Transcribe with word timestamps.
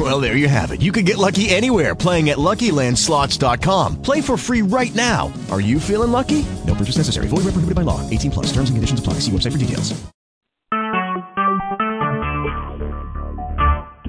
Well, 0.00 0.18
there 0.18 0.34
you 0.34 0.48
have 0.48 0.70
it. 0.70 0.80
You 0.80 0.92
can 0.92 1.04
get 1.04 1.18
lucky 1.18 1.50
anywhere 1.50 1.94
playing 1.94 2.30
at 2.30 2.38
LuckyLandSlots.com. 2.38 4.00
Play 4.00 4.22
for 4.22 4.38
free 4.38 4.62
right 4.62 4.94
now. 4.94 5.30
Are 5.50 5.60
you 5.60 5.78
feeling 5.78 6.10
lucky? 6.10 6.46
No 6.66 6.74
purchase 6.74 6.96
necessary. 6.96 7.28
Void 7.28 7.44
where 7.44 7.52
prohibited 7.52 7.74
by 7.74 7.82
law. 7.82 8.08
18 8.08 8.30
plus. 8.30 8.46
Terms 8.46 8.70
and 8.70 8.78
conditions 8.78 8.98
apply. 8.98 9.14
See 9.14 9.30
website 9.30 9.52
for 9.52 9.58
details. 9.58 9.92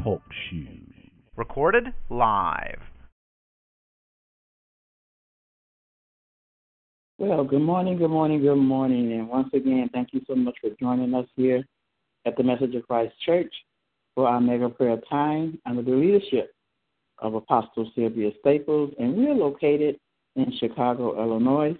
Talk 0.02 0.22
shoes. 0.50 1.12
Recorded 1.36 1.88
live. 2.10 2.80
Well, 7.18 7.44
good 7.44 7.62
morning, 7.62 7.98
good 7.98 8.10
morning, 8.10 8.42
good 8.42 8.56
morning. 8.56 9.12
And 9.12 9.28
once 9.28 9.50
again, 9.54 9.90
thank 9.94 10.14
you 10.14 10.22
so 10.26 10.36
much 10.36 10.56
for 10.62 10.70
joining 10.80 11.14
us 11.14 11.28
here 11.36 11.66
at 12.26 12.38
the 12.38 12.44
Message 12.44 12.76
of 12.76 12.88
Christ 12.88 13.14
Church 13.26 13.54
for 14.22 14.28
our 14.28 14.40
mega 14.40 14.70
prayer 14.70 15.02
time 15.10 15.60
under 15.66 15.82
the 15.82 15.90
leadership 15.90 16.54
of 17.18 17.34
Apostle 17.34 17.90
Sylvia 17.96 18.30
Staples. 18.40 18.94
And 19.00 19.18
we're 19.18 19.34
located 19.34 20.00
in 20.36 20.54
Chicago, 20.60 21.20
Illinois. 21.20 21.76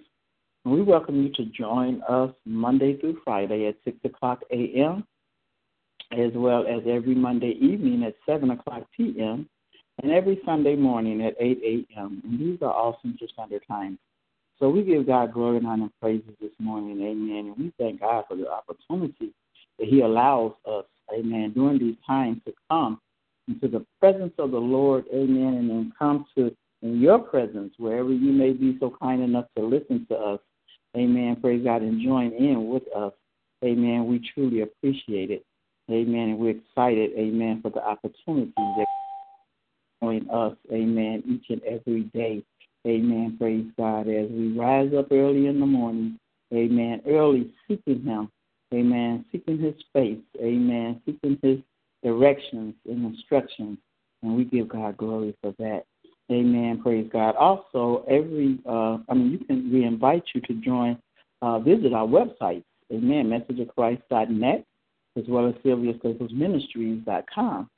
And 0.64 0.74
we 0.74 0.82
welcome 0.82 1.22
you 1.22 1.32
to 1.34 1.44
join 1.44 2.02
us 2.08 2.34
Monday 2.44 2.96
through 2.96 3.20
Friday 3.22 3.68
at 3.68 3.76
6 3.84 3.96
o'clock 4.02 4.40
a.m., 4.50 5.06
as 6.10 6.32
well 6.34 6.66
as 6.66 6.82
every 6.84 7.14
Monday 7.14 7.56
evening 7.60 8.02
at 8.02 8.16
7 8.26 8.50
o'clock 8.50 8.88
p.m., 8.96 9.48
and 10.02 10.10
every 10.10 10.40
Sunday 10.44 10.74
morning 10.74 11.24
at 11.24 11.36
8 11.38 11.60
a.m. 11.64 12.22
And 12.24 12.40
these 12.40 12.58
are 12.60 12.72
all 12.72 12.98
Central 13.02 13.30
Standard 13.32 13.62
Times. 13.68 13.98
So 14.58 14.68
we 14.68 14.82
give 14.82 15.06
God 15.06 15.32
glory 15.32 15.58
and 15.58 15.66
honor 15.68 15.84
and 15.84 15.92
praises 16.00 16.34
this 16.40 16.50
morning, 16.58 17.00
amen. 17.02 17.54
And 17.54 17.56
we 17.56 17.72
thank 17.78 18.00
God 18.00 18.24
for 18.26 18.36
the 18.36 18.50
opportunity 18.50 19.32
that 19.78 19.86
He 19.86 20.00
allows 20.00 20.54
us, 20.66 20.86
amen, 21.12 21.52
during 21.54 21.78
these 21.78 21.96
times 22.06 22.40
to 22.46 22.52
come 22.70 23.00
into 23.48 23.68
the 23.68 23.84
presence 24.00 24.32
of 24.38 24.50
the 24.50 24.58
Lord, 24.58 25.04
amen, 25.12 25.54
and 25.54 25.70
then 25.70 25.92
come 25.98 26.26
to 26.36 26.54
in 26.82 27.00
your 27.00 27.20
presence, 27.20 27.72
wherever 27.78 28.12
you 28.12 28.32
may 28.32 28.52
be 28.52 28.76
so 28.80 28.92
kind 29.00 29.22
enough 29.22 29.46
to 29.56 29.64
listen 29.64 30.04
to 30.10 30.16
us, 30.16 30.40
amen, 30.96 31.36
praise 31.40 31.62
God, 31.62 31.82
and 31.82 32.02
join 32.02 32.32
in 32.32 32.68
with 32.68 32.82
us, 32.96 33.12
amen. 33.64 34.06
We 34.06 34.28
truly 34.34 34.62
appreciate 34.62 35.30
it, 35.30 35.44
amen, 35.90 36.30
and 36.30 36.38
we're 36.38 36.56
excited, 36.56 37.12
amen, 37.16 37.60
for 37.62 37.70
the 37.70 37.84
opportunity 37.86 38.52
that 38.56 38.86
join 40.02 40.28
us, 40.30 40.56
amen, 40.72 41.22
each 41.28 41.44
and 41.50 41.62
every 41.62 42.02
day. 42.14 42.44
Amen. 42.86 43.36
Praise 43.38 43.66
God. 43.78 44.08
As 44.08 44.28
we 44.30 44.58
rise 44.58 44.90
up 44.98 45.12
early 45.12 45.46
in 45.46 45.60
the 45.60 45.66
morning, 45.66 46.18
amen. 46.52 47.00
Early 47.06 47.52
seeking 47.68 48.02
Him, 48.02 48.28
amen. 48.72 49.24
Seeking 49.32 49.58
His 49.58 49.74
face, 49.92 50.18
amen. 50.40 51.00
Seeking 51.06 51.38
His 51.42 51.58
directions 52.02 52.74
and 52.88 53.14
instructions. 53.14 53.78
And 54.22 54.36
we 54.36 54.44
give 54.44 54.68
God 54.68 54.96
glory 54.96 55.36
for 55.42 55.54
that. 55.58 55.84
Amen. 56.30 56.80
Praise 56.82 57.08
God. 57.12 57.36
Also, 57.36 58.04
every, 58.08 58.58
uh, 58.66 58.98
I 59.08 59.14
mean, 59.14 59.32
you 59.32 59.38
can, 59.38 59.72
we 59.72 59.84
invite 59.84 60.24
you 60.34 60.40
to 60.42 60.54
join, 60.54 60.98
uh, 61.42 61.58
visit 61.58 61.92
our 61.92 62.06
website, 62.06 62.62
amen, 62.92 63.28
messageofchrist.net, 63.28 64.64
as 65.18 65.24
well 65.28 65.48
as 65.48 65.54
SylviaStaplesMinistries.com. 65.64 67.68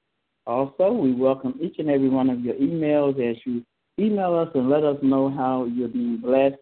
Also, 0.47 0.93
we 0.93 1.15
welcome 1.15 1.59
each 1.61 1.77
and 1.79 1.89
every 1.89 2.11
one 2.11 2.29
of 2.29 2.41
your 2.41 2.55
emails 2.55 3.19
as 3.19 3.37
you 3.47 3.65
email 3.99 4.35
us 4.35 4.51
and 4.55 4.69
let 4.69 4.85
us 4.85 4.99
know 5.03 5.31
how 5.31 5.65
you're 5.65 5.89
being 5.89 6.19
blessed. 6.19 6.57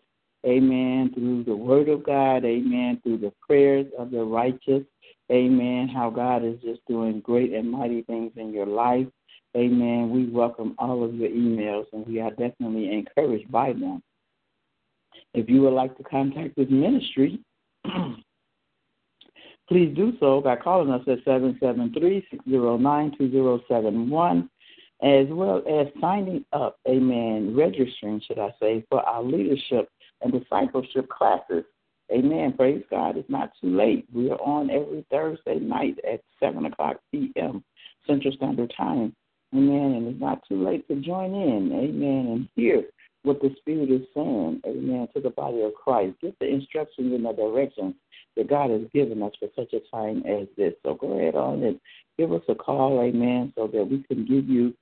Amen. 0.46 1.12
Through 1.14 1.44
the 1.44 1.54
word 1.54 1.88
of 1.88 2.04
God. 2.04 2.44
Amen. 2.44 3.00
Through 3.02 3.18
the 3.18 3.32
prayers 3.46 3.86
of 3.98 4.10
the 4.10 4.24
righteous. 4.24 4.82
Amen. 5.30 5.88
How 5.88 6.10
God 6.10 6.44
is 6.44 6.60
just 6.62 6.80
doing 6.88 7.20
great 7.20 7.52
and 7.52 7.70
mighty 7.70 8.02
things 8.02 8.32
in 8.36 8.52
your 8.52 8.66
life. 8.66 9.06
Amen. 9.56 10.10
We 10.10 10.26
welcome 10.26 10.74
all 10.78 11.04
of 11.04 11.14
your 11.14 11.30
emails 11.30 11.86
and 11.92 12.06
we 12.06 12.20
are 12.20 12.30
definitely 12.30 12.92
encouraged 12.92 13.50
by 13.50 13.72
them. 13.72 14.02
If 15.34 15.48
you 15.48 15.62
would 15.62 15.74
like 15.74 15.96
to 15.98 16.02
contact 16.02 16.56
this 16.56 16.68
ministry, 16.70 17.40
please 19.68 19.94
do 19.94 20.12
so 20.20 20.40
by 20.40 20.56
calling 20.56 20.90
us 20.90 21.02
at 21.02 21.24
773 21.24 22.26
609 22.30 23.14
2071 23.16 24.50
as 25.02 25.26
well 25.30 25.62
as 25.68 25.88
signing 26.00 26.44
up, 26.52 26.78
amen, 26.88 27.56
registering, 27.56 28.20
should 28.26 28.38
I 28.38 28.54
say, 28.60 28.84
for 28.88 29.00
our 29.00 29.22
leadership 29.22 29.88
and 30.22 30.32
discipleship 30.32 31.08
classes. 31.08 31.64
Amen. 32.10 32.54
Praise 32.56 32.82
God. 32.90 33.16
It's 33.16 33.30
not 33.30 33.52
too 33.60 33.76
late. 33.76 34.06
We 34.12 34.30
are 34.30 34.40
on 34.40 34.70
every 34.70 35.04
Thursday 35.10 35.58
night 35.58 35.98
at 36.10 36.20
7 36.40 36.64
o'clock 36.66 36.96
p.m. 37.10 37.64
Central 38.06 38.34
Standard 38.34 38.72
Time. 38.76 39.14
Amen. 39.54 39.94
And 39.94 40.08
it's 40.08 40.20
not 40.20 40.42
too 40.48 40.62
late 40.62 40.86
to 40.88 40.96
join 40.96 41.34
in. 41.34 41.72
Amen. 41.72 42.32
And 42.32 42.48
hear 42.54 42.84
what 43.22 43.40
the 43.40 43.54
Spirit 43.58 43.90
is 43.90 44.06
saying. 44.14 44.60
Amen. 44.66 45.08
To 45.14 45.20
the 45.20 45.30
body 45.30 45.62
of 45.62 45.74
Christ. 45.74 46.16
Get 46.20 46.38
the 46.38 46.48
instructions 46.48 47.12
and 47.14 47.24
the 47.24 47.32
directions 47.32 47.94
that 48.36 48.48
God 48.48 48.70
has 48.70 48.82
given 48.92 49.22
us 49.22 49.32
for 49.38 49.48
such 49.56 49.72
a 49.72 49.80
time 49.94 50.22
as 50.26 50.48
this. 50.56 50.74
So 50.82 50.94
go 50.94 51.18
ahead 51.18 51.34
on 51.34 51.62
and 51.62 51.80
give 52.18 52.32
us 52.32 52.42
a 52.48 52.54
call. 52.54 53.00
Amen. 53.00 53.52
So 53.56 53.68
that 53.68 53.84
we 53.84 54.02
can 54.02 54.26
give 54.26 54.48
you 54.48 54.74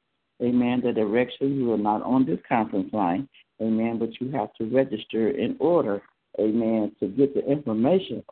amen, 0.43 0.83
the 0.85 0.93
directions. 0.93 1.57
You 1.57 1.73
are 1.73 1.79
not 1.79 2.03
on 2.03 2.25
this 2.25 2.39
conference 2.49 2.93
line, 2.93 3.29
amen, 3.61 3.99
but 3.99 4.21
you 4.21 4.31
have 4.33 4.53
to 4.55 4.65
register 4.65 5.31
in 5.31 5.57
order, 5.59 6.03
amen, 6.39 6.93
to 7.01 7.09
get 7.09 7.35
the 7.35 7.45
information 7.51 8.23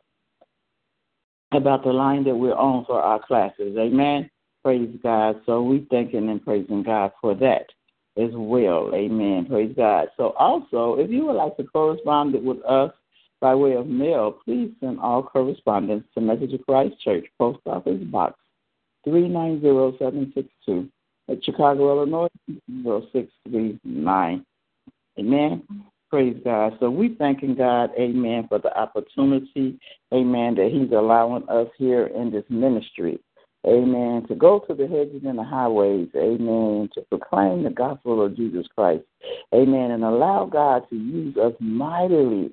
about 1.51 1.83
the 1.83 1.91
line 1.91 2.23
that 2.25 2.35
we're 2.35 2.55
on 2.55 2.85
for 2.85 3.01
our 3.01 3.19
classes, 3.25 3.75
amen. 3.77 4.29
Praise 4.63 4.89
God. 5.01 5.41
So 5.45 5.61
we 5.63 5.87
thanking 5.89 6.29
and 6.29 6.43
praising 6.43 6.83
God 6.83 7.11
for 7.21 7.33
that 7.35 7.65
as 8.17 8.31
well, 8.33 8.91
amen. 8.93 9.45
Praise 9.45 9.73
God. 9.75 10.09
So 10.17 10.31
also, 10.31 10.95
if 10.99 11.09
you 11.09 11.25
would 11.25 11.35
like 11.35 11.55
to 11.57 11.63
correspond 11.63 12.35
with 12.43 12.63
us 12.65 12.91
by 13.39 13.55
way 13.55 13.73
of 13.73 13.87
mail, 13.87 14.31
please 14.43 14.71
send 14.81 14.99
all 14.99 15.23
correspondence 15.23 16.03
to 16.13 16.21
Message 16.21 16.53
of 16.53 16.65
Christ 16.65 16.95
Church, 17.01 17.25
Post 17.37 17.59
Office 17.65 18.03
Box 18.03 18.37
390762 19.05 20.89
at 21.29 21.43
Chicago, 21.43 21.91
Illinois, 21.91 22.27
0639. 22.83 24.45
Amen. 25.19 25.63
Praise 26.09 26.37
God. 26.43 26.73
So 26.79 26.89
we 26.89 27.15
thanking 27.15 27.55
God, 27.55 27.91
amen, 27.99 28.47
for 28.49 28.57
the 28.57 28.75
opportunity, 28.75 29.79
amen, 30.13 30.55
that 30.55 30.69
He's 30.71 30.91
allowing 30.91 31.47
us 31.49 31.67
here 31.77 32.07
in 32.07 32.31
this 32.31 32.45
ministry. 32.49 33.19
Amen. 33.67 34.25
To 34.29 34.35
go 34.35 34.59
to 34.67 34.73
the 34.73 34.87
hedges 34.87 35.21
and 35.25 35.37
the 35.37 35.43
highways, 35.43 36.07
amen, 36.15 36.89
to 36.93 37.01
proclaim 37.09 37.63
the 37.63 37.69
gospel 37.69 38.25
of 38.25 38.35
Jesus 38.35 38.65
Christ. 38.73 39.03
Amen. 39.53 39.91
And 39.91 40.03
allow 40.03 40.45
God 40.45 40.83
to 40.89 40.95
use 40.95 41.35
us 41.37 41.53
mightily 41.59 42.51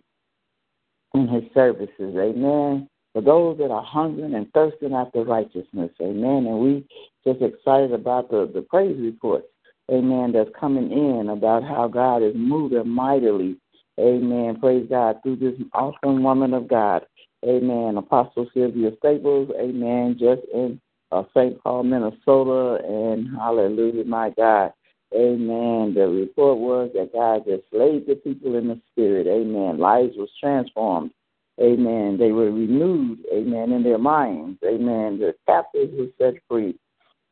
in 1.14 1.28
his 1.28 1.44
services. 1.54 2.16
Amen 2.18 2.88
for 3.16 3.22
those 3.22 3.56
that 3.56 3.70
are 3.70 3.82
hungering 3.82 4.34
and 4.34 4.52
thirsting 4.52 4.92
after 4.92 5.24
righteousness. 5.24 5.90
Amen. 6.02 6.44
And 6.46 6.60
we 6.60 6.86
just 7.26 7.40
excited 7.40 7.94
about 7.94 8.30
the, 8.30 8.50
the 8.52 8.60
praise 8.60 8.94
reports, 9.00 9.46
amen, 9.90 10.32
that's 10.32 10.50
coming 10.58 10.90
in 10.90 11.28
about 11.30 11.62
how 11.62 11.88
God 11.88 12.22
is 12.22 12.34
moving 12.34 12.88
mightily. 12.88 13.56
Amen. 13.98 14.58
Praise 14.60 14.86
God 14.90 15.16
through 15.22 15.36
this 15.36 15.54
awesome 15.72 16.22
woman 16.22 16.52
of 16.52 16.68
God. 16.68 17.06
Amen. 17.44 17.96
Apostle 17.96 18.48
Sylvia 18.52 18.90
Staples. 18.98 19.50
Amen. 19.58 20.16
Just 20.18 20.42
in 20.52 20.80
uh, 21.12 21.22
St. 21.34 21.62
Paul, 21.62 21.84
Minnesota. 21.84 22.84
And 22.84 23.28
hallelujah, 23.36 24.04
my 24.04 24.30
God. 24.30 24.72
Amen. 25.14 25.94
The 25.94 26.08
report 26.08 26.58
was 26.58 26.90
that 26.94 27.12
God 27.12 27.44
just 27.46 27.64
laid 27.72 28.06
the 28.06 28.16
people 28.16 28.56
in 28.56 28.68
the 28.68 28.80
spirit. 28.90 29.26
Amen. 29.26 29.78
Lives 29.78 30.14
was 30.16 30.30
transformed. 30.40 31.12
Amen. 31.60 32.18
They 32.18 32.32
were 32.32 32.50
renewed, 32.50 33.20
amen, 33.32 33.72
in 33.72 33.82
their 33.82 33.98
minds. 33.98 34.58
Amen. 34.62 35.18
The 35.18 35.34
captives 35.46 35.94
were 35.96 36.08
set 36.18 36.34
free. 36.50 36.78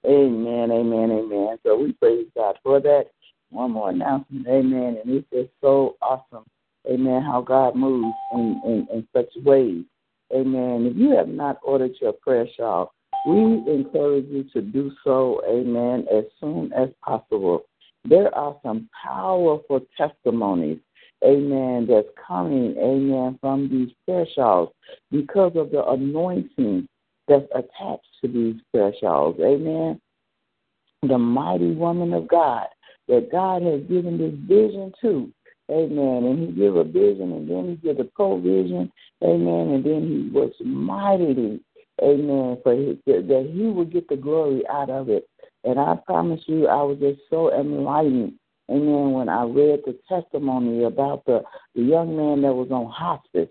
Amen, 0.06 0.70
amen, 0.70 1.10
amen. 1.10 1.58
So 1.64 1.76
we 1.78 1.92
praise 1.92 2.26
God 2.34 2.58
for 2.62 2.80
that. 2.80 3.06
One 3.50 3.72
more 3.72 3.90
announcement, 3.90 4.46
amen. 4.46 4.98
And 5.02 5.14
it's 5.14 5.26
just 5.32 5.50
so 5.60 5.96
awesome, 6.02 6.44
amen, 6.90 7.22
how 7.22 7.40
God 7.40 7.76
moves 7.76 8.14
in, 8.32 8.60
in, 8.64 8.88
in 8.92 9.08
such 9.14 9.30
ways. 9.44 9.84
Amen. 10.34 10.86
If 10.90 10.96
you 10.96 11.16
have 11.16 11.28
not 11.28 11.58
ordered 11.62 11.92
your 12.00 12.12
prayer 12.12 12.46
shawl, 12.56 12.92
we 13.26 13.62
encourage 13.70 14.26
you 14.26 14.44
to 14.52 14.60
do 14.60 14.90
so, 15.04 15.42
amen, 15.48 16.06
as 16.12 16.24
soon 16.40 16.72
as 16.72 16.88
possible. 17.02 17.64
There 18.04 18.34
are 18.34 18.56
some 18.62 18.88
powerful 19.02 19.80
testimonies 19.96 20.78
amen, 21.24 21.86
that's 21.88 22.08
coming, 22.26 22.76
amen, 22.78 23.38
from 23.40 23.68
these 23.68 23.90
prayer 24.04 24.26
shawls 24.34 24.70
because 25.10 25.52
of 25.56 25.70
the 25.70 25.84
anointing 25.86 26.86
that's 27.28 27.46
attached 27.54 28.06
to 28.22 28.28
these 28.28 28.60
prayer. 28.72 28.92
Amen. 29.02 30.00
The 31.02 31.18
mighty 31.18 31.72
woman 31.72 32.12
of 32.12 32.28
God 32.28 32.66
that 33.08 33.30
God 33.30 33.62
has 33.62 33.82
given 33.82 34.18
this 34.18 34.34
vision 34.46 34.92
to. 35.02 35.32
Amen. 35.70 36.24
And 36.24 36.38
he 36.38 36.54
give 36.54 36.76
a 36.76 36.84
vision 36.84 37.32
and 37.32 37.48
then 37.48 37.68
he 37.70 37.76
give 37.76 37.98
a 37.98 38.04
provision. 38.04 38.90
Amen. 39.22 39.74
And 39.74 39.84
then 39.84 40.02
he 40.02 40.30
was 40.30 40.52
mightily, 40.60 41.60
amen, 42.02 42.58
for 42.62 42.74
his, 42.74 42.96
that 43.06 43.50
he 43.52 43.62
would 43.62 43.92
get 43.92 44.08
the 44.08 44.16
glory 44.16 44.62
out 44.68 44.90
of 44.90 45.08
it. 45.08 45.28
And 45.64 45.78
I 45.78 45.96
promise 46.04 46.42
you, 46.46 46.66
I 46.66 46.82
was 46.82 46.98
just 46.98 47.20
so 47.30 47.52
enlightened. 47.52 48.34
Amen. 48.70 49.12
When 49.12 49.28
I 49.28 49.44
read 49.44 49.80
the 49.86 49.98
testimony 50.08 50.84
about 50.84 51.24
the, 51.24 51.42
the 51.74 51.82
young 51.82 52.16
man 52.16 52.42
that 52.42 52.54
was 52.54 52.70
on 52.70 52.90
hospice. 52.90 53.48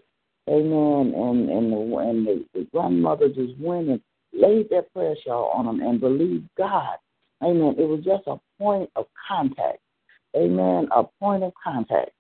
Amen. 0.50 1.14
And 1.16 1.50
and 1.50 1.72
the 1.72 1.98
and 1.98 2.28
the, 2.28 2.46
the 2.54 2.68
grandmother 2.72 3.30
just 3.30 3.58
went 3.60 3.90
and 3.90 4.02
laid 4.34 4.70
that 4.70 4.94
prayer 4.94 5.16
shawl 5.26 5.52
on 5.54 5.68
him 5.68 5.82
and 5.82 6.00
believed 6.00 6.50
God. 6.58 6.98
Amen. 7.42 7.76
It 7.78 7.88
was 7.88 8.04
just 8.04 8.28
a 8.28 8.40
point 8.60 8.90
of 8.96 9.06
contact. 9.28 9.80
Amen. 10.36 10.88
A 10.96 11.04
point 11.20 11.44
of 11.44 11.54
contact. 11.64 12.12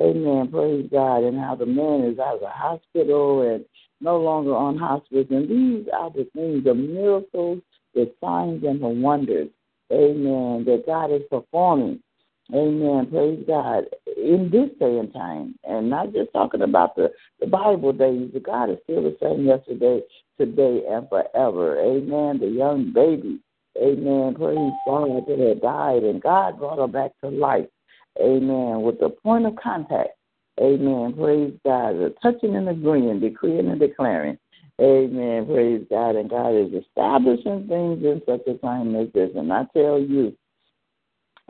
Amen. 0.00 0.48
Praise 0.50 0.88
God. 0.90 1.24
And 1.24 1.38
how 1.38 1.54
the 1.54 1.66
man 1.66 2.02
is 2.10 2.18
out 2.18 2.34
of 2.34 2.40
the 2.40 2.48
hospital 2.48 3.42
and 3.42 3.64
no 4.00 4.18
longer 4.18 4.54
on 4.54 4.76
hospice. 4.76 5.26
And 5.30 5.48
these 5.48 5.86
are 5.92 6.10
the 6.10 6.28
things, 6.34 6.64
the 6.64 6.74
miracles, 6.74 7.60
the 7.94 8.12
signs, 8.20 8.64
and 8.64 8.82
the 8.82 8.88
wonders. 8.88 9.48
Amen. 9.92 10.64
That 10.66 10.84
God 10.86 11.12
is 11.12 11.22
performing. 11.30 12.00
Amen. 12.52 13.06
Praise 13.10 13.44
God. 13.46 13.84
In 14.16 14.50
this 14.50 14.70
day 14.78 14.98
and 14.98 15.12
time. 15.12 15.54
And 15.64 15.88
not 15.88 16.12
just 16.12 16.32
talking 16.32 16.62
about 16.62 16.96
the, 16.96 17.10
the 17.40 17.46
Bible 17.46 17.92
days, 17.92 18.30
God 18.44 18.70
is 18.70 18.78
still 18.84 19.02
the 19.02 19.16
same 19.22 19.46
yesterday, 19.46 20.00
today, 20.38 20.82
and 20.88 21.08
forever. 21.08 21.80
Amen. 21.80 22.38
The 22.40 22.48
young 22.48 22.92
baby 22.92 23.40
Amen. 23.80 24.34
Praise 24.34 24.72
God 24.86 25.26
that 25.26 25.38
had 25.38 25.62
died 25.62 26.02
and 26.02 26.22
God 26.22 26.58
brought 26.58 26.78
her 26.78 26.86
back 26.86 27.12
to 27.22 27.30
life. 27.30 27.66
Amen. 28.20 28.82
With 28.82 29.00
the 29.00 29.08
point 29.08 29.46
of 29.46 29.56
contact. 29.56 30.10
Amen. 30.60 31.14
Praise 31.14 31.54
God. 31.64 31.94
The 31.94 32.14
touching 32.22 32.54
and 32.54 32.68
agreeing, 32.68 33.20
decreeing 33.20 33.70
and 33.70 33.80
declaring. 33.80 34.38
Amen. 34.80 35.46
Praise 35.46 35.86
God. 35.88 36.16
And 36.16 36.28
God 36.28 36.50
is 36.50 36.84
establishing 36.84 37.66
things 37.66 38.04
in 38.04 38.20
such 38.26 38.46
a 38.46 38.58
time 38.58 38.94
as 38.94 39.08
this. 39.14 39.30
And 39.34 39.50
I 39.52 39.64
tell 39.72 39.98
you, 39.98 40.36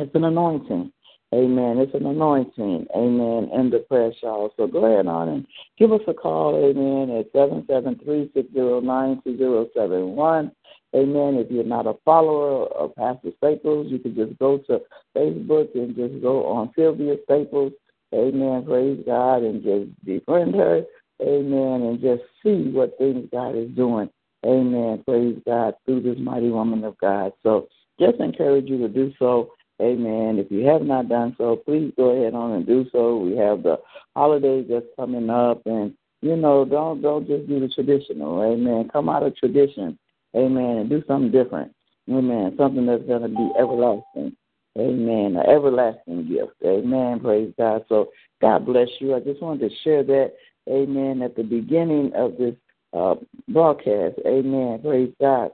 it's 0.02 0.14
an 0.14 0.25
anointing. 0.25 0.93
Amen. 1.34 1.78
It's 1.78 1.94
an 1.94 2.04
anointing. 2.04 2.87
Amen. 2.94 3.50
In 3.54 3.70
the 3.70 3.78
prayer 3.88 4.12
shawl. 4.20 4.52
So 4.56 4.66
go 4.66 4.84
ahead 4.84 5.06
on 5.06 5.28
and 5.28 5.46
give 5.78 5.93
us 5.93 6.02
a 6.06 6.12
call. 6.12 6.56
Amen. 6.62 7.16
At 7.16 7.32
seven 7.32 7.64
seven 7.66 7.99
three 8.04 8.31
six 8.34 8.52
zero 8.52 8.81
nine 8.81 9.22
two 9.25 9.38
zero 9.38 9.66
seven 9.75 10.14
one. 10.14 10.52
Amen. 10.94 11.37
If 11.37 11.50
you're 11.50 11.64
not 11.64 11.87
a 11.87 11.94
follower 12.04 12.66
of 12.66 12.94
Pastor 12.96 13.31
Staples, 13.38 13.90
you 13.90 13.99
can 13.99 14.14
just 14.14 14.38
go 14.38 14.58
to 14.58 14.82
Facebook 15.16 15.75
and 15.75 15.96
just 15.96 16.20
go 16.20 16.44
on 16.46 16.70
Sylvia 16.76 17.16
Staples. 17.25 17.72
Amen. 18.14 18.64
Praise 18.66 19.02
God 19.06 19.43
and 19.43 19.62
just 19.62 20.04
befriend 20.04 20.54
her. 20.54 20.82
Amen. 21.22 21.82
And 21.82 22.00
just 22.00 22.22
see 22.43 22.69
what 22.70 22.99
things 22.99 23.26
God 23.32 23.56
is 23.56 23.70
doing. 23.70 24.10
Amen. 24.44 25.02
Praise 25.06 25.38
God 25.46 25.75
through 25.87 26.02
this 26.02 26.19
mighty 26.19 26.50
woman 26.50 26.84
of 26.84 26.99
God. 26.99 27.32
So 27.43 27.69
just 27.99 28.19
encourage 28.19 28.69
you 28.69 28.78
to 28.78 28.88
do 28.88 29.12
so. 29.19 29.52
Amen. 29.82 30.38
If 30.38 30.50
you 30.50 30.64
have 30.67 30.82
not 30.82 31.08
done 31.08 31.34
so, 31.37 31.56
please 31.56 31.93
go 31.96 32.11
ahead 32.11 32.34
on 32.34 32.52
and 32.52 32.67
do 32.67 32.87
so. 32.93 33.17
We 33.17 33.37
have 33.37 33.62
the 33.62 33.81
holidays 34.14 34.67
that's 34.70 34.87
coming 34.96 35.29
up 35.29 35.62
and 35.67 35.94
you 36.20 36.37
know, 36.37 36.64
don't 36.64 37.02
don't 37.02 37.26
just 37.26 37.49
do 37.49 37.58
the 37.58 37.69
traditional. 37.69 38.43
Amen. 38.43 38.88
Come 38.93 39.08
out 39.08 39.25
of 39.25 39.37
tradition 39.37 39.99
Amen. 40.34 40.79
And 40.79 40.90
do 40.90 41.02
something 41.06 41.31
different. 41.31 41.75
Amen. 42.11 42.55
Something 42.56 42.87
that's 42.87 43.05
going 43.05 43.23
to 43.23 43.29
be 43.29 43.50
everlasting. 43.58 44.37
Amen. 44.79 45.37
An 45.37 45.46
everlasting 45.49 46.28
gift. 46.28 46.52
Amen. 46.64 47.20
Praise 47.20 47.52
God. 47.58 47.85
So 47.88 48.11
God 48.40 48.64
bless 48.64 48.88
you. 49.00 49.14
I 49.14 49.20
just 49.20 49.43
wanted 49.43 49.69
to 49.69 49.76
share 49.85 50.02
that. 50.02 50.32
Amen. 50.69 51.23
At 51.23 51.37
the 51.37 51.43
beginning 51.43 52.12
of 52.14 52.37
this 52.38 52.55
uh, 52.96 53.17
broadcast. 53.49 54.17
Amen. 54.26 54.81
Praise 54.82 55.12
God. 55.20 55.50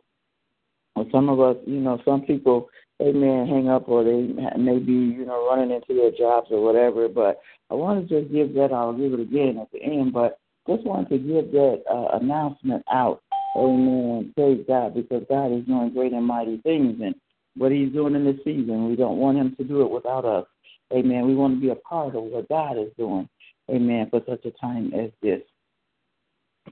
some 1.10 1.28
of 1.28 1.40
us, 1.40 1.56
you 1.66 1.80
know, 1.80 2.00
some 2.04 2.22
people, 2.22 2.68
amen, 3.00 3.46
hang 3.48 3.68
up 3.68 3.88
or 3.88 4.04
they 4.04 4.28
may 4.58 4.78
be, 4.78 4.92
you 4.92 5.24
know, 5.24 5.46
running 5.48 5.70
into 5.70 5.94
their 5.94 6.10
jobs 6.10 6.48
or 6.50 6.62
whatever. 6.62 7.08
But 7.08 7.40
I 7.70 7.74
want 7.74 8.08
to 8.08 8.20
just 8.20 8.32
give 8.32 8.54
that, 8.54 8.72
I'll 8.72 8.92
give 8.92 9.12
it 9.12 9.20
again 9.20 9.58
at 9.60 9.70
the 9.72 9.82
end, 9.82 10.12
but 10.12 10.38
just 10.68 10.84
wanted 10.84 11.08
to 11.10 11.18
give 11.18 11.52
that 11.52 11.82
uh, 11.90 12.18
announcement 12.18 12.84
out 12.92 13.22
Amen. 13.56 14.32
Praise 14.36 14.64
God, 14.68 14.94
because 14.94 15.24
God 15.28 15.52
is 15.52 15.64
doing 15.64 15.92
great 15.92 16.12
and 16.12 16.24
mighty 16.24 16.58
things. 16.58 17.00
And 17.02 17.14
what 17.56 17.72
He's 17.72 17.92
doing 17.92 18.14
in 18.14 18.24
this 18.24 18.36
season, 18.44 18.88
we 18.88 18.96
don't 18.96 19.18
want 19.18 19.38
Him 19.38 19.54
to 19.56 19.64
do 19.64 19.82
it 19.82 19.90
without 19.90 20.24
us. 20.24 20.46
Amen. 20.92 21.26
We 21.26 21.34
want 21.34 21.56
to 21.56 21.60
be 21.60 21.70
a 21.70 21.74
part 21.74 22.14
of 22.14 22.24
what 22.24 22.48
God 22.48 22.78
is 22.78 22.90
doing. 22.96 23.28
Amen. 23.70 24.08
For 24.10 24.22
such 24.28 24.44
a 24.44 24.50
time 24.52 24.92
as 24.94 25.10
this. 25.22 25.40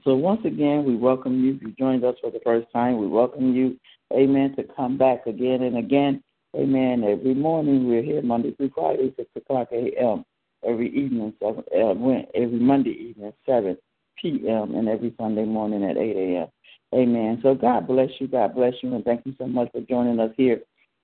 So 0.03 0.15
once 0.15 0.41
again, 0.45 0.85
we 0.85 0.95
welcome 0.95 1.43
you. 1.43 1.55
If 1.55 1.61
you 1.61 1.73
joined 1.77 2.03
us 2.03 2.15
for 2.21 2.31
the 2.31 2.39
first 2.43 2.67
time, 2.71 2.99
we 2.99 3.07
welcome 3.07 3.53
you. 3.53 3.77
Amen. 4.13 4.55
To 4.55 4.63
come 4.63 4.97
back 4.97 5.27
again 5.27 5.63
and 5.63 5.77
again. 5.77 6.23
Amen. 6.55 7.03
Every 7.03 7.35
morning 7.35 7.87
we're 7.87 8.03
here 8.03 8.21
Monday 8.21 8.51
through 8.55 8.71
Friday, 8.73 9.13
six 9.17 9.29
o'clock 9.35 9.69
a.m. 9.71 10.23
Every 10.67 10.87
evening, 10.95 11.33
seven, 11.39 11.63
uh, 11.75 11.91
every 12.33 12.59
Monday 12.59 12.91
evening, 12.91 13.33
seven 13.45 13.77
p.m. 14.21 14.75
and 14.75 14.87
every 14.87 15.13
Sunday 15.19 15.45
morning 15.45 15.83
at 15.83 15.97
eight 15.97 16.15
a.m. 16.15 16.47
Amen. 16.95 17.39
So 17.43 17.53
God 17.53 17.85
bless 17.85 18.09
you. 18.19 18.27
God 18.27 18.55
bless 18.55 18.73
you. 18.81 18.95
And 18.95 19.03
thank 19.03 19.25
you 19.25 19.35
so 19.37 19.45
much 19.45 19.69
for 19.71 19.81
joining 19.81 20.19
us 20.19 20.31
here 20.37 20.61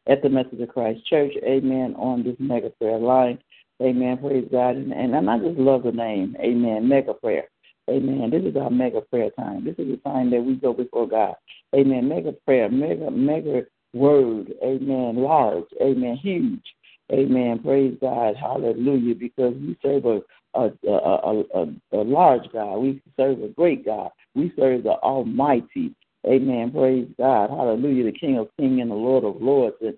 at 0.08 0.22
the 0.22 0.30
Message 0.30 0.62
of 0.62 0.70
Christ 0.70 1.06
Church. 1.06 1.34
Amen. 1.44 1.96
On 1.98 2.24
this 2.24 2.36
mega 2.40 2.70
prayer 2.72 2.98
line. 2.98 3.38
Amen. 3.82 4.18
Praise 4.18 4.48
God. 4.52 4.78
And, 4.78 4.94
and 4.94 5.30
I 5.30 5.38
just 5.40 5.60
love 5.60 5.84
the 5.84 5.92
name. 5.92 6.38
Amen. 6.40 6.88
Mega 6.88 7.14
prayer. 7.14 7.50
Amen. 7.90 8.30
This 8.30 8.44
is 8.44 8.56
our 8.56 8.70
mega 8.70 9.02
prayer 9.02 9.30
time. 9.32 9.66
This 9.66 9.76
is 9.78 9.88
the 9.88 9.98
time 9.98 10.30
that 10.32 10.42
we 10.42 10.56
go 10.56 10.74
before 10.74 11.08
God. 11.08 11.36
Amen. 11.76 12.08
Mega 12.08 12.32
prayer. 12.46 12.70
Mega, 12.70 13.12
mega 13.12 13.64
word. 13.94 14.54
Amen. 14.64 15.18
Large. 15.18 15.66
Amen. 15.82 16.16
Huge. 16.16 16.64
Amen. 17.12 17.60
Praise 17.60 17.98
God. 18.00 18.36
Hallelujah. 18.38 19.16
Because 19.16 19.54
we 19.56 19.78
serve 19.82 20.06
a, 20.06 20.22
a, 20.54 20.72
a, 20.88 21.44
a, 21.54 21.74
a 21.92 22.02
large 22.04 22.50
God. 22.54 22.78
We 22.78 23.02
serve 23.18 23.44
a 23.44 23.50
great 23.50 23.86
God. 23.86 24.12
We 24.34 24.54
serve 24.58 24.84
the 24.84 24.94
Almighty. 25.04 25.94
Amen. 26.26 26.72
Praise 26.72 27.08
God. 27.18 27.50
Hallelujah. 27.50 28.06
The 28.06 28.18
King 28.18 28.38
of 28.38 28.48
Kings 28.58 28.80
and 28.82 28.92
the 28.92 28.96
Lord 28.96 29.26
of 29.26 29.42
Lords. 29.42 29.76
And 29.82 29.98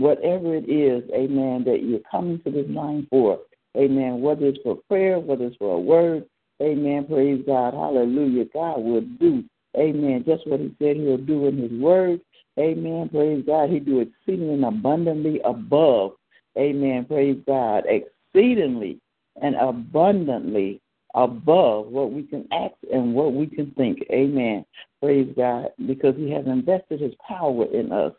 whatever 0.00 0.54
it 0.54 0.68
is, 0.68 1.08
amen, 1.12 1.64
that 1.64 1.82
you're 1.82 2.00
coming 2.10 2.40
to 2.44 2.50
this 2.50 2.66
line 2.70 3.06
for. 3.10 3.40
Amen. 3.76 4.22
Whether 4.22 4.46
it's 4.46 4.58
for 4.62 4.76
prayer, 4.88 5.18
whether 5.18 5.44
it's 5.44 5.56
for 5.56 5.74
a 5.74 5.80
word. 5.80 6.24
Amen. 6.60 7.06
Praise 7.06 7.42
God. 7.46 7.74
Hallelujah. 7.74 8.46
God 8.52 8.80
will 8.80 9.02
do. 9.02 9.44
Amen. 9.76 10.24
Just 10.26 10.46
what 10.46 10.60
he 10.60 10.74
said 10.78 10.96
he'll 10.96 11.16
do 11.18 11.46
in 11.46 11.58
his 11.58 11.72
word. 11.72 12.20
Amen. 12.58 13.08
Praise 13.10 13.44
God. 13.46 13.70
He 13.70 13.78
do 13.78 14.00
exceedingly 14.00 14.62
abundantly 14.66 15.40
above. 15.44 16.12
Amen. 16.56 17.04
Praise 17.04 17.38
God. 17.46 17.84
Exceedingly 17.86 19.00
and 19.40 19.54
abundantly 19.56 20.80
above 21.14 21.86
what 21.86 22.12
we 22.12 22.24
can 22.24 22.46
act 22.52 22.76
and 22.92 23.14
what 23.14 23.32
we 23.32 23.46
can 23.46 23.70
think. 23.72 24.04
Amen. 24.10 24.64
Praise 25.00 25.32
God. 25.36 25.68
Because 25.86 26.16
He 26.16 26.30
has 26.30 26.46
invested 26.46 27.00
His 27.00 27.14
power 27.26 27.64
in 27.72 27.92
us. 27.92 28.12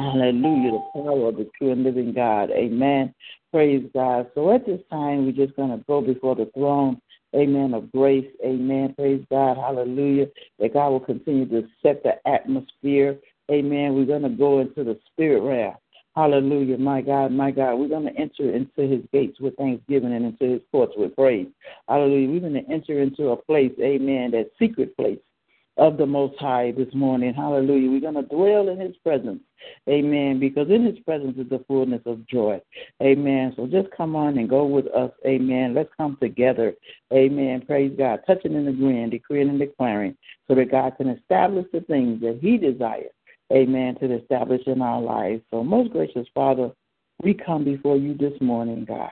Hallelujah. 0.00 0.72
The 0.72 0.90
power 0.94 1.28
of 1.28 1.36
the 1.36 1.50
true 1.58 1.72
and 1.72 1.82
living 1.82 2.14
God. 2.14 2.50
Amen. 2.50 3.14
Praise 3.52 3.86
God. 3.92 4.30
So 4.34 4.54
at 4.54 4.64
this 4.64 4.80
time, 4.90 5.26
we're 5.26 5.46
just 5.46 5.56
going 5.56 5.70
to 5.70 5.84
go 5.86 6.00
before 6.00 6.34
the 6.34 6.50
throne. 6.54 7.00
Amen. 7.34 7.74
Of 7.74 7.92
grace. 7.92 8.26
Amen. 8.44 8.94
Praise 8.96 9.22
God. 9.30 9.56
Hallelujah. 9.58 10.26
That 10.58 10.72
God 10.72 10.90
will 10.90 11.00
continue 11.00 11.46
to 11.46 11.68
set 11.82 12.02
the 12.02 12.14
atmosphere. 12.26 13.18
Amen. 13.50 13.94
We're 13.94 14.06
going 14.06 14.22
to 14.22 14.30
go 14.30 14.60
into 14.60 14.84
the 14.84 14.98
spirit 15.12 15.42
realm. 15.42 15.74
Hallelujah, 16.16 16.76
my 16.76 17.02
God, 17.02 17.30
my 17.30 17.52
God. 17.52 17.76
We're 17.76 17.88
going 17.88 18.12
to 18.12 18.20
enter 18.20 18.52
into 18.52 18.82
his 18.82 19.00
gates 19.12 19.38
with 19.38 19.54
thanksgiving 19.56 20.12
and 20.12 20.26
into 20.26 20.54
his 20.54 20.62
courts 20.72 20.94
with 20.96 21.14
praise. 21.14 21.46
Hallelujah. 21.88 22.28
We're 22.28 22.40
going 22.40 22.64
to 22.64 22.72
enter 22.72 23.00
into 23.00 23.28
a 23.28 23.36
place, 23.36 23.72
amen, 23.80 24.32
that 24.32 24.50
secret 24.58 24.96
place 24.96 25.20
of 25.76 25.96
the 25.96 26.06
Most 26.06 26.38
High 26.38 26.72
this 26.72 26.92
morning. 26.94 27.34
Hallelujah. 27.34 27.90
We're 27.90 28.00
going 28.00 28.14
to 28.14 28.22
dwell 28.22 28.68
in 28.68 28.78
his 28.78 28.96
presence. 28.98 29.40
Amen. 29.88 30.40
Because 30.40 30.68
in 30.70 30.84
his 30.84 30.98
presence 31.00 31.36
is 31.38 31.48
the 31.48 31.64
fullness 31.66 32.02
of 32.06 32.26
joy. 32.26 32.60
Amen. 33.02 33.52
So 33.56 33.66
just 33.66 33.88
come 33.96 34.16
on 34.16 34.38
and 34.38 34.48
go 34.48 34.64
with 34.64 34.86
us. 34.88 35.10
Amen. 35.26 35.74
Let's 35.74 35.90
come 35.96 36.16
together. 36.20 36.74
Amen. 37.12 37.62
Praise 37.66 37.92
God. 37.96 38.20
Touching 38.26 38.56
and 38.56 38.68
agreeing, 38.68 39.10
decreeing 39.10 39.48
and 39.48 39.58
declaring 39.58 40.16
so 40.48 40.54
that 40.54 40.70
God 40.70 40.96
can 40.96 41.08
establish 41.08 41.66
the 41.72 41.80
things 41.82 42.20
that 42.20 42.38
he 42.42 42.56
desires 42.56 43.12
amen, 43.52 43.96
to 43.96 44.14
establish 44.14 44.62
in 44.66 44.82
our 44.82 45.00
lives. 45.00 45.42
So, 45.50 45.62
most 45.62 45.90
gracious 45.90 46.26
Father, 46.34 46.70
we 47.22 47.34
come 47.34 47.64
before 47.64 47.96
you 47.96 48.14
this 48.16 48.38
morning, 48.40 48.84
God. 48.86 49.10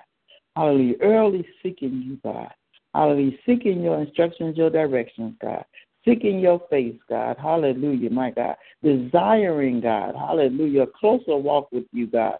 Hallelujah. 0.56 0.96
Early 1.02 1.46
seeking 1.62 2.02
you, 2.06 2.18
God. 2.24 2.50
Hallelujah. 2.94 3.36
Seeking 3.46 3.82
your 3.82 4.00
instructions, 4.00 4.56
your 4.56 4.70
directions, 4.70 5.34
God. 5.40 5.64
Seeking 6.08 6.38
your 6.40 6.62
face, 6.70 6.96
God. 7.08 7.36
Hallelujah, 7.38 8.08
my 8.08 8.30
God. 8.30 8.56
Desiring, 8.82 9.80
God. 9.80 10.14
Hallelujah. 10.14 10.82
A 10.82 10.86
closer 10.86 11.36
walk 11.36 11.70
with 11.70 11.84
you, 11.92 12.06
God. 12.06 12.38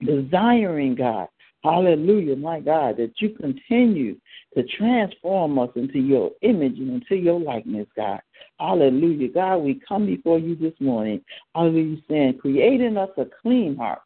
Desiring, 0.00 0.94
God. 0.94 1.28
Hallelujah, 1.62 2.36
my 2.36 2.60
God, 2.60 2.96
that 2.98 3.12
you 3.18 3.30
continue 3.30 4.16
to 4.56 4.62
transform 4.78 5.58
us 5.58 5.70
into 5.74 5.98
your 5.98 6.30
image 6.42 6.78
and 6.78 7.02
into 7.02 7.16
your 7.16 7.38
likeness, 7.38 7.88
God. 7.96 8.20
Hallelujah. 8.60 9.28
God, 9.28 9.58
we 9.58 9.80
come 9.86 10.06
before 10.06 10.38
you 10.38 10.54
this 10.54 10.74
morning. 10.80 11.20
Hallelujah, 11.54 11.98
saying, 12.08 12.38
creating 12.40 12.96
us 12.96 13.10
a 13.18 13.24
clean 13.42 13.76
heart. 13.76 14.00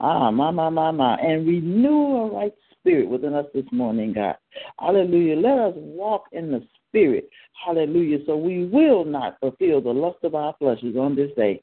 Ah, 0.00 0.30
my, 0.30 0.50
my, 0.50 0.68
my, 0.68 0.90
my. 0.92 1.16
And 1.16 1.48
renew 1.48 2.16
a 2.16 2.30
right 2.30 2.54
spirit 2.72 3.08
within 3.08 3.34
us 3.34 3.46
this 3.54 3.66
morning, 3.72 4.12
God. 4.12 4.36
Hallelujah. 4.78 5.36
Let 5.36 5.58
us 5.58 5.74
walk 5.76 6.24
in 6.32 6.52
the 6.52 6.62
spirit. 6.98 7.28
Hallelujah. 7.64 8.18
So 8.26 8.36
we 8.36 8.66
will 8.66 9.04
not 9.04 9.38
fulfill 9.40 9.80
the 9.80 9.90
lust 9.90 10.18
of 10.22 10.34
our 10.34 10.54
fleshes 10.60 10.98
on 10.98 11.14
this 11.14 11.30
day. 11.36 11.62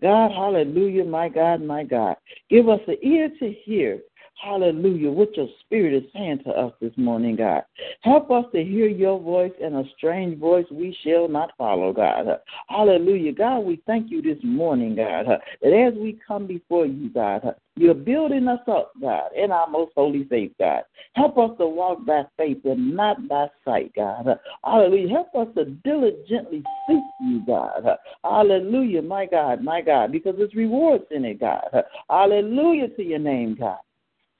God, 0.00 0.30
hallelujah, 0.30 1.04
my 1.04 1.28
God, 1.28 1.62
my 1.62 1.84
God. 1.84 2.16
Give 2.48 2.68
us 2.68 2.80
an 2.86 2.96
ear 3.02 3.30
to 3.38 3.52
hear 3.64 4.00
Hallelujah. 4.42 5.10
What 5.10 5.36
your 5.36 5.48
spirit 5.60 5.92
is 5.92 6.10
saying 6.14 6.40
to 6.44 6.50
us 6.50 6.72
this 6.80 6.92
morning, 6.96 7.36
God. 7.36 7.62
Help 8.00 8.30
us 8.30 8.46
to 8.54 8.64
hear 8.64 8.86
your 8.86 9.20
voice 9.20 9.52
and 9.62 9.76
a 9.76 9.84
strange 9.96 10.38
voice 10.38 10.64
we 10.70 10.96
shall 11.04 11.28
not 11.28 11.50
follow, 11.58 11.92
God. 11.92 12.26
Hallelujah. 12.68 13.32
God, 13.32 13.60
we 13.60 13.82
thank 13.86 14.10
you 14.10 14.22
this 14.22 14.38
morning, 14.42 14.96
God, 14.96 15.26
that 15.62 15.72
as 15.72 15.92
we 15.98 16.18
come 16.26 16.46
before 16.46 16.86
you, 16.86 17.10
God, 17.10 17.54
you're 17.80 17.94
building 17.94 18.46
us 18.46 18.60
up, 18.68 18.92
God, 19.00 19.30
in 19.34 19.50
our 19.50 19.68
most 19.68 19.92
holy 19.96 20.24
faith, 20.24 20.52
God. 20.58 20.82
Help 21.14 21.38
us 21.38 21.50
to 21.58 21.66
walk 21.66 22.04
by 22.04 22.24
faith 22.36 22.58
and 22.64 22.94
not 22.94 23.26
by 23.26 23.46
sight, 23.64 23.92
God. 23.96 24.38
Hallelujah. 24.64 25.08
Help 25.08 25.34
us 25.34 25.54
to 25.56 25.64
diligently 25.64 26.62
seek 26.86 27.02
you, 27.22 27.42
God. 27.46 27.84
Hallelujah, 28.22 29.02
my 29.02 29.26
God, 29.26 29.62
my 29.64 29.80
God, 29.80 30.12
because 30.12 30.34
there's 30.36 30.54
rewards 30.54 31.04
in 31.10 31.24
it, 31.24 31.40
God. 31.40 31.68
Hallelujah 32.08 32.88
to 32.88 33.02
your 33.02 33.18
name, 33.18 33.56
God. 33.58 33.78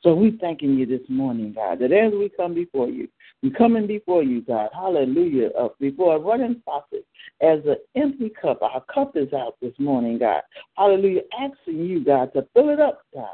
So 0.02 0.14
we 0.14 0.38
thanking 0.40 0.78
you 0.78 0.86
this 0.86 1.06
morning, 1.10 1.52
God, 1.52 1.78
that 1.80 1.92
as 1.92 2.12
we 2.14 2.30
come 2.34 2.54
before 2.54 2.88
you, 2.88 3.06
we 3.42 3.50
coming 3.50 3.86
before 3.86 4.22
you, 4.22 4.40
God, 4.40 4.70
hallelujah, 4.72 5.50
uh, 5.58 5.68
before 5.78 6.16
a 6.16 6.18
running 6.18 6.62
faucet, 6.64 7.06
as 7.42 7.58
an 7.66 7.76
empty 7.96 8.30
cup, 8.40 8.62
our 8.62 8.82
cup 8.92 9.14
is 9.14 9.30
out 9.34 9.56
this 9.60 9.74
morning, 9.78 10.18
God, 10.18 10.40
hallelujah, 10.78 11.20
asking 11.38 11.84
you, 11.84 12.02
God, 12.02 12.32
to 12.32 12.46
fill 12.54 12.70
it 12.70 12.80
up, 12.80 13.02
God, 13.12 13.28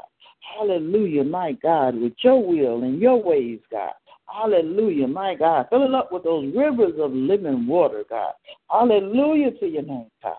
hallelujah, 0.57 1.23
my 1.23 1.53
God, 1.53 1.95
with 1.95 2.13
your 2.21 2.45
will 2.45 2.83
and 2.83 2.99
your 2.99 3.21
ways, 3.23 3.59
God, 3.71 3.93
hallelujah, 4.27 5.07
my 5.07 5.35
God, 5.35 5.67
fill 5.69 5.83
it 5.83 5.93
up 5.93 6.11
with 6.11 6.25
those 6.25 6.53
rivers 6.53 6.99
of 6.99 7.13
living 7.13 7.65
water, 7.65 8.03
God, 8.09 8.33
hallelujah 8.69 9.51
to 9.51 9.67
your 9.67 9.83
name, 9.83 10.11
God. 10.21 10.35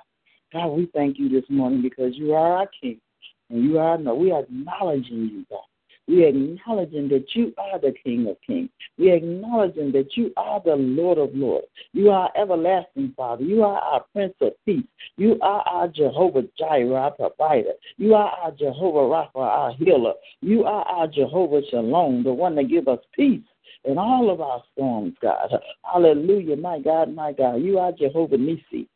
God, 0.53 0.69
we 0.69 0.91
thank 0.95 1.19
you 1.19 1.31
this 1.31 1.49
morning 1.49 1.81
because 1.81 2.17
you 2.17 2.35
are 2.35 2.59
our 2.59 2.69
King, 2.83 3.01
and 3.49 3.65
you 3.65 3.79
are, 3.79 3.97
no, 3.97 4.15
we 4.15 4.31
are 4.31 4.43
acknowledging 4.43 5.31
you, 5.33 5.47
God. 5.49 5.61
We 6.09 6.25
acknowledging 6.25 7.09
that 7.11 7.27
you 7.35 7.53
are 7.59 7.79
the 7.79 7.95
King 8.03 8.27
of 8.29 8.37
Kings. 8.47 8.71
We 8.99 9.13
acknowledging 9.13 9.93
that 9.93 10.17
you 10.17 10.33
are 10.39 10.61
the 10.65 10.75
Lord 10.75 11.19
of 11.19 11.35
Lords. 11.35 11.67
You 11.93 12.11
are 12.11 12.31
everlasting 12.35 13.13
Father. 13.17 13.45
You 13.45 13.63
are 13.63 13.79
our 13.79 14.05
Prince 14.13 14.35
of 14.41 14.53
Peace. 14.65 14.85
You 15.17 15.39
are 15.43 15.61
our 15.69 15.89
Jehovah 15.89 16.45
Jireh, 16.59 16.95
our 16.95 17.11
provider. 17.11 17.73
You 17.99 18.15
are 18.15 18.31
our 18.43 18.53
Jehovah 18.53 19.01
Rapha, 19.01 19.37
our 19.37 19.73
healer. 19.75 20.15
You 20.41 20.65
are 20.65 20.83
our 20.85 21.07
Jehovah 21.07 21.61
Shalom, 21.71 22.25
the 22.25 22.33
one 22.33 22.55
that 22.57 22.69
gives 22.69 22.89
us 22.89 23.01
peace 23.15 23.43
in 23.85 23.99
all 23.99 24.31
of 24.31 24.41
our 24.41 24.63
storms, 24.73 25.15
God. 25.21 25.51
Hallelujah, 25.83 26.57
my 26.57 26.79
God, 26.79 27.15
my 27.15 27.33
God. 27.33 27.57
You 27.57 27.79
are 27.79 27.93
Jehovah 27.93 28.39
Nisi. 28.39 28.89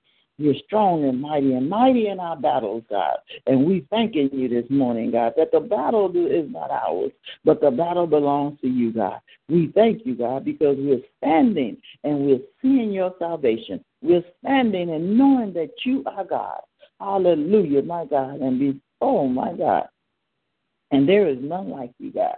You're 0.42 0.54
strong 0.66 1.04
and 1.04 1.20
mighty 1.20 1.54
and 1.54 1.70
mighty 1.70 2.08
in 2.08 2.18
our 2.18 2.36
battles, 2.36 2.82
God. 2.90 3.18
And 3.46 3.64
we 3.64 3.86
thanking 3.90 4.28
you 4.32 4.48
this 4.48 4.68
morning, 4.70 5.12
God, 5.12 5.34
that 5.36 5.52
the 5.52 5.60
battle 5.60 6.10
is 6.26 6.50
not 6.50 6.72
ours, 6.72 7.12
but 7.44 7.60
the 7.60 7.70
battle 7.70 8.08
belongs 8.08 8.60
to 8.62 8.66
you, 8.66 8.92
God. 8.92 9.20
We 9.48 9.70
thank 9.72 10.04
you, 10.04 10.16
God, 10.16 10.44
because 10.44 10.76
we're 10.80 11.02
standing 11.18 11.76
and 12.02 12.26
we're 12.26 12.40
seeing 12.60 12.90
your 12.90 13.14
salvation. 13.20 13.84
We're 14.02 14.24
standing 14.40 14.90
and 14.90 15.16
knowing 15.16 15.52
that 15.52 15.70
you 15.84 16.02
are 16.06 16.24
God. 16.24 16.60
Hallelujah, 16.98 17.82
my 17.82 18.04
God. 18.04 18.40
And 18.40 18.58
be, 18.58 18.80
oh, 19.00 19.28
my 19.28 19.52
God. 19.52 19.86
And 20.90 21.08
there 21.08 21.28
is 21.28 21.38
none 21.40 21.70
like 21.70 21.92
you, 22.00 22.10
God. 22.10 22.34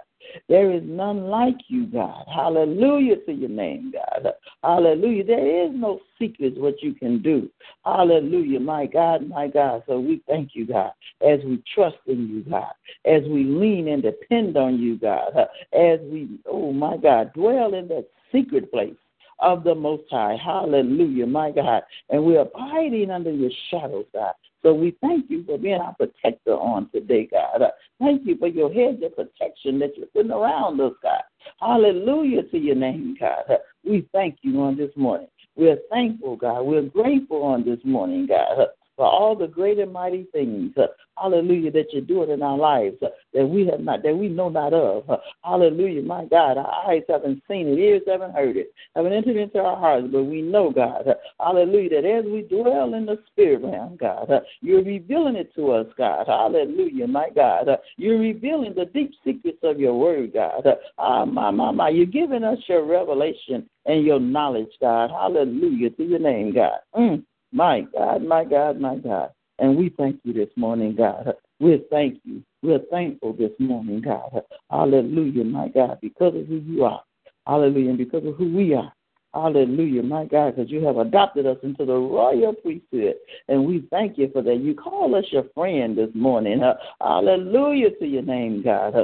There 0.48 0.72
is 0.72 0.82
none 0.84 1.24
like 1.24 1.56
you, 1.68 1.86
God. 1.86 2.24
Hallelujah 2.32 3.16
to 3.26 3.32
your 3.32 3.50
name, 3.50 3.92
God. 3.92 4.32
Hallelujah. 4.62 5.24
There 5.24 5.66
is 5.66 5.70
no 5.74 6.00
secrets 6.18 6.56
what 6.58 6.82
you 6.82 6.94
can 6.94 7.22
do. 7.22 7.50
Hallelujah, 7.84 8.60
my 8.60 8.86
God, 8.86 9.28
my 9.28 9.48
God. 9.48 9.82
So 9.86 10.00
we 10.00 10.22
thank 10.26 10.50
you, 10.54 10.66
God, 10.66 10.92
as 11.26 11.40
we 11.44 11.62
trust 11.74 11.96
in 12.06 12.28
you, 12.28 12.50
God, 12.50 12.72
as 13.04 13.22
we 13.24 13.44
lean 13.44 13.88
and 13.88 14.02
depend 14.02 14.56
on 14.56 14.78
you, 14.78 14.98
God, 14.98 15.32
as 15.72 16.00
we, 16.02 16.28
oh 16.46 16.72
my 16.72 16.96
God, 16.96 17.32
dwell 17.34 17.74
in 17.74 17.88
that 17.88 18.06
secret 18.32 18.70
place 18.72 18.94
of 19.40 19.64
the 19.64 19.74
Most 19.74 20.04
High. 20.10 20.36
Hallelujah, 20.42 21.26
my 21.26 21.50
God. 21.50 21.82
And 22.10 22.24
we're 22.24 22.42
abiding 22.42 23.10
under 23.10 23.32
your 23.32 23.50
shadows, 23.70 24.06
God. 24.12 24.34
So 24.64 24.72
we 24.72 24.96
thank 25.02 25.28
you 25.28 25.44
for 25.44 25.58
being 25.58 25.80
our 25.80 25.94
protector 25.94 26.54
on 26.54 26.88
today, 26.90 27.28
God. 27.30 27.60
Uh, 27.60 27.70
thank 28.00 28.26
you 28.26 28.38
for 28.38 28.48
your 28.48 28.72
hedge 28.72 29.02
of 29.02 29.14
protection 29.14 29.78
that 29.80 29.90
you're 29.96 30.06
putting 30.06 30.30
around 30.30 30.80
us, 30.80 30.94
God. 31.02 31.20
Hallelujah 31.60 32.44
to 32.44 32.58
your 32.58 32.74
name, 32.74 33.14
God. 33.20 33.44
Uh, 33.50 33.56
we 33.84 34.08
thank 34.12 34.38
you 34.40 34.62
on 34.62 34.78
this 34.78 34.90
morning. 34.96 35.28
We're 35.54 35.78
thankful, 35.90 36.36
God. 36.36 36.62
We're 36.62 36.82
grateful 36.82 37.42
on 37.42 37.64
this 37.64 37.78
morning, 37.84 38.26
God. 38.26 38.68
For 38.96 39.06
all 39.06 39.34
the 39.34 39.48
great 39.48 39.78
and 39.80 39.92
mighty 39.92 40.26
things, 40.32 40.72
uh, 40.76 40.86
hallelujah, 41.20 41.72
that 41.72 41.92
you're 41.92 42.02
doing 42.02 42.30
in 42.30 42.42
our 42.42 42.56
lives 42.56 42.96
uh, 43.02 43.08
that 43.32 43.44
we 43.44 43.66
have 43.66 43.80
not, 43.80 44.04
that 44.04 44.16
we 44.16 44.28
know 44.28 44.48
not 44.48 44.72
of. 44.72 45.10
Uh, 45.10 45.16
hallelujah, 45.42 46.02
my 46.02 46.24
God, 46.26 46.58
our 46.58 46.88
eyes 46.88 47.02
haven't 47.08 47.42
seen 47.48 47.66
it, 47.66 47.78
ears 47.78 48.02
haven't 48.06 48.34
heard 48.34 48.56
it, 48.56 48.72
haven't 48.94 49.12
entered 49.12 49.36
into 49.36 49.58
our 49.58 49.76
hearts, 49.76 50.06
but 50.12 50.22
we 50.22 50.42
know, 50.42 50.70
God, 50.70 51.06
hallelujah, 51.40 52.02
that 52.02 52.08
as 52.08 52.24
we 52.24 52.42
dwell 52.42 52.94
in 52.94 53.04
the 53.06 53.18
spirit 53.32 53.62
realm, 53.62 53.96
God, 53.96 54.30
you're 54.60 54.84
revealing 54.84 55.34
it 55.34 55.52
to 55.56 55.72
us, 55.72 55.86
God, 55.98 56.26
hallelujah, 56.28 57.08
my 57.08 57.30
God, 57.34 57.66
you're 57.96 58.18
revealing 58.18 58.74
the 58.76 58.86
deep 58.86 59.12
secrets 59.24 59.58
of 59.64 59.80
your 59.80 59.98
word, 59.98 60.34
God, 60.34 60.64
ah, 60.98 61.24
my, 61.24 61.50
my, 61.50 61.72
my, 61.72 61.88
you're 61.88 62.06
giving 62.06 62.44
us 62.44 62.58
your 62.68 62.84
revelation 62.84 63.68
and 63.86 64.04
your 64.04 64.20
knowledge, 64.20 64.70
God, 64.80 65.10
hallelujah 65.10 65.90
to 65.90 66.04
your 66.04 66.20
name, 66.20 66.54
God. 66.54 66.78
Mm. 66.94 67.24
My 67.54 67.82
God, 67.96 68.24
my 68.24 68.44
God, 68.44 68.80
my 68.80 68.96
God. 68.96 69.30
And 69.60 69.76
we 69.76 69.88
thank 69.96 70.18
you 70.24 70.32
this 70.32 70.48
morning, 70.56 70.96
God. 70.96 71.34
we 71.60 71.84
thank 71.88 72.20
you. 72.24 72.42
We're 72.62 72.80
thankful 72.90 73.32
this 73.34 73.52
morning, 73.60 74.00
God. 74.00 74.42
Hallelujah, 74.70 75.44
my 75.44 75.68
God, 75.68 75.98
because 76.02 76.34
of 76.34 76.48
who 76.48 76.56
you 76.56 76.82
are. 76.82 77.02
Hallelujah, 77.46 77.90
and 77.90 77.98
because 77.98 78.26
of 78.26 78.34
who 78.34 78.52
we 78.52 78.74
are. 78.74 78.92
Hallelujah, 79.34 80.02
my 80.02 80.24
God, 80.24 80.56
because 80.56 80.70
you 80.70 80.84
have 80.84 80.96
adopted 80.96 81.46
us 81.46 81.58
into 81.62 81.84
the 81.84 81.94
royal 81.94 82.54
priesthood. 82.54 83.14
And 83.48 83.64
we 83.64 83.86
thank 83.88 84.18
you 84.18 84.30
for 84.32 84.42
that. 84.42 84.56
You 84.56 84.74
call 84.74 85.14
us 85.14 85.24
your 85.30 85.44
friend 85.54 85.96
this 85.96 86.10
morning. 86.12 86.60
hallelujah 87.00 87.90
to 88.00 88.06
your 88.06 88.22
name, 88.22 88.64
God. 88.64 88.94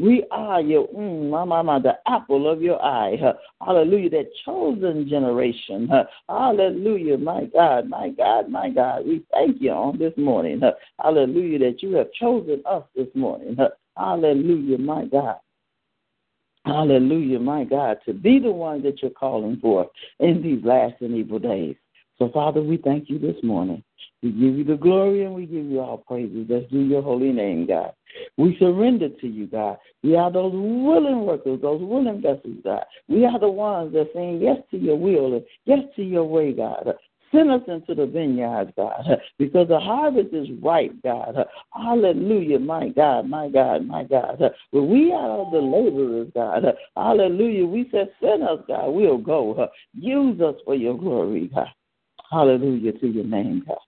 We 0.00 0.24
are 0.30 0.62
your, 0.62 0.88
mm, 0.88 1.28
my, 1.28 1.44
my, 1.44 1.60
my, 1.60 1.78
the 1.78 1.98
apple 2.06 2.50
of 2.50 2.62
your 2.62 2.82
eye. 2.82 3.18
Hallelujah, 3.60 4.10
that 4.10 4.30
chosen 4.46 5.06
generation. 5.08 5.90
Hallelujah, 6.28 7.18
my 7.18 7.44
God, 7.44 7.88
my 7.88 8.08
God, 8.08 8.48
my 8.48 8.70
God. 8.70 9.06
We 9.06 9.22
thank 9.30 9.60
you 9.60 9.72
on 9.72 9.98
this 9.98 10.14
morning. 10.16 10.62
Hallelujah, 10.98 11.58
that 11.70 11.82
you 11.82 11.94
have 11.96 12.10
chosen 12.12 12.62
us 12.64 12.84
this 12.96 13.08
morning. 13.14 13.56
Hallelujah, 13.96 14.78
my 14.78 15.04
God. 15.04 15.36
Hallelujah, 16.64 17.38
my 17.38 17.64
God, 17.64 17.98
to 18.06 18.14
be 18.14 18.38
the 18.38 18.50
one 18.50 18.82
that 18.82 19.02
you're 19.02 19.10
calling 19.10 19.58
for 19.60 19.90
in 20.18 20.42
these 20.42 20.64
last 20.64 20.94
and 21.00 21.14
evil 21.14 21.38
days. 21.38 21.76
So, 22.20 22.28
Father, 22.34 22.62
we 22.62 22.76
thank 22.76 23.08
you 23.08 23.18
this 23.18 23.42
morning. 23.42 23.82
We 24.22 24.30
give 24.30 24.54
you 24.54 24.64
the 24.64 24.76
glory 24.76 25.24
and 25.24 25.34
we 25.34 25.46
give 25.46 25.64
you 25.64 25.80
all 25.80 25.96
praises. 25.96 26.46
Let's 26.50 26.70
do 26.70 26.80
your 26.80 27.00
holy 27.00 27.32
name, 27.32 27.66
God. 27.66 27.94
We 28.36 28.58
surrender 28.58 29.08
to 29.08 29.26
you, 29.26 29.46
God. 29.46 29.78
We 30.02 30.16
are 30.16 30.30
those 30.30 30.52
willing 30.52 31.24
workers, 31.24 31.60
those 31.62 31.80
willing 31.80 32.20
vessels, 32.20 32.58
God. 32.62 32.84
We 33.08 33.24
are 33.24 33.38
the 33.38 33.48
ones 33.48 33.94
that 33.94 34.10
saying 34.14 34.42
yes 34.42 34.58
to 34.70 34.76
your 34.76 34.96
will 34.96 35.32
and 35.36 35.44
yes 35.64 35.78
to 35.96 36.02
your 36.02 36.24
way, 36.24 36.52
God. 36.52 36.92
Send 37.32 37.50
us 37.50 37.62
into 37.68 37.94
the 37.94 38.06
vineyards, 38.06 38.72
God, 38.76 39.02
because 39.38 39.68
the 39.68 39.80
harvest 39.80 40.34
is 40.34 40.48
ripe, 40.60 40.92
God. 41.02 41.36
Hallelujah, 41.72 42.58
my 42.58 42.88
God, 42.88 43.30
my 43.30 43.48
God, 43.48 43.86
my 43.86 44.04
God. 44.04 44.42
But 44.72 44.82
we 44.82 45.12
are 45.12 45.50
the 45.50 45.58
laborers, 45.58 46.28
God. 46.34 46.64
Hallelujah. 46.96 47.64
We 47.64 47.88
said, 47.90 48.10
send 48.20 48.42
us, 48.42 48.58
God. 48.68 48.90
We'll 48.90 49.16
go. 49.16 49.68
Use 49.94 50.38
us 50.42 50.56
for 50.66 50.74
your 50.74 50.98
glory, 50.98 51.50
God. 51.54 51.68
Hallelujah 52.30 52.92
to 52.92 53.08
your 53.08 53.24
name, 53.24 53.64
God. 53.66 53.78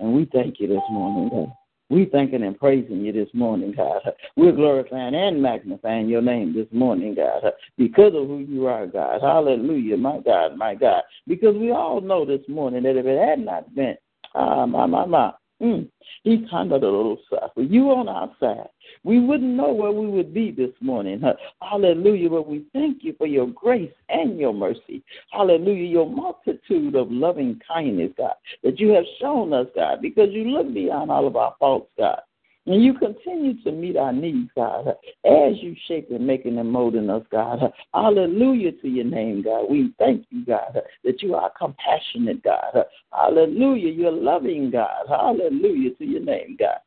And 0.00 0.14
we 0.14 0.28
thank 0.32 0.58
you 0.58 0.66
this 0.66 0.82
morning, 0.90 1.30
God. 1.30 1.52
We 1.90 2.06
thanking 2.06 2.42
and 2.42 2.58
praising 2.58 3.02
you 3.02 3.12
this 3.12 3.28
morning, 3.34 3.72
God. 3.76 4.00
We're 4.36 4.52
glorifying 4.52 5.14
and 5.14 5.40
magnifying 5.40 6.08
your 6.08 6.22
name 6.22 6.54
this 6.54 6.66
morning, 6.72 7.14
God, 7.14 7.52
because 7.78 8.14
of 8.14 8.26
who 8.26 8.38
you 8.38 8.66
are, 8.66 8.86
God. 8.86 9.20
Hallelujah, 9.20 9.96
my 9.96 10.18
God, 10.18 10.56
my 10.56 10.74
God. 10.74 11.02
Because 11.28 11.54
we 11.56 11.70
all 11.70 12.00
know 12.00 12.24
this 12.24 12.40
morning 12.48 12.82
that 12.82 12.96
if 12.96 13.06
it 13.06 13.28
had 13.28 13.38
not 13.38 13.72
been, 13.74 13.96
ah, 14.34 14.66
my, 14.66 14.86
my, 14.86 15.04
my, 15.04 15.32
Mm. 15.64 15.88
He 16.24 16.46
kind 16.50 16.72
of 16.72 16.82
a 16.82 16.86
little 16.86 17.18
suffer. 17.30 17.62
You 17.62 17.90
on 17.92 18.06
our 18.06 18.30
side. 18.38 18.68
We 19.02 19.18
wouldn't 19.18 19.54
know 19.54 19.72
where 19.72 19.92
we 19.92 20.06
would 20.06 20.34
be 20.34 20.50
this 20.50 20.72
morning. 20.80 21.22
Hallelujah. 21.62 22.28
But 22.28 22.46
we 22.46 22.66
thank 22.74 23.02
you 23.02 23.14
for 23.16 23.26
your 23.26 23.46
grace 23.46 23.92
and 24.10 24.38
your 24.38 24.52
mercy. 24.52 25.02
Hallelujah. 25.30 25.88
Your 25.88 26.08
multitude 26.08 26.94
of 26.94 27.10
loving 27.10 27.58
kindness, 27.66 28.12
God, 28.18 28.34
that 28.62 28.78
you 28.78 28.90
have 28.90 29.04
shown 29.20 29.54
us, 29.54 29.66
God, 29.74 30.02
because 30.02 30.28
you 30.32 30.44
look 30.44 30.72
beyond 30.72 31.10
all 31.10 31.26
of 31.26 31.36
our 31.36 31.54
faults, 31.58 31.90
God. 31.96 32.20
And 32.66 32.82
you 32.82 32.94
continue 32.94 33.62
to 33.62 33.72
meet 33.72 33.96
our 33.96 34.12
needs, 34.12 34.50
God, 34.56 34.88
as 34.88 35.52
you 35.60 35.76
shape 35.86 36.08
and 36.10 36.26
making 36.26 36.58
and 36.58 36.70
molding 36.70 37.10
us, 37.10 37.22
God. 37.30 37.60
Hallelujah 37.92 38.72
to 38.72 38.88
your 38.88 39.04
name, 39.04 39.42
God. 39.42 39.66
We 39.70 39.92
thank 39.98 40.24
you, 40.30 40.46
God, 40.46 40.80
that 41.04 41.22
you 41.22 41.34
are 41.34 41.52
compassionate, 41.58 42.42
God. 42.42 42.84
Hallelujah. 43.12 43.92
You're 43.92 44.12
loving, 44.12 44.70
God. 44.70 45.04
Hallelujah 45.08 45.90
to 45.96 46.04
your 46.04 46.22
name, 46.22 46.56
God. 46.58 46.78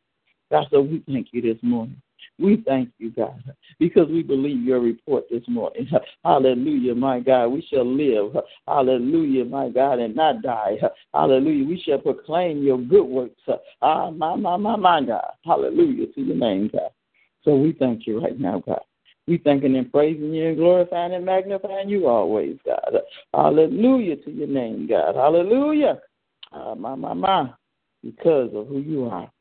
God, 0.50 0.66
so 0.72 0.82
we 0.82 1.04
thank 1.06 1.28
you 1.32 1.42
this 1.42 1.62
morning. 1.62 2.02
We 2.40 2.64
thank 2.68 2.92
you, 3.00 3.10
God, 3.10 3.44
because 3.80 4.08
we 4.10 4.22
believe 4.22 4.62
your 4.62 4.80
report 4.80 5.26
this 5.32 5.44
morning. 5.48 5.88
Hallelujah, 6.24 6.94
my 6.94 7.20
God. 7.20 7.48
We 7.48 7.66
shall 7.72 7.86
live. 7.86 8.36
Hallelujah, 8.68 9.46
my 9.46 9.70
God, 9.70 10.00
and 10.00 10.16
not 10.16 10.44
die. 10.44 10.78
Hallelujah. 11.16 11.66
We 11.66 11.82
shall 11.84 11.98
proclaim 11.98 12.62
your 12.62 12.78
good 12.78 13.06
works. 13.06 13.42
Ah, 13.82 14.12
my, 14.12 14.36
my, 14.36 14.56
my, 14.56 14.76
my 14.76 15.02
God. 15.02 15.32
Hallelujah 15.44 16.08
to 16.14 16.22
your 16.22 16.36
name, 16.36 16.70
God. 16.72 16.92
So 17.44 17.56
we 17.56 17.74
thank 17.74 18.06
you 18.06 18.22
right 18.22 18.40
now, 18.40 18.62
God. 18.66 18.82
We 19.26 19.40
thanking 19.40 19.76
and 19.76 19.92
praising 19.92 20.34
you 20.34 20.50
and 20.50 20.58
glorifying 20.58 21.14
and 21.14 21.26
magnifying 21.26 21.90
you 21.90 22.08
always, 22.08 22.58
God. 22.66 23.02
Hallelujah 23.34 24.18
to 24.18 24.32
your 24.32 24.48
name, 24.48 24.88
God. 24.88 25.16
Hallelujah. 25.16 26.00
Ah, 26.52 26.76
my, 26.76 26.94
my, 26.94 27.14
my. 27.14 27.50
Because 28.04 28.52
of 28.54 28.68
who 28.68 28.80
you 28.80 29.06
are. 29.06 29.32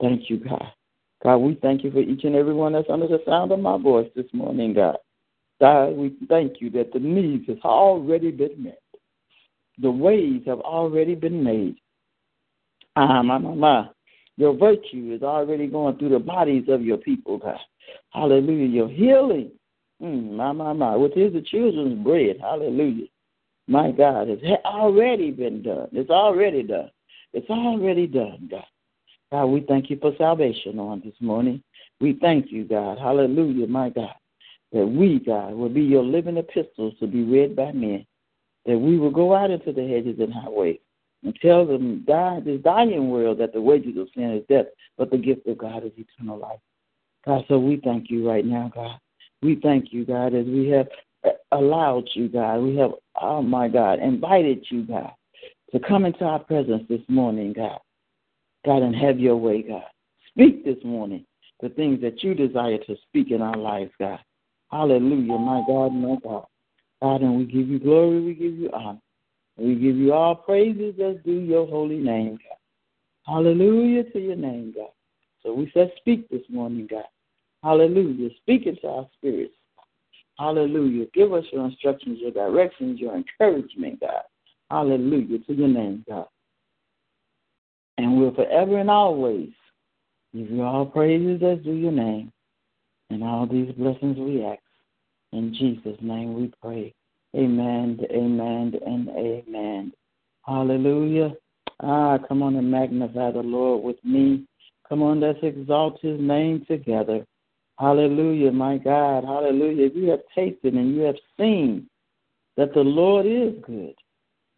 Thank 0.00 0.28
you, 0.28 0.38
God. 0.38 0.72
God, 1.24 1.38
we 1.38 1.54
thank 1.62 1.82
you 1.84 1.90
for 1.90 2.00
each 2.00 2.24
and 2.24 2.36
every 2.36 2.52
one 2.52 2.74
that's 2.74 2.90
under 2.90 3.08
the 3.08 3.22
sound 3.26 3.50
of 3.50 3.58
my 3.58 3.78
voice 3.78 4.10
this 4.14 4.26
morning, 4.32 4.74
God. 4.74 4.96
God, 5.60 5.96
we 5.96 6.14
thank 6.28 6.60
you 6.60 6.68
that 6.70 6.92
the 6.92 6.98
needs 6.98 7.48
have 7.48 7.60
already 7.64 8.30
been 8.30 8.62
met. 8.62 8.82
The 9.78 9.90
ways 9.90 10.42
have 10.46 10.60
already 10.60 11.14
been 11.14 11.42
made. 11.42 11.76
Ah, 12.96 13.22
my, 13.22 13.38
my, 13.38 13.54
my. 13.54 13.88
Your 14.36 14.54
virtue 14.54 15.12
is 15.14 15.22
already 15.22 15.66
going 15.66 15.96
through 15.96 16.10
the 16.10 16.18
bodies 16.18 16.64
of 16.68 16.82
your 16.82 16.98
people, 16.98 17.38
God. 17.38 17.58
Hallelujah. 18.10 18.66
Your 18.66 18.88
healing, 18.88 19.52
mm, 20.02 20.32
my, 20.32 20.52
my, 20.52 20.72
my, 20.72 20.96
which 20.96 21.16
is 21.16 21.32
the 21.32 21.42
children's 21.42 22.04
bread. 22.04 22.36
Hallelujah. 22.40 23.06
My 23.66 23.92
God, 23.92 24.28
it's 24.28 24.42
already 24.66 25.30
been 25.30 25.62
done. 25.62 25.88
It's 25.92 26.10
already 26.10 26.62
done. 26.62 26.90
It's 27.32 27.48
already 27.48 28.06
done, 28.06 28.48
God. 28.50 28.64
God, 29.34 29.46
we 29.46 29.62
thank 29.62 29.90
you 29.90 29.98
for 30.00 30.14
salvation 30.16 30.78
on 30.78 31.02
this 31.04 31.16
morning. 31.18 31.60
We 32.00 32.16
thank 32.20 32.52
you, 32.52 32.62
God. 32.62 32.98
Hallelujah, 32.98 33.66
my 33.66 33.90
God. 33.90 34.14
That 34.70 34.86
we, 34.86 35.18
God, 35.18 35.54
will 35.54 35.68
be 35.68 35.82
your 35.82 36.04
living 36.04 36.36
epistles 36.36 36.94
to 37.00 37.08
be 37.08 37.24
read 37.24 37.56
by 37.56 37.72
men. 37.72 38.06
That 38.64 38.78
we 38.78 38.96
will 38.96 39.10
go 39.10 39.34
out 39.34 39.50
into 39.50 39.72
the 39.72 39.88
hedges 39.88 40.20
and 40.20 40.32
highways 40.32 40.78
and 41.24 41.36
tell 41.42 41.66
them, 41.66 42.04
God, 42.06 42.44
this 42.44 42.60
dying 42.60 43.10
world, 43.10 43.38
that 43.38 43.52
the 43.52 43.60
wages 43.60 43.98
of 43.98 44.06
sin 44.14 44.30
is 44.30 44.44
death, 44.48 44.66
but 44.96 45.10
the 45.10 45.18
gift 45.18 45.48
of 45.48 45.58
God 45.58 45.84
is 45.84 45.90
eternal 45.96 46.38
life. 46.38 46.60
God, 47.26 47.44
so 47.48 47.58
we 47.58 47.80
thank 47.82 48.10
you 48.10 48.28
right 48.30 48.46
now, 48.46 48.70
God. 48.72 49.00
We 49.42 49.56
thank 49.56 49.92
you, 49.92 50.04
God, 50.04 50.32
as 50.32 50.46
we 50.46 50.68
have 50.68 50.86
uh, 51.24 51.30
allowed 51.50 52.08
you, 52.14 52.28
God. 52.28 52.58
We 52.58 52.76
have, 52.76 52.92
oh 53.20 53.42
my 53.42 53.66
God, 53.66 53.98
invited 53.98 54.64
you, 54.70 54.84
God, 54.84 55.10
to 55.72 55.80
come 55.80 56.04
into 56.04 56.24
our 56.24 56.38
presence 56.38 56.84
this 56.88 57.02
morning, 57.08 57.52
God. 57.52 57.80
God, 58.64 58.82
and 58.82 58.96
have 58.96 59.20
your 59.20 59.36
way, 59.36 59.62
God. 59.62 59.84
Speak 60.28 60.64
this 60.64 60.82
morning 60.84 61.24
the 61.60 61.68
things 61.70 62.00
that 62.02 62.22
you 62.22 62.34
desire 62.34 62.78
to 62.78 62.96
speak 63.08 63.30
in 63.30 63.42
our 63.42 63.56
lives, 63.56 63.92
God. 63.98 64.18
Hallelujah, 64.70 65.38
my 65.38 65.62
God, 65.66 65.94
my 65.94 66.16
God. 66.22 66.46
God, 67.02 67.22
and 67.22 67.36
we 67.36 67.44
give 67.44 67.68
you 67.68 67.78
glory, 67.78 68.20
we 68.20 68.34
give 68.34 68.54
you 68.54 68.70
honor. 68.72 69.00
We 69.56 69.74
give 69.74 69.96
you 69.96 70.12
all 70.12 70.34
praises 70.34 70.94
as 71.02 71.16
do 71.24 71.32
your 71.32 71.66
holy 71.66 71.98
name, 71.98 72.32
God. 72.32 73.32
Hallelujah 73.32 74.04
to 74.04 74.18
your 74.18 74.36
name, 74.36 74.74
God. 74.74 74.90
So 75.42 75.52
we 75.52 75.70
said, 75.72 75.92
speak 75.98 76.28
this 76.28 76.42
morning, 76.48 76.88
God. 76.90 77.04
Hallelujah. 77.62 78.30
Speak 78.42 78.66
into 78.66 78.86
our 78.88 79.06
spirits. 79.16 79.54
Hallelujah. 80.38 81.06
Give 81.14 81.32
us 81.32 81.44
your 81.52 81.64
instructions, 81.66 82.18
your 82.20 82.32
directions, 82.32 82.98
your 82.98 83.14
encouragement, 83.14 84.00
God. 84.00 84.22
Hallelujah 84.70 85.38
to 85.38 85.54
your 85.54 85.68
name, 85.68 86.04
God 86.08 86.26
and 87.98 88.18
will 88.18 88.34
forever 88.34 88.78
and 88.78 88.90
always 88.90 89.50
give 90.34 90.50
you 90.50 90.62
all 90.62 90.86
praises 90.86 91.42
as 91.42 91.64
do 91.64 91.72
your 91.72 91.92
name. 91.92 92.32
And 93.10 93.22
all 93.22 93.46
these 93.46 93.72
blessings 93.72 94.18
we 94.18 94.44
ask. 94.44 94.60
In 95.32 95.54
Jesus' 95.54 95.98
name 96.00 96.34
we 96.34 96.52
pray. 96.62 96.94
Amen, 97.36 97.98
amen, 98.10 98.74
and 98.86 99.08
amen. 99.08 99.92
Hallelujah. 100.46 101.34
Ah, 101.80 102.18
come 102.28 102.42
on 102.42 102.56
and 102.56 102.70
magnify 102.70 103.32
the 103.32 103.40
Lord 103.40 103.82
with 103.82 104.02
me. 104.04 104.46
Come 104.88 105.02
on, 105.02 105.20
let's 105.20 105.38
exalt 105.42 105.98
his 106.00 106.20
name 106.20 106.64
together. 106.68 107.26
Hallelujah, 107.78 108.52
my 108.52 108.78
God. 108.78 109.24
Hallelujah. 109.24 109.90
You 109.92 110.10
have 110.10 110.20
tasted 110.34 110.74
and 110.74 110.94
you 110.94 111.02
have 111.02 111.16
seen 111.38 111.88
that 112.56 112.72
the 112.72 112.80
Lord 112.80 113.26
is 113.26 113.54
good. 113.66 113.94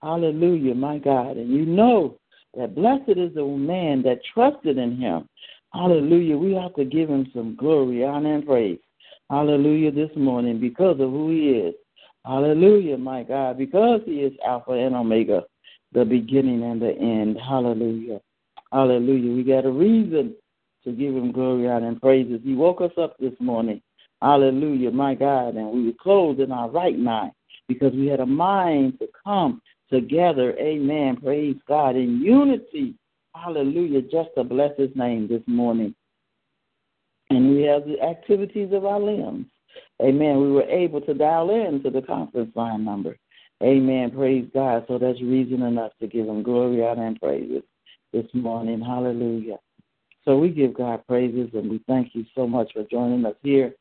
Hallelujah, 0.02 0.74
my 0.74 0.98
God. 0.98 1.38
And 1.38 1.50
you 1.50 1.64
know 1.64 2.18
that 2.56 2.74
blessed 2.74 3.18
is 3.18 3.34
the 3.34 3.44
man 3.44 4.02
that 4.02 4.20
trusted 4.32 4.78
in 4.78 4.96
him. 4.96 5.28
Hallelujah. 5.72 6.36
We 6.36 6.54
have 6.54 6.74
to 6.74 6.84
give 6.84 7.08
him 7.08 7.30
some 7.34 7.54
glory, 7.56 8.04
honor, 8.04 8.34
and 8.34 8.46
praise. 8.46 8.78
Hallelujah 9.30 9.90
this 9.90 10.10
morning 10.16 10.60
because 10.60 11.00
of 11.00 11.10
who 11.10 11.30
he 11.30 11.50
is. 11.50 11.74
Hallelujah, 12.24 12.96
my 12.96 13.22
God, 13.22 13.58
because 13.58 14.00
he 14.04 14.22
is 14.22 14.32
Alpha 14.44 14.72
and 14.72 14.94
Omega, 14.94 15.44
the 15.92 16.04
beginning 16.04 16.62
and 16.64 16.80
the 16.80 16.96
end. 16.96 17.36
Hallelujah. 17.38 18.20
Hallelujah. 18.72 19.32
We 19.32 19.42
got 19.42 19.64
a 19.64 19.70
reason 19.70 20.34
to 20.84 20.92
give 20.92 21.14
him 21.14 21.32
glory, 21.32 21.68
honor, 21.68 21.88
and 21.88 22.00
praises. 22.00 22.40
He 22.44 22.54
woke 22.54 22.80
us 22.80 22.92
up 22.96 23.16
this 23.18 23.34
morning. 23.40 23.82
Hallelujah, 24.22 24.90
my 24.90 25.14
God. 25.14 25.56
And 25.56 25.70
we 25.70 25.86
were 25.86 25.98
clothed 26.00 26.40
in 26.40 26.52
our 26.52 26.70
right 26.70 26.98
mind 26.98 27.32
because 27.68 27.92
we 27.92 28.06
had 28.06 28.20
a 28.20 28.26
mind 28.26 28.98
to 29.00 29.08
come 29.24 29.60
together. 29.90 30.54
Amen. 30.58 31.16
Praise 31.16 31.56
God 31.68 31.96
in 31.96 32.20
unity. 32.20 32.94
Hallelujah. 33.34 34.02
Just 34.02 34.30
to 34.36 34.44
bless 34.44 34.76
his 34.78 34.90
name 34.94 35.28
this 35.28 35.42
morning. 35.46 35.94
And 37.30 37.50
we 37.50 37.62
have 37.62 37.84
the 37.84 38.00
activities 38.02 38.72
of 38.72 38.84
our 38.84 39.00
limbs. 39.00 39.46
Amen. 40.02 40.40
We 40.40 40.52
were 40.52 40.68
able 40.68 41.00
to 41.02 41.14
dial 41.14 41.50
in 41.50 41.82
to 41.82 41.90
the 41.90 42.02
conference 42.02 42.54
line 42.54 42.84
number. 42.84 43.16
Amen. 43.62 44.10
Praise 44.10 44.48
God. 44.52 44.84
So 44.88 44.98
that's 44.98 45.20
reason 45.22 45.62
enough 45.62 45.92
to 46.00 46.06
give 46.06 46.26
him 46.26 46.42
glory, 46.42 46.84
honor, 46.84 47.06
and 47.06 47.20
praises 47.20 47.62
this 48.12 48.26
morning. 48.34 48.80
Hallelujah. 48.80 49.56
So 50.24 50.36
we 50.36 50.50
give 50.50 50.74
God 50.74 51.06
praises 51.06 51.50
and 51.54 51.70
we 51.70 51.80
thank 51.86 52.14
you 52.14 52.24
so 52.34 52.46
much 52.46 52.72
for 52.72 52.84
joining 52.90 53.24
us 53.24 53.36
here 53.42 53.74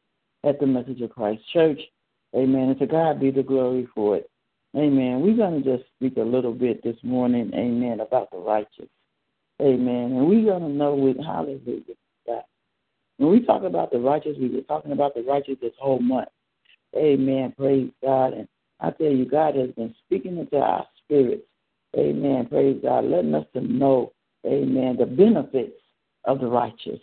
at 0.44 0.60
the 0.60 0.68
Message 0.68 1.02
of 1.02 1.10
Christ 1.10 1.42
Church. 1.52 1.80
Amen. 2.36 2.70
And 2.70 2.80
to 2.80 2.88
God 2.88 3.20
be 3.20 3.32
the 3.32 3.44
glory 3.44 3.88
for 3.94 4.18
it. 4.18 4.30
Amen. 4.76 5.22
We're 5.22 5.38
going 5.38 5.64
to 5.64 5.78
just 5.78 5.90
speak 5.96 6.18
a 6.18 6.22
little 6.22 6.54
bit 6.54 6.84
this 6.84 6.98
morning, 7.02 7.52
amen, 7.54 8.02
about 8.02 8.30
the 8.32 8.38
righteous. 8.38 8.90
Amen. 9.62 10.12
And 10.12 10.28
we're 10.28 10.44
going 10.52 10.64
to 10.64 10.70
know 10.70 10.96
with 10.96 11.18
hallelujah 11.18 11.96
that 12.28 12.48
when 13.18 13.32
we 13.32 13.46
talk 13.46 13.64
about 13.64 13.92
the 13.92 14.00
righteous, 14.00 14.36
we 14.38 14.50
were 14.50 14.62
talking 14.62 14.92
about 14.92 15.14
the 15.16 15.24
righteous 15.24 15.56
this 15.62 15.72
whole 15.80 16.00
month. 16.00 16.28
Amen. 16.96 17.54
Praise 17.58 17.90
God. 18.04 18.34
And 18.34 18.50
I 18.82 18.92
tell 18.92 19.12
you, 19.12 19.26
God 19.26 19.56
has 19.56 19.70
been 19.72 19.96
speaking 20.06 20.38
into 20.38 20.58
our 20.58 20.86
spirits. 21.04 21.44
Amen. 21.98 22.48
Praise 22.48 22.80
God. 22.84 23.06
Letting 23.06 23.34
us 23.34 23.46
to 23.54 23.62
know, 23.62 24.12
amen, 24.46 24.98
the 25.00 25.06
benefits 25.06 25.80
of 26.26 26.42
the 26.42 26.48
righteous. 26.48 27.00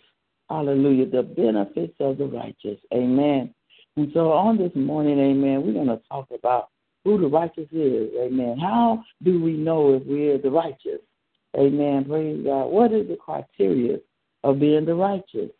Hallelujah. 0.47 1.07
The 1.07 1.23
benefits 1.23 1.95
of 1.99 2.19
the 2.19 2.25
righteous. 2.25 2.79
Amen. 2.93 3.51
And 3.95 4.11
so 4.13 4.31
on 4.31 4.57
this 4.57 4.71
morning, 4.75 5.19
amen, 5.19 5.63
we're 5.65 5.73
going 5.73 5.87
to 5.87 6.01
talk 6.09 6.27
about 6.31 6.69
who 7.03 7.19
the 7.19 7.27
righteous 7.27 7.67
is. 7.71 8.09
Amen. 8.19 8.57
How 8.59 9.03
do 9.23 9.41
we 9.41 9.53
know 9.53 9.95
if 9.95 10.03
we're 10.05 10.37
the 10.37 10.51
righteous? 10.51 11.01
Amen. 11.57 12.05
Praise 12.05 12.43
God. 12.43 12.65
What 12.65 12.91
is 12.93 13.07
the 13.07 13.17
criteria 13.17 13.97
of 14.43 14.59
being 14.59 14.85
the 14.85 14.95
righteous? 14.95 15.51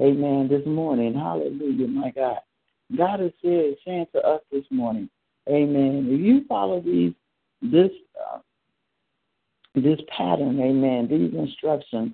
Amen. 0.00 0.48
This 0.48 0.66
morning. 0.66 1.14
Hallelujah, 1.14 1.88
my 1.88 2.10
God. 2.10 2.38
God 2.96 3.20
is 3.20 3.32
here 3.40 3.74
saying 3.84 4.06
to 4.14 4.20
us 4.26 4.40
this 4.50 4.64
morning. 4.70 5.08
Amen. 5.48 6.08
If 6.08 6.20
you 6.20 6.44
follow 6.48 6.80
these 6.80 7.12
this 7.62 7.90
uh, 8.20 8.38
this 9.74 9.98
pattern, 10.16 10.60
amen, 10.60 11.08
these 11.08 11.32
instructions, 11.34 12.12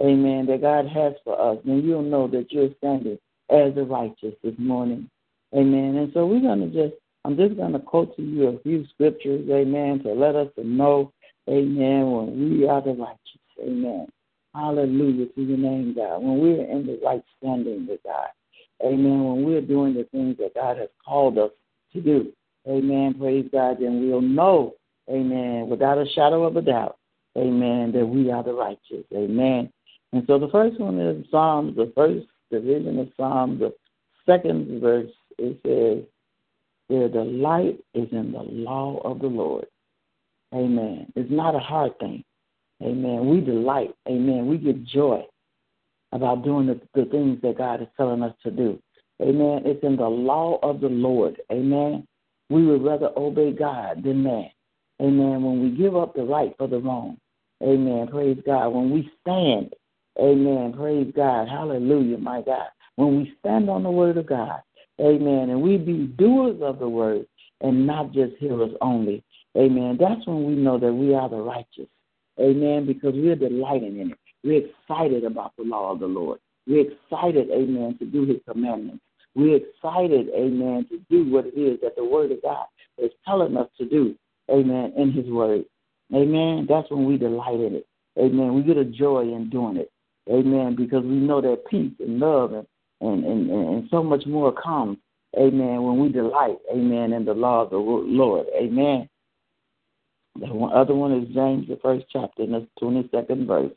amen, 0.00 0.46
that 0.46 0.60
God 0.60 0.86
has 0.86 1.14
for 1.24 1.40
us, 1.40 1.58
then 1.64 1.82
you'll 1.82 2.02
know 2.02 2.28
that 2.28 2.52
you're 2.52 2.70
standing 2.78 3.18
as 3.50 3.74
the 3.74 3.84
righteous 3.84 4.34
this 4.44 4.54
morning. 4.58 5.10
Amen. 5.54 5.96
And 5.96 6.12
so 6.14 6.26
we're 6.26 6.40
going 6.40 6.60
to 6.60 6.66
just, 6.68 6.99
I'm 7.24 7.36
just 7.36 7.56
going 7.56 7.72
to 7.72 7.78
quote 7.78 8.16
to 8.16 8.22
you 8.22 8.48
a 8.48 8.58
few 8.60 8.86
scriptures, 8.94 9.48
amen, 9.50 10.02
to 10.04 10.12
let 10.12 10.34
us 10.36 10.48
know, 10.56 11.12
amen, 11.48 12.10
when 12.10 12.50
we 12.50 12.66
are 12.66 12.80
the 12.80 12.92
righteous. 12.92 13.18
Amen. 13.62 14.06
Hallelujah 14.54 15.26
to 15.26 15.42
your 15.42 15.58
name, 15.58 15.94
God. 15.94 16.22
When 16.22 16.38
we're 16.40 16.64
in 16.64 16.86
the 16.86 16.98
right 17.04 17.22
standing 17.38 17.86
with 17.86 18.02
God. 18.04 18.28
Amen. 18.82 19.24
When 19.24 19.44
we're 19.44 19.60
doing 19.60 19.94
the 19.94 20.04
things 20.04 20.38
that 20.38 20.54
God 20.54 20.78
has 20.78 20.88
called 21.04 21.38
us 21.38 21.50
to 21.92 22.00
do. 22.00 22.32
Amen. 22.66 23.14
Praise 23.18 23.48
God. 23.52 23.76
Then 23.80 24.00
we'll 24.00 24.22
know, 24.22 24.74
amen, 25.10 25.68
without 25.68 25.98
a 25.98 26.06
shadow 26.14 26.44
of 26.44 26.56
a 26.56 26.62
doubt, 26.62 26.96
amen, 27.36 27.92
that 27.92 28.06
we 28.06 28.30
are 28.30 28.42
the 28.42 28.52
righteous. 28.52 29.04
Amen. 29.14 29.70
And 30.12 30.24
so 30.26 30.38
the 30.38 30.48
first 30.48 30.80
one 30.80 30.98
is 30.98 31.24
Psalms, 31.30 31.76
the 31.76 31.92
first 31.94 32.26
division 32.50 32.98
of 32.98 33.08
Psalms, 33.16 33.60
the 33.60 33.74
second 34.26 34.80
verse, 34.80 35.10
it 35.38 35.58
says, 35.64 36.04
Their 36.90 37.08
delight 37.08 37.78
is 37.94 38.08
in 38.10 38.32
the 38.32 38.42
law 38.42 39.00
of 39.04 39.20
the 39.20 39.28
Lord. 39.28 39.66
Amen. 40.52 41.06
It's 41.14 41.30
not 41.30 41.54
a 41.54 41.60
hard 41.60 41.96
thing. 42.00 42.24
Amen. 42.82 43.28
We 43.28 43.40
delight. 43.40 43.94
Amen. 44.08 44.48
We 44.48 44.58
get 44.58 44.84
joy 44.84 45.22
about 46.10 46.42
doing 46.42 46.66
the, 46.66 46.80
the 46.94 47.08
things 47.08 47.40
that 47.42 47.58
God 47.58 47.80
is 47.80 47.86
telling 47.96 48.24
us 48.24 48.34
to 48.42 48.50
do. 48.50 48.82
Amen. 49.22 49.62
It's 49.64 49.84
in 49.84 49.96
the 49.96 50.08
law 50.08 50.58
of 50.64 50.80
the 50.80 50.88
Lord. 50.88 51.40
Amen. 51.52 52.08
We 52.48 52.66
would 52.66 52.82
rather 52.82 53.10
obey 53.16 53.52
God 53.52 54.02
than 54.02 54.24
man. 54.24 54.50
Amen. 55.00 55.44
When 55.44 55.62
we 55.62 55.70
give 55.70 55.94
up 55.94 56.16
the 56.16 56.24
right 56.24 56.52
for 56.58 56.66
the 56.66 56.80
wrong. 56.80 57.18
Amen. 57.62 58.08
Praise 58.08 58.38
God. 58.44 58.70
When 58.70 58.90
we 58.90 59.08
stand. 59.20 59.74
Amen. 60.18 60.72
Praise 60.76 61.12
God. 61.14 61.48
Hallelujah, 61.48 62.18
my 62.18 62.42
God. 62.42 62.66
When 62.96 63.18
we 63.18 63.32
stand 63.38 63.70
on 63.70 63.84
the 63.84 63.90
word 63.90 64.16
of 64.16 64.26
God. 64.26 64.60
Amen. 65.00 65.50
And 65.50 65.62
we 65.62 65.78
be 65.78 66.06
doers 66.06 66.60
of 66.62 66.78
the 66.78 66.88
word 66.88 67.26
and 67.60 67.86
not 67.86 68.12
just 68.12 68.36
hearers 68.38 68.72
only. 68.80 69.22
Amen. 69.56 69.96
That's 69.98 70.26
when 70.26 70.44
we 70.44 70.54
know 70.54 70.78
that 70.78 70.92
we 70.92 71.14
are 71.14 71.28
the 71.28 71.36
righteous. 71.36 71.88
Amen. 72.38 72.86
Because 72.86 73.14
we're 73.14 73.36
delighting 73.36 73.98
in 73.98 74.12
it. 74.12 74.18
We're 74.44 74.66
excited 74.66 75.24
about 75.24 75.52
the 75.56 75.64
law 75.64 75.92
of 75.92 76.00
the 76.00 76.06
Lord. 76.06 76.38
We're 76.66 76.90
excited, 76.90 77.50
amen, 77.50 77.96
to 77.98 78.04
do 78.04 78.24
his 78.24 78.38
commandments. 78.48 79.02
We're 79.34 79.56
excited, 79.56 80.28
amen, 80.34 80.86
to 80.90 80.98
do 81.10 81.30
what 81.30 81.46
it 81.46 81.58
is 81.58 81.80
that 81.82 81.96
the 81.96 82.04
word 82.04 82.32
of 82.32 82.42
God 82.42 82.66
is 82.98 83.10
telling 83.26 83.56
us 83.56 83.68
to 83.78 83.88
do, 83.88 84.14
amen, 84.50 84.92
in 84.96 85.12
his 85.12 85.26
word. 85.26 85.64
Amen. 86.14 86.66
That's 86.68 86.90
when 86.90 87.06
we 87.06 87.16
delight 87.16 87.60
in 87.60 87.74
it. 87.76 87.86
Amen. 88.18 88.54
We 88.54 88.62
get 88.62 88.76
a 88.76 88.84
joy 88.84 89.22
in 89.22 89.48
doing 89.50 89.76
it. 89.76 89.90
Amen. 90.28 90.74
Because 90.74 91.04
we 91.04 91.16
know 91.16 91.40
that 91.40 91.64
peace 91.70 91.92
and 92.00 92.18
love 92.18 92.52
and, 92.52 92.66
and, 93.00 93.24
and, 93.24 93.50
and 93.50 93.88
so 93.90 94.02
much 94.02 94.26
more 94.26 94.52
comes. 94.52 94.98
Amen. 95.38 95.82
When 95.82 96.00
we 96.00 96.08
delight, 96.10 96.58
amen, 96.72 97.12
in 97.12 97.24
the 97.24 97.34
law 97.34 97.62
of 97.62 97.70
the 97.70 97.76
Lord. 97.76 98.46
Amen. 98.56 99.08
The 100.38 100.46
one, 100.46 100.72
other 100.72 100.94
one 100.94 101.12
is 101.12 101.28
James, 101.34 101.68
the 101.68 101.78
first 101.82 102.06
chapter, 102.12 102.46
the 102.46 102.66
22nd 102.80 103.46
verse. 103.46 103.72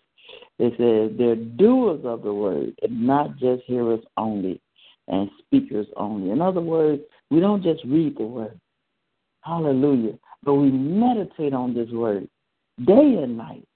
It 0.60 0.74
says, 0.78 1.18
They're 1.18 1.36
doers 1.36 2.02
of 2.06 2.24
the 2.24 2.34
word, 2.34 2.74
and 2.82 3.06
not 3.06 3.38
just 3.38 3.64
hearers 3.66 4.04
only 4.18 4.62
and 5.08 5.30
speakers 5.40 5.88
only. 5.98 6.32
In 6.32 6.42
other 6.42 6.62
words, 6.62 7.02
we 7.30 7.40
don't 7.40 7.64
just 7.64 7.84
read 7.86 8.18
the 8.18 8.24
word. 8.24 8.60
Hallelujah. 9.42 10.18
But 10.44 10.56
we 10.56 10.72
meditate 10.72 11.54
on 11.54 11.74
this 11.74 11.90
word 11.90 12.28
day 12.86 13.20
and 13.22 13.38
night. 13.38 13.68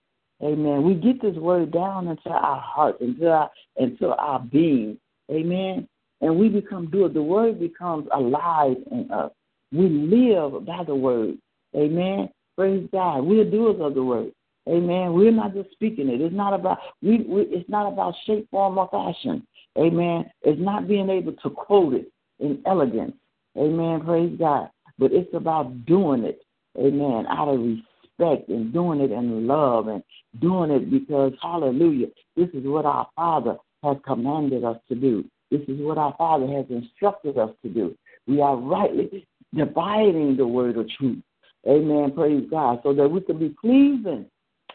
Amen. 0.43 0.83
We 0.83 0.93
get 0.93 1.21
this 1.21 1.35
word 1.35 1.71
down 1.71 2.07
into 2.07 2.29
our 2.29 2.59
heart, 2.59 3.01
into 3.01 3.29
our 3.29 3.49
into 3.75 4.09
our 4.15 4.39
being. 4.39 4.97
Amen. 5.31 5.87
And 6.21 6.37
we 6.37 6.49
become 6.49 6.89
doers. 6.89 7.13
The 7.13 7.21
word 7.21 7.59
becomes 7.59 8.07
alive 8.13 8.77
in 8.91 9.11
us. 9.11 9.31
We 9.71 9.89
live 9.89 10.65
by 10.65 10.83
the 10.83 10.95
word. 10.95 11.37
Amen. 11.75 12.29
Praise 12.55 12.87
God. 12.91 13.21
We 13.21 13.39
are 13.41 13.49
doers 13.49 13.77
of 13.79 13.93
the 13.93 14.03
word. 14.03 14.31
Amen. 14.67 15.13
We're 15.13 15.31
not 15.31 15.53
just 15.53 15.71
speaking 15.71 16.09
it. 16.09 16.19
It's 16.19 16.35
not 16.35 16.53
about 16.53 16.79
we, 17.01 17.19
we 17.19 17.43
it's 17.43 17.69
not 17.69 17.91
about 17.91 18.15
shape, 18.25 18.49
form, 18.51 18.77
or 18.77 18.89
fashion. 18.89 19.45
Amen. 19.77 20.29
It's 20.41 20.59
not 20.59 20.87
being 20.87 21.09
able 21.09 21.33
to 21.33 21.49
quote 21.49 21.93
it 21.93 22.11
in 22.39 22.61
elegance. 22.65 23.13
Amen. 23.57 24.01
Praise 24.01 24.35
God. 24.37 24.69
But 24.99 25.13
it's 25.13 25.33
about 25.33 25.85
doing 25.85 26.23
it. 26.23 26.41
Amen. 26.77 27.25
Out 27.29 27.47
of 27.47 27.59
respect 27.59 28.49
and 28.49 28.73
doing 28.73 28.99
it 28.99 29.11
in 29.11 29.47
love 29.47 29.87
and 29.87 30.03
doing 30.39 30.71
it 30.71 30.91
because 30.91 31.33
hallelujah. 31.41 32.07
This 32.35 32.49
is 32.49 32.65
what 32.65 32.85
our 32.85 33.07
Father 33.15 33.57
has 33.83 33.97
commanded 34.05 34.63
us 34.63 34.77
to 34.89 34.95
do. 34.95 35.23
This 35.51 35.61
is 35.67 35.79
what 35.79 35.97
our 35.97 36.13
Father 36.17 36.47
has 36.47 36.65
instructed 36.69 37.37
us 37.37 37.51
to 37.63 37.69
do. 37.69 37.95
We 38.27 38.41
are 38.41 38.55
rightly 38.55 39.27
dividing 39.53 40.35
the 40.35 40.47
word 40.47 40.77
of 40.77 40.89
truth. 40.89 41.23
Amen. 41.67 42.11
Praise 42.13 42.47
God. 42.49 42.79
So 42.83 42.93
that 42.93 43.07
we 43.07 43.21
can 43.21 43.39
be 43.39 43.55
pleasing 43.59 44.25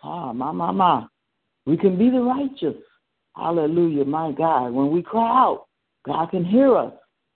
Ah, 0.03 0.33
my, 0.33 0.51
my, 0.51 0.71
my. 0.71 1.07
We 1.65 1.77
can 1.77 1.97
be 1.97 2.11
the 2.11 2.21
righteous. 2.21 2.75
Hallelujah, 3.37 4.05
my 4.05 4.33
God. 4.33 4.73
When 4.73 4.91
we 4.91 5.03
cry 5.03 5.29
out, 5.29 5.67
God 6.05 6.31
can 6.31 6.45
hear 6.45 6.77
us. 6.77 6.93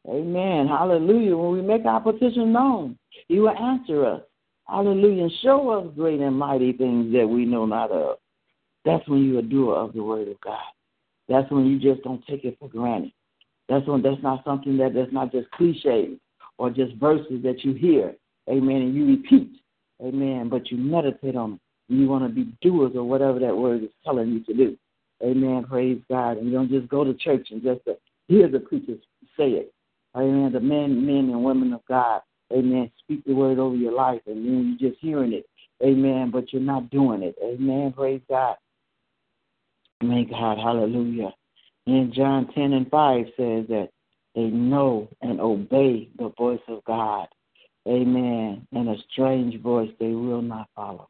Amen. 0.09 0.67
Hallelujah. 0.67 1.37
When 1.37 1.53
we 1.53 1.63
make 1.63 1.85
our 1.85 2.01
petition 2.01 2.53
known, 2.53 2.99
He 3.29 3.39
will 3.39 3.51
answer 3.51 4.05
us. 4.05 4.23
Hallelujah. 4.69 5.25
And 5.25 5.33
show 5.43 5.71
us 5.71 5.93
great 5.97 6.21
and 6.21 6.37
mighty 6.37 6.73
things 6.73 7.13
that 7.13 7.27
we 7.27 7.45
know 7.45 7.67
not 7.67 7.91
of. 7.93 8.19
That's 8.85 9.07
when 9.09 9.25
you're 9.25 9.41
a 9.41 9.43
doer 9.43 9.77
of 9.77 9.93
the 9.95 10.03
word 10.03 10.29
of 10.29 10.41
God. 10.41 10.59
That's 11.29 11.51
when 11.51 11.67
you 11.67 11.79
just 11.79 12.03
don't 12.05 12.25
take 12.27 12.45
it 12.45 12.57
for 12.59 12.69
granted. 12.69 13.13
That's 13.69 13.87
when 13.87 14.03
that's 14.03 14.23
not 14.23 14.45
something 14.45 14.77
that 14.79 14.95
that's 14.95 15.13
not 15.13 15.33
just 15.33 15.51
cliches 15.53 16.19
or 16.59 16.71
just 16.71 16.95
verses 16.97 17.43
that 17.43 17.65
you 17.65 17.75
hear. 17.75 18.15
Amen. 18.49 18.77
And 18.77 18.95
you 18.95 19.07
repeat. 19.07 19.51
Amen. 20.03 20.49
But 20.49 20.71
you 20.71 20.77
meditate 20.77 21.37
on 21.37 21.51
them. 21.53 21.61
You 21.89 22.09
want 22.09 22.25
to 22.25 22.29
be 22.29 22.53
doers 22.63 22.97
of 22.97 23.05
whatever 23.07 23.39
that 23.41 23.57
word 23.57 23.83
is 23.85 23.91
telling 24.05 24.31
you 24.31 24.45
to 24.45 24.55
do. 24.55 24.77
Amen. 25.23 25.65
Praise 25.69 26.01
God. 26.09 26.37
And 26.37 26.47
you 26.47 26.53
don't 26.53 26.71
just 26.71 26.89
go 26.89 27.05
to 27.05 27.15
church 27.15 27.49
and 27.51 27.63
just 27.63 27.81
hear 28.29 28.49
the 28.49 28.61
preachers 28.61 29.01
say 29.37 29.51
it. 29.51 29.73
Amen. 30.17 30.53
The 30.53 30.61
men, 30.61 31.05
men 31.05 31.31
and 31.31 31.43
women 31.45 31.73
of 31.73 31.81
God. 31.89 32.23
Amen. 32.53 32.91
Speak 33.01 33.25
the 33.25 33.35
word 33.35 33.59
over 33.59 33.75
your 33.75 33.93
life, 33.93 34.21
and 34.27 34.37
then 34.37 34.77
you're 34.79 34.91
just 34.91 35.01
hearing 35.03 35.33
it. 35.33 35.47
Amen. 35.85 36.31
But 36.31 36.53
you're 36.53 36.63
not 36.63 36.91
doing 36.91 37.23
it. 37.23 37.35
Amen. 37.43 37.93
Praise 37.93 38.21
God. 38.29 38.57
Amen. 40.03 40.27
God. 40.31 40.59
Hallelujah. 40.59 41.33
In 41.87 42.13
John 42.15 42.49
10 42.53 42.73
and 42.73 42.91
5 42.91 43.25
says 43.37 43.67
that 43.69 43.89
they 44.35 44.49
know 44.49 45.09
and 45.23 45.41
obey 45.41 46.09
the 46.19 46.33
voice 46.37 46.61
of 46.69 46.85
God. 46.85 47.29
Amen. 47.89 48.67
And 48.73 48.89
a 48.89 48.97
strange 49.13 49.61
voice 49.63 49.91
they 49.99 50.13
will 50.13 50.43
not 50.43 50.69
follow. 50.75 51.09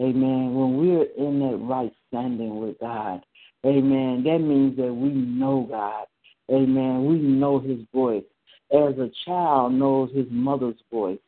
Amen. 0.00 0.54
When 0.54 0.76
we're 0.78 1.06
in 1.16 1.40
that 1.40 1.56
right 1.56 1.92
standing 2.08 2.60
with 2.60 2.78
God, 2.80 3.22
amen, 3.64 4.22
that 4.24 4.38
means 4.38 4.76
that 4.76 4.92
we 4.92 5.10
know 5.10 5.66
God. 5.68 6.06
Amen. 6.50 7.06
We 7.06 7.18
know 7.18 7.58
his 7.58 7.80
voice. 7.92 8.24
As 8.72 8.98
a 8.98 9.10
child 9.24 9.74
knows 9.74 10.10
his 10.14 10.26
mother's 10.30 10.80
voice. 10.90 11.18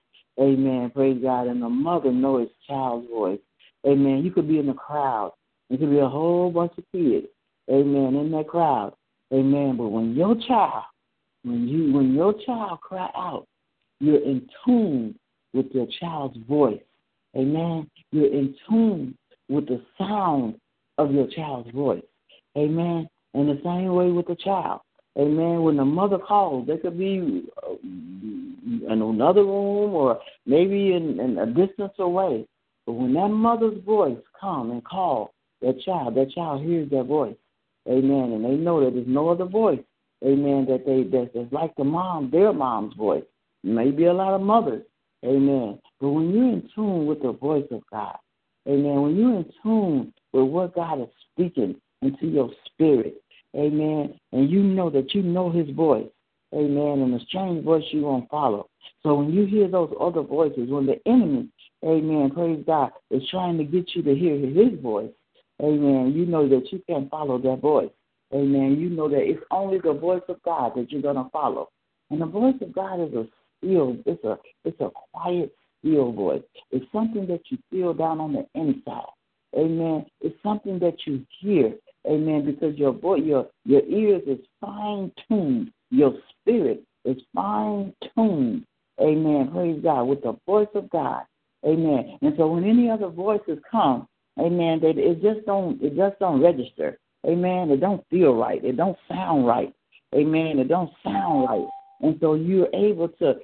Amen. 0.41 0.91
Praise 0.95 1.21
God. 1.23 1.47
And 1.47 1.63
the 1.63 1.69
mother 1.69 2.11
knows 2.11 2.49
his 2.49 2.57
child's 2.67 3.09
voice. 3.09 3.41
Amen. 3.87 4.23
You 4.25 4.31
could 4.31 4.49
be 4.49 4.59
in 4.59 4.67
the 4.67 4.75
crowd. 4.75 5.33
There 5.69 5.79
could 5.79 5.91
be 5.91 5.99
a 5.99 6.09
whole 6.09 6.51
bunch 6.51 6.73
of 6.79 6.85
kids. 6.93 7.27
Amen. 7.71 8.15
In 8.17 8.31
that 8.33 8.49
crowd. 8.49 8.95
Amen. 9.33 9.77
But 9.77 9.89
when 9.89 10.15
your 10.15 10.37
child, 10.47 10.85
when 11.43 11.67
you 11.67 11.93
when 11.93 12.15
your 12.15 12.35
child 12.45 12.81
cry 12.81 13.11
out, 13.17 13.47
you're 14.01 14.23
in 14.23 14.49
tune 14.65 15.19
with 15.53 15.67
your 15.73 15.87
child's 16.01 16.37
voice. 16.49 16.83
Amen. 17.37 17.91
You're 18.13 18.33
in 18.33 18.55
tune 18.69 19.17
with 19.49 19.67
the 19.67 19.83
sound 19.99 20.57
of 20.99 21.13
your 21.13 21.27
child's 21.29 21.71
voice. 21.71 22.05
Amen. 22.57 23.09
And 23.35 23.49
the 23.49 23.61
same 23.65 23.93
way 23.95 24.11
with 24.11 24.27
the 24.27 24.37
child. 24.37 24.81
Amen. 25.19 25.63
When 25.63 25.77
the 25.77 25.85
mother 25.85 26.19
calls, 26.19 26.67
they 26.67 26.77
could 26.77 26.99
be 26.99 27.45
uh, 27.63 27.75
in 27.83 28.83
another 28.89 29.43
room 29.43 29.95
or 29.95 30.21
maybe 30.47 30.93
in, 30.93 31.21
in 31.21 31.39
a 31.39 31.47
distance 31.47 31.93
away. 31.99 32.47
But 32.87 32.93
when 32.93 33.15
that 33.15 33.29
mother's 33.29 33.83
voice 33.85 34.19
come 34.41 34.71
and 34.71 34.85
call 34.85 35.34
that 35.65 35.81
child, 35.81 36.15
that 36.17 36.31
child 36.31 36.63
hears 36.63 36.91
that 36.91 37.05
voice. 37.05 37.37
Amen. 37.89 38.33
And 38.33 38.45
they 38.45 38.57
know 38.57 38.85
that 38.85 38.95
there's 38.95 39.07
no 39.07 39.29
other 39.29 39.45
voice. 39.45 39.81
Amen. 40.25 40.67
That 40.69 40.87
they 40.87 41.03
that's 41.03 41.53
like 41.53 41.75
the 41.77 41.85
mom, 41.85 42.31
their 42.31 42.53
mom's 42.53 42.95
voice. 42.95 43.25
Maybe 43.63 44.05
a 44.05 44.13
lot 44.13 44.35
of 44.35 44.41
mothers 44.41 44.83
Amen. 45.25 45.79
But 46.01 46.09
when 46.11 46.31
you're 46.31 46.53
in 46.53 46.69
tune 46.75 47.07
with 47.07 47.23
the 47.23 47.33
voice 47.33 47.67
of 47.71 47.83
God, 47.91 48.17
amen, 48.69 49.03
when 49.03 49.17
you're 49.17 49.37
in 49.37 49.51
tune 49.63 50.13
with 50.33 50.45
what 50.45 50.75
God 50.75 51.01
is 51.01 51.09
speaking 51.33 51.77
into 52.03 52.27
your 52.27 52.51
spirit, 52.67 53.23
amen, 53.57 54.19
and 54.33 54.51
you 54.51 54.63
know 54.63 54.91
that 54.91 55.15
you 55.15 55.23
know 55.23 55.51
his 55.51 55.71
voice, 55.71 56.09
amen, 56.53 57.01
and 57.01 57.15
a 57.15 57.25
strange 57.25 57.65
voice 57.65 57.85
you 57.91 58.03
won't 58.03 58.29
follow. 58.29 58.69
So 59.03 59.15
when 59.15 59.33
you 59.33 59.47
hear 59.47 59.67
those 59.67 59.95
other 59.99 60.23
voices, 60.23 60.69
when 60.69 60.85
the 60.85 61.01
enemy, 61.07 61.49
amen, 61.83 62.33
praise 62.35 62.63
God, 62.67 62.91
is 63.11 63.23
trying 63.31 63.57
to 63.57 63.65
get 63.65 63.95
you 63.95 64.03
to 64.03 64.15
hear 64.15 64.37
his 64.37 64.79
voice, 64.81 65.11
Amen. 65.63 66.13
You 66.15 66.27
know 66.27 66.49
that 66.49 66.73
you 66.73 66.83
can't 66.89 67.11
follow 67.11 67.39
that 67.39 67.61
voice. 67.61 67.91
Amen. 68.33 68.77
You 68.81 68.91
know 68.91 69.09
that 69.09 69.23
it's 69.23 69.43
only 69.51 69.79
the 69.79 69.93
voice 69.93 70.23
of 70.29 70.43
God 70.43 70.73
that 70.77 70.91
you're 70.91 71.03
gonna 71.03 71.29
follow. 71.33 71.71
And 72.11 72.21
the 72.21 72.27
voice 72.27 72.57
of 72.61 72.73
God 72.73 73.01
is 73.01 73.15
a 73.15 73.27
still, 73.59 73.97
it's 74.07 74.25
a 74.25 74.39
it's 74.65 74.81
a 74.81 74.91
quiet, 75.13 75.55
still 75.79 76.13
voice. 76.13 76.43
It's 76.71 76.85
something 76.93 77.27
that 77.29 77.43
you 77.51 77.59
feel 77.71 77.95
down 77.95 78.21
on 78.21 78.33
the 78.33 78.47
inside. 78.55 79.05
Amen. 79.57 80.07
It's 80.21 80.37
something 80.43 80.79
that 80.81 80.97
you 81.07 81.25
hear. 81.41 81.75
Amen. 82.07 82.45
Because 82.45 82.77
your 82.77 82.93
voice, 82.93 83.23
your 83.25 83.49
your 83.65 83.83
ears 83.83 84.23
is 84.27 84.41
fine 84.61 85.13
tuned. 85.29 85.71
Your 85.91 86.15
spirit 86.31 86.83
is 87.05 87.19
fine 87.35 87.95
tuned. 88.15 88.65
Amen. 89.01 89.51
Praise 89.53 89.81
God. 89.83 90.05
With 90.05 90.23
the 90.23 90.37
voice 90.47 90.69
of 90.75 90.91
God. 90.91 91.23
Amen. 91.65 92.19
And 92.21 92.35
so 92.37 92.49
when 92.49 92.65
any 92.65 92.91
other 92.91 93.09
voices 93.09 93.59
come, 93.71 94.07
amen, 94.39 94.81
that 94.81 94.99
it 94.99 95.23
just 95.23 95.47
don't 95.47 95.81
it 95.83 95.97
just 95.97 96.19
don't 96.19 96.43
register. 96.43 96.99
Amen. 97.27 97.71
It 97.71 97.81
don't 97.81 98.05
feel 98.11 98.35
right. 98.35 98.63
It 98.63 98.77
don't 98.77 98.99
sound 99.09 99.47
right. 99.47 99.73
Amen. 100.15 100.59
It 100.59 100.69
don't 100.69 100.91
sound 101.03 101.49
right. 101.49 101.67
And 102.01 102.17
so 102.21 102.35
you're 102.35 102.69
able 102.75 103.09
to 103.21 103.35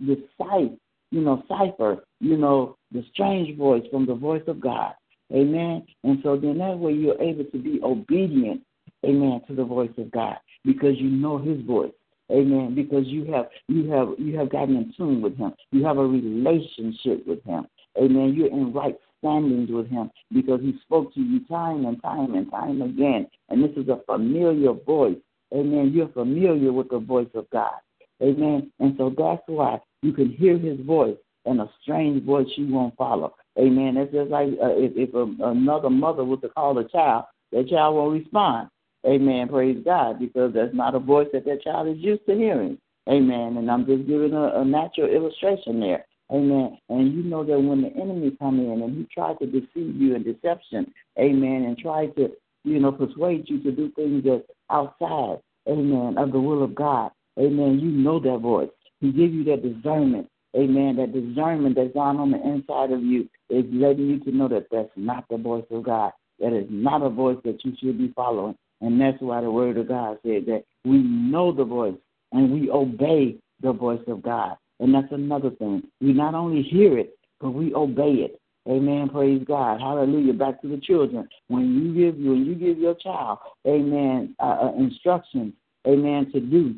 decipher, 0.00 0.74
you 1.10 1.20
know, 1.20 1.42
cipher, 1.48 2.04
you 2.20 2.36
know, 2.36 2.76
the 2.92 3.04
strange 3.12 3.56
voice 3.58 3.84
from 3.90 4.06
the 4.06 4.14
voice 4.14 4.42
of 4.46 4.60
God. 4.60 4.94
Amen. 5.32 5.86
And 6.04 6.18
so 6.22 6.36
then 6.36 6.58
that 6.58 6.78
way 6.78 6.92
you're 6.92 7.20
able 7.20 7.44
to 7.44 7.58
be 7.58 7.80
obedient, 7.82 8.62
amen, 9.04 9.42
to 9.48 9.54
the 9.54 9.64
voice 9.64 9.90
of 9.98 10.10
God 10.10 10.36
because 10.64 10.96
you 10.98 11.10
know 11.10 11.38
his 11.38 11.60
voice. 11.64 11.92
Amen. 12.30 12.74
Because 12.74 13.06
you 13.06 13.24
have 13.32 13.46
you 13.68 13.88
have 13.90 14.08
you 14.18 14.36
have 14.36 14.50
gotten 14.50 14.76
in 14.76 14.92
tune 14.96 15.22
with 15.22 15.36
him. 15.36 15.52
You 15.70 15.84
have 15.84 15.98
a 15.98 16.06
relationship 16.06 17.24
with 17.26 17.42
him. 17.44 17.66
Amen. 17.96 18.34
You're 18.34 18.50
in 18.50 18.72
right 18.72 18.96
standings 19.26 19.70
with 19.70 19.88
him 19.88 20.10
because 20.32 20.60
he 20.60 20.78
spoke 20.82 21.12
to 21.14 21.20
you 21.20 21.40
time 21.46 21.84
and 21.84 22.00
time 22.02 22.34
and 22.34 22.50
time 22.50 22.80
again. 22.82 23.26
And 23.48 23.62
this 23.62 23.76
is 23.76 23.88
a 23.88 24.00
familiar 24.06 24.72
voice. 24.72 25.18
Amen. 25.52 25.92
You're 25.92 26.08
familiar 26.08 26.72
with 26.72 26.88
the 26.90 26.98
voice 26.98 27.28
of 27.34 27.48
God. 27.50 27.74
Amen. 28.22 28.72
And 28.78 28.94
so 28.96 29.12
that's 29.16 29.42
why 29.46 29.80
you 30.02 30.12
can 30.12 30.30
hear 30.30 30.58
his 30.58 30.80
voice 30.80 31.16
and 31.44 31.60
a 31.60 31.70
strange 31.82 32.24
voice 32.24 32.46
you 32.56 32.72
won't 32.72 32.96
follow. 32.96 33.34
Amen. 33.58 33.94
That's 33.94 34.12
just 34.12 34.30
like 34.30 34.48
uh, 34.62 34.74
if, 34.76 34.92
if 34.96 35.14
a, 35.14 35.22
another 35.44 35.90
mother 35.90 36.24
was 36.24 36.40
to 36.42 36.48
call 36.48 36.78
a 36.78 36.88
child, 36.88 37.24
that 37.52 37.68
child 37.68 37.96
won't 37.96 38.20
respond. 38.20 38.68
Amen. 39.06 39.48
Praise 39.48 39.80
God, 39.84 40.18
because 40.18 40.52
that's 40.52 40.74
not 40.74 40.94
a 40.94 40.98
voice 40.98 41.28
that 41.32 41.44
that 41.44 41.62
child 41.62 41.88
is 41.88 41.98
used 41.98 42.26
to 42.26 42.34
hearing. 42.34 42.78
Amen. 43.08 43.56
And 43.56 43.70
I'm 43.70 43.86
just 43.86 44.06
giving 44.06 44.32
a, 44.32 44.60
a 44.60 44.64
natural 44.64 45.08
illustration 45.08 45.78
there. 45.78 46.04
Amen. 46.32 46.78
And 46.88 47.14
you 47.14 47.22
know 47.22 47.44
that 47.44 47.58
when 47.58 47.82
the 47.82 47.90
enemy 48.00 48.36
come 48.38 48.58
in 48.58 48.82
and 48.82 48.96
he 48.96 49.06
tried 49.14 49.38
to 49.38 49.46
deceive 49.46 49.94
you 49.96 50.16
in 50.16 50.24
deception, 50.24 50.92
amen, 51.18 51.64
and 51.64 51.78
try 51.78 52.06
to, 52.06 52.30
you 52.64 52.80
know, 52.80 52.90
persuade 52.90 53.44
you 53.48 53.62
to 53.62 53.70
do 53.70 53.90
things 53.92 54.24
that 54.24 54.44
outside, 54.70 55.38
amen, 55.68 56.16
of 56.18 56.32
the 56.32 56.40
will 56.40 56.64
of 56.64 56.74
God, 56.74 57.12
amen, 57.38 57.78
you 57.80 57.90
know 57.90 58.18
that 58.18 58.38
voice. 58.40 58.70
He 59.00 59.12
give 59.12 59.32
you 59.32 59.44
that 59.44 59.62
discernment, 59.62 60.28
amen, 60.56 60.96
that 60.96 61.12
discernment 61.12 61.76
that's 61.76 61.94
on 61.94 62.30
the 62.32 62.42
inside 62.42 62.90
of 62.90 63.02
you 63.04 63.28
is 63.48 63.64
letting 63.72 64.06
you 64.06 64.20
to 64.20 64.32
know 64.32 64.48
that 64.48 64.66
that's 64.72 64.90
not 64.96 65.26
the 65.30 65.36
voice 65.36 65.66
of 65.70 65.84
God. 65.84 66.12
That 66.40 66.52
is 66.52 66.66
not 66.68 67.02
a 67.02 67.08
voice 67.08 67.38
that 67.44 67.64
you 67.64 67.72
should 67.80 67.98
be 67.98 68.12
following. 68.16 68.56
And 68.80 69.00
that's 69.00 69.20
why 69.20 69.40
the 69.40 69.50
word 69.50 69.78
of 69.78 69.88
God 69.88 70.18
said 70.22 70.46
that 70.46 70.64
we 70.84 70.98
know 70.98 71.52
the 71.52 71.64
voice 71.64 71.96
and 72.32 72.52
we 72.52 72.70
obey 72.70 73.36
the 73.62 73.72
voice 73.72 74.02
of 74.06 74.22
God. 74.22 74.56
And 74.80 74.94
that's 74.94 75.10
another 75.10 75.50
thing. 75.50 75.82
We 76.00 76.12
not 76.12 76.34
only 76.34 76.62
hear 76.62 76.98
it, 76.98 77.18
but 77.40 77.50
we 77.50 77.74
obey 77.74 78.12
it. 78.12 78.40
Amen. 78.68 79.08
Praise 79.08 79.42
God. 79.46 79.80
Hallelujah. 79.80 80.32
Back 80.32 80.60
to 80.62 80.68
the 80.68 80.78
children. 80.78 81.28
When 81.48 81.74
you 81.74 81.94
give 81.94 82.16
when 82.16 82.44
you 82.44 82.54
give 82.54 82.78
your 82.78 82.94
child, 82.94 83.38
Amen, 83.66 84.34
uh, 84.40 84.58
uh 84.62 84.72
instructions, 84.76 85.54
Amen, 85.86 86.30
to 86.32 86.40
do, 86.40 86.74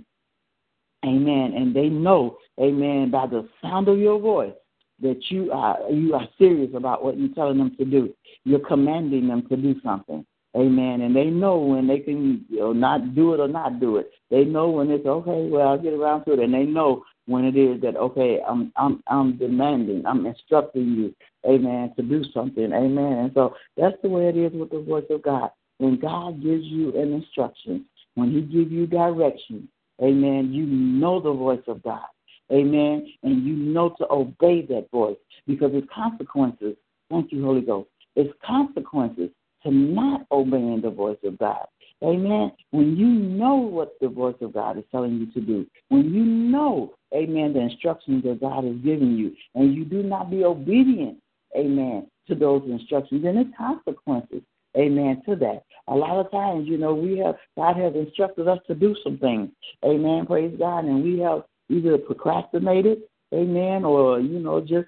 Amen, 1.05 1.55
and 1.57 1.75
they 1.75 1.89
know, 1.89 2.37
Amen, 2.61 3.11
by 3.11 3.27
the 3.27 3.49
sound 3.63 3.89
of 3.89 3.99
your 3.99 4.21
voice 4.21 4.53
that 5.01 5.21
you 5.31 5.51
are 5.53 5.79
you 5.91 6.15
are 6.15 6.29
serious 6.39 6.71
about 6.75 7.05
what 7.05 7.19
you're 7.19 7.35
telling 7.35 7.59
them 7.59 7.75
to 7.79 7.85
do. 7.85 8.13
You're 8.45 8.67
commanding 8.67 9.29
them 9.29 9.47
to 9.49 9.57
do 9.57 9.81
something. 9.83 10.27
Amen. 10.57 11.03
And 11.03 11.15
they 11.15 11.27
know 11.27 11.59
when 11.59 11.87
they 11.87 12.01
can 12.01 12.45
you 12.49 12.59
know, 12.59 12.73
not 12.73 13.15
do 13.15 13.35
it 13.35 13.41
or 13.41 13.49
not 13.49 13.81
do 13.81 13.99
it. 13.99 14.11
They 14.31 14.45
know 14.45 14.71
when 14.71 14.91
it's 14.91 15.07
okay. 15.07 15.49
Well, 15.49 15.69
I'll 15.69 15.79
get 15.79 15.93
around 15.93 16.25
to 16.25 16.33
it, 16.33 16.41
and 16.41 16.53
they 16.53 16.65
know 16.65 17.05
when 17.29 17.45
it 17.45 17.57
is 17.57 17.81
that 17.83 17.95
okay, 17.97 18.41
I'm 18.49 18.73
I'm 18.77 19.03
I'm 19.07 19.37
demanding, 19.37 20.05
I'm 20.07 20.25
instructing 20.25 20.95
you, 20.95 21.15
Amen, 21.47 21.93
to 21.97 22.03
do 22.03 22.25
something, 22.33 22.73
Amen. 22.73 23.13
And 23.13 23.31
so 23.35 23.55
that's 23.77 23.97
the 24.03 24.09
way 24.09 24.29
it 24.29 24.37
is 24.37 24.53
with 24.53 24.71
the 24.71 24.81
voice 24.81 25.05
of 25.11 25.23
God. 25.23 25.51
When 25.77 26.01
God 26.01 26.43
gives 26.43 26.65
you 26.65 26.99
an 26.99 27.13
instruction, 27.13 27.85
when 28.15 28.33
He 28.33 28.41
gives 28.41 28.73
you 28.73 28.87
direction, 28.87 29.69
Amen, 30.03 30.55
you 30.55 30.65
know 30.65 31.21
the 31.21 31.33
voice 31.33 31.63
of 31.69 31.83
God, 31.83 32.07
Amen, 32.51 33.07
and 33.23 33.45
you 33.45 33.55
know 33.55 33.95
to 33.99 34.11
obey 34.11 34.63
that 34.63 34.89
voice 34.91 35.19
because 35.47 35.71
it's 35.75 35.87
consequences. 35.95 36.77
Thank 37.11 37.31
you, 37.31 37.45
Holy 37.45 37.61
Ghost. 37.61 37.91
It's 38.17 38.33
consequences 38.45 39.29
to 39.65 39.71
not 39.71 40.27
obeying 40.33 40.81
the 40.81 40.91
voice 40.91 41.19
of 41.25 41.39
God. 41.39 41.67
Amen. 42.03 42.53
When 42.71 42.97
you 42.97 43.09
know 43.09 43.57
what 43.57 43.95
the 44.01 44.09
voice 44.09 44.37
of 44.41 44.53
God 44.53 44.79
is 44.79 44.85
telling 44.91 45.19
you 45.19 45.27
to 45.33 45.41
do, 45.41 45.67
when 45.89 46.15
you 46.15 46.25
know, 46.25 46.95
amen, 47.13 47.55
the 47.55 47.61
instructions 47.61 48.23
that 48.23 48.41
God 48.41 48.65
has 48.65 48.77
given 48.77 49.17
you, 49.19 49.35
and 49.55 49.75
you 49.75 49.85
do 49.85 50.03
not 50.03 50.31
be 50.31 50.45
obedient, 50.45 51.19
amen, 51.57 52.07
to 52.29 52.35
those 52.37 52.63
instructions, 52.71 53.25
then 53.25 53.35
there's 53.35 53.47
consequences, 53.57 54.43
amen, 54.77 55.23
to 55.27 55.35
that. 55.37 55.65
A 55.89 55.95
lot 55.95 56.25
of 56.25 56.31
times, 56.31 56.69
you 56.69 56.79
know, 56.79 56.95
we 56.95 57.19
have, 57.19 57.35
God 57.57 57.77
has 57.77 57.95
instructed 57.95 58.47
us 58.47 58.61
to 58.69 58.77
do 58.77 58.95
some 59.03 59.19
things, 59.19 59.51
amen, 59.85 60.27
praise 60.27 60.55
God, 60.57 60.85
and 60.85 61.03
we 61.03 61.19
have 61.19 61.43
either 61.69 61.99
procrastinated, 61.99 62.99
amen, 63.35 63.85
or, 63.85 64.21
you 64.21 64.39
know, 64.39 64.61
just 64.61 64.87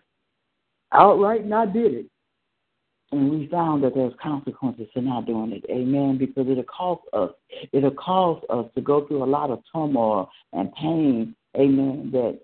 outright 0.92 1.44
not 1.44 1.73
did 1.73 1.94
it. 1.94 2.07
And 3.12 3.31
we 3.31 3.49
found 3.49 3.83
that 3.83 3.94
there's 3.94 4.12
consequences 4.23 4.87
to 4.94 5.03
not 5.03 5.27
doing 5.27 5.53
it. 5.53 5.64
Amen. 5.68 6.16
Because 6.16 6.46
it'll 6.49 6.62
cost 6.64 7.03
us. 7.12 7.31
It'll 7.73 7.90
cause 7.90 8.42
us 8.49 8.66
to 8.75 8.81
go 8.81 9.07
through 9.07 9.25
a 9.25 9.27
lot 9.27 9.51
of 9.51 9.62
turmoil 9.73 10.31
and 10.53 10.73
pain. 10.75 11.35
Amen. 11.57 12.11
That 12.12 12.38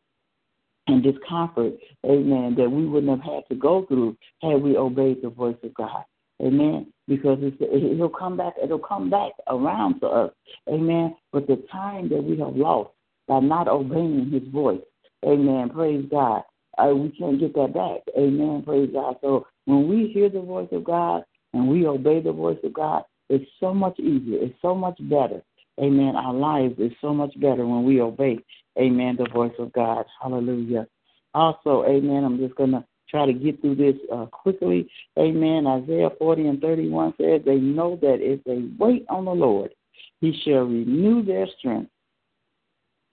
and 0.88 1.02
discomfort. 1.02 1.74
Amen. 2.04 2.54
That 2.56 2.70
we 2.70 2.86
wouldn't 2.86 3.10
have 3.10 3.34
had 3.34 3.42
to 3.48 3.54
go 3.54 3.86
through 3.86 4.16
had 4.42 4.62
we 4.62 4.76
obeyed 4.76 5.22
the 5.22 5.30
voice 5.30 5.56
of 5.62 5.74
God. 5.74 6.04
Amen. 6.42 6.92
Because 7.08 7.38
it's, 7.40 7.56
it'll 7.60 8.08
come 8.08 8.36
back. 8.36 8.54
It'll 8.62 8.78
come 8.78 9.08
back 9.08 9.32
around 9.48 10.00
to 10.00 10.06
us. 10.06 10.32
Amen. 10.68 11.16
But 11.32 11.46
the 11.46 11.64
time 11.70 12.08
that 12.10 12.22
we 12.22 12.38
have 12.38 12.56
lost 12.56 12.90
by 13.28 13.40
not 13.40 13.68
obeying 13.68 14.30
His 14.30 14.46
voice. 14.52 14.80
Amen. 15.24 15.70
Praise 15.70 16.04
God. 16.10 16.42
Uh, 16.78 16.94
we 16.94 17.08
can't 17.10 17.40
get 17.40 17.54
that 17.54 17.72
back. 17.72 18.02
Amen. 18.18 18.62
Praise 18.64 18.90
God. 18.92 19.16
So 19.22 19.46
when 19.66 19.88
we 19.88 20.08
hear 20.08 20.28
the 20.28 20.40
voice 20.40 20.68
of 20.72 20.84
God 20.84 21.24
and 21.52 21.68
we 21.68 21.86
obey 21.86 22.20
the 22.20 22.32
voice 22.32 22.58
of 22.64 22.72
God, 22.72 23.04
it's 23.28 23.50
so 23.60 23.74
much 23.74 23.98
easier. 23.98 24.38
It's 24.40 24.60
so 24.62 24.74
much 24.74 24.96
better. 25.00 25.42
Amen. 25.80 26.16
Our 26.16 26.32
lives 26.32 26.76
is 26.78 26.92
so 27.00 27.12
much 27.12 27.38
better 27.38 27.66
when 27.66 27.84
we 27.84 28.00
obey, 28.00 28.38
amen, 28.78 29.16
the 29.18 29.28
voice 29.28 29.52
of 29.58 29.72
God. 29.72 30.06
Hallelujah. 30.22 30.86
Also, 31.34 31.84
amen, 31.84 32.24
I'm 32.24 32.38
just 32.38 32.54
going 32.54 32.70
to 32.70 32.84
try 33.10 33.26
to 33.26 33.32
get 33.32 33.60
through 33.60 33.76
this 33.76 33.96
uh, 34.12 34.26
quickly. 34.26 34.88
Amen. 35.18 35.66
Isaiah 35.66 36.10
40 36.18 36.46
and 36.46 36.60
31 36.60 37.14
says, 37.20 37.42
They 37.44 37.56
know 37.56 37.98
that 38.00 38.18
if 38.20 38.42
they 38.44 38.64
wait 38.78 39.04
on 39.10 39.26
the 39.26 39.32
Lord, 39.32 39.74
he 40.20 40.38
shall 40.44 40.64
renew 40.64 41.22
their 41.22 41.46
strength. 41.58 41.90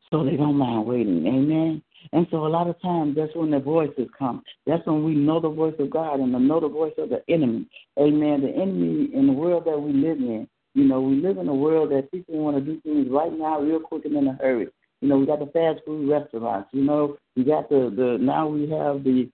So 0.09 0.23
they 0.23 0.37
don't 0.37 0.57
mind 0.57 0.85
waiting. 0.85 1.25
Amen. 1.27 1.81
And 2.11 2.27
so 2.29 2.45
a 2.45 2.49
lot 2.49 2.67
of 2.67 2.81
times 2.81 3.15
that's 3.15 3.35
when 3.35 3.51
the 3.51 3.59
voices 3.59 4.07
come. 4.17 4.43
That's 4.65 4.85
when 4.85 5.03
we 5.03 5.15
know 5.15 5.39
the 5.39 5.49
voice 5.49 5.75
of 5.79 5.89
God 5.89 6.19
and 6.19 6.31
know 6.47 6.59
the 6.59 6.67
voice 6.67 6.93
of 6.97 7.09
the 7.09 7.23
enemy. 7.29 7.67
Amen. 7.99 8.41
The 8.41 8.49
enemy 8.49 9.09
in 9.13 9.27
the 9.27 9.33
world 9.33 9.65
that 9.65 9.79
we 9.79 9.93
live 9.93 10.17
in. 10.17 10.47
You 10.75 10.85
know, 10.85 11.01
we 11.01 11.21
live 11.21 11.37
in 11.37 11.47
a 11.47 11.53
world 11.53 11.91
that 11.91 12.11
people 12.11 12.39
want 12.39 12.57
to 12.57 12.61
do 12.61 12.81
things 12.81 13.07
right 13.09 13.31
now, 13.31 13.61
real 13.61 13.79
quick 13.79 14.05
and 14.05 14.15
in 14.15 14.27
a 14.27 14.33
hurry. 14.33 14.67
You 15.01 15.09
know, 15.09 15.17
we 15.17 15.25
got 15.25 15.39
the 15.39 15.47
fast 15.47 15.85
food 15.85 16.09
restaurants. 16.09 16.69
You 16.71 16.83
know, 16.83 17.17
we 17.35 17.43
got 17.43 17.69
the 17.69 17.93
the 17.95 18.17
now 18.19 18.47
we 18.47 18.69
have 18.69 19.03
the 19.03 19.29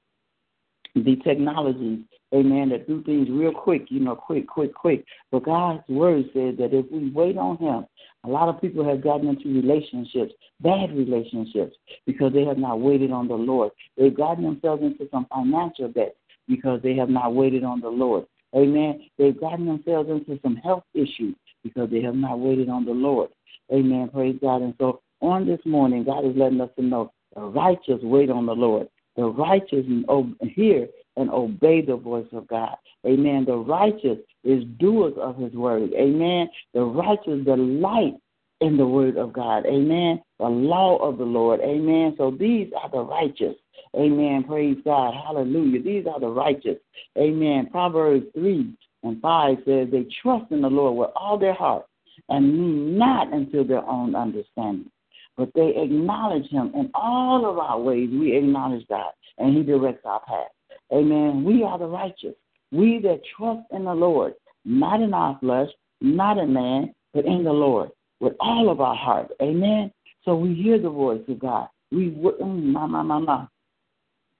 the 0.95 1.15
technology, 1.23 2.03
amen, 2.33 2.69
that 2.69 2.87
do 2.87 3.03
things 3.03 3.27
real 3.29 3.53
quick, 3.53 3.85
you 3.89 3.99
know, 3.99 4.15
quick, 4.15 4.47
quick, 4.47 4.73
quick. 4.73 5.05
But 5.31 5.43
God's 5.43 5.87
word 5.87 6.25
said 6.33 6.57
that 6.57 6.73
if 6.73 6.85
we 6.91 7.11
wait 7.11 7.37
on 7.37 7.57
Him, 7.57 7.85
a 8.25 8.29
lot 8.29 8.49
of 8.49 8.59
people 8.59 8.83
have 8.83 9.01
gotten 9.01 9.27
into 9.27 9.47
relationships, 9.47 10.33
bad 10.61 10.95
relationships, 10.95 11.75
because 12.05 12.33
they 12.33 12.43
have 12.43 12.57
not 12.57 12.81
waited 12.81 13.11
on 13.11 13.27
the 13.27 13.35
Lord. 13.35 13.71
They've 13.97 14.15
gotten 14.15 14.43
themselves 14.43 14.83
into 14.83 15.07
some 15.09 15.25
financial 15.33 15.87
debt 15.89 16.15
because 16.47 16.81
they 16.81 16.95
have 16.95 17.09
not 17.09 17.33
waited 17.33 17.63
on 17.63 17.79
the 17.79 17.89
Lord. 17.89 18.25
Amen. 18.55 19.07
They've 19.17 19.39
gotten 19.39 19.65
themselves 19.65 20.09
into 20.09 20.39
some 20.41 20.55
health 20.57 20.83
issues 20.93 21.35
because 21.63 21.89
they 21.89 22.01
have 22.01 22.15
not 22.15 22.39
waited 22.39 22.67
on 22.69 22.83
the 22.85 22.91
Lord. 22.91 23.29
Amen. 23.71 24.09
Praise 24.09 24.37
God. 24.41 24.63
And 24.63 24.73
so 24.79 25.01
on 25.21 25.45
this 25.45 25.59
morning, 25.65 26.03
God 26.03 26.25
is 26.25 26.35
letting 26.35 26.59
us 26.59 26.69
to 26.77 26.83
know 26.83 27.11
the 27.35 27.41
righteous 27.41 27.99
wait 28.01 28.29
on 28.29 28.45
the 28.45 28.55
Lord. 28.55 28.87
The 29.15 29.25
righteous 29.25 29.85
oh, 30.07 30.31
hear 30.41 30.87
and 31.17 31.29
obey 31.29 31.81
the 31.81 31.95
voice 31.95 32.27
of 32.31 32.47
God. 32.47 32.75
Amen. 33.05 33.45
The 33.45 33.55
righteous 33.55 34.17
is 34.43 34.63
doers 34.77 35.13
of 35.17 35.37
his 35.37 35.53
word. 35.53 35.91
Amen. 35.93 36.49
The 36.73 36.83
righteous 36.83 37.43
delight 37.45 38.15
in 38.61 38.77
the 38.77 38.85
word 38.85 39.17
of 39.17 39.33
God. 39.33 39.65
Amen. 39.65 40.21
The 40.39 40.45
law 40.45 40.97
of 40.97 41.17
the 41.17 41.23
Lord. 41.23 41.59
Amen. 41.61 42.15
So 42.17 42.31
these 42.31 42.71
are 42.81 42.89
the 42.89 43.01
righteous. 43.01 43.55
Amen. 43.95 44.43
Praise 44.43 44.77
God. 44.83 45.13
Hallelujah. 45.13 45.81
These 45.81 46.05
are 46.07 46.19
the 46.19 46.27
righteous. 46.27 46.77
Amen. 47.17 47.69
Proverbs 47.71 48.25
3 48.33 48.73
and 49.03 49.21
5 49.21 49.57
says 49.65 49.87
they 49.91 50.05
trust 50.21 50.51
in 50.51 50.61
the 50.61 50.69
Lord 50.69 50.97
with 50.97 51.09
all 51.15 51.37
their 51.37 51.53
heart 51.53 51.85
and 52.27 52.53
lean 52.53 52.97
not 52.97 53.31
unto 53.31 53.65
their 53.65 53.85
own 53.85 54.15
understanding. 54.15 54.91
But 55.37 55.51
they 55.55 55.73
acknowledge 55.77 56.49
him 56.49 56.71
in 56.75 56.91
all 56.93 57.49
of 57.49 57.57
our 57.57 57.79
ways. 57.79 58.09
We 58.11 58.35
acknowledge 58.35 58.85
God, 58.89 59.11
and 59.37 59.55
he 59.55 59.63
directs 59.63 60.01
our 60.03 60.19
path. 60.25 60.49
Amen. 60.93 61.43
We 61.43 61.63
are 61.63 61.77
the 61.77 61.85
righteous. 61.85 62.35
We 62.71 62.99
that 63.03 63.21
trust 63.37 63.67
in 63.71 63.85
the 63.85 63.93
Lord, 63.93 64.33
not 64.65 65.01
in 65.01 65.13
our 65.13 65.37
flesh, 65.39 65.69
not 66.01 66.37
in 66.37 66.53
man, 66.53 66.93
but 67.13 67.25
in 67.25 67.43
the 67.43 67.53
Lord 67.53 67.89
with 68.19 68.33
all 68.39 68.69
of 68.69 68.81
our 68.81 68.95
heart. 68.95 69.31
Amen. 69.41 69.91
So 70.23 70.35
we 70.35 70.53
hear 70.53 70.79
the 70.79 70.89
voice 70.89 71.21
of 71.27 71.39
God. 71.39 71.67
We 71.91 72.09
mm, 72.11 72.63
ma 72.63 72.87
ma 72.87 73.03
ma 73.03 73.19
ma. 73.19 73.47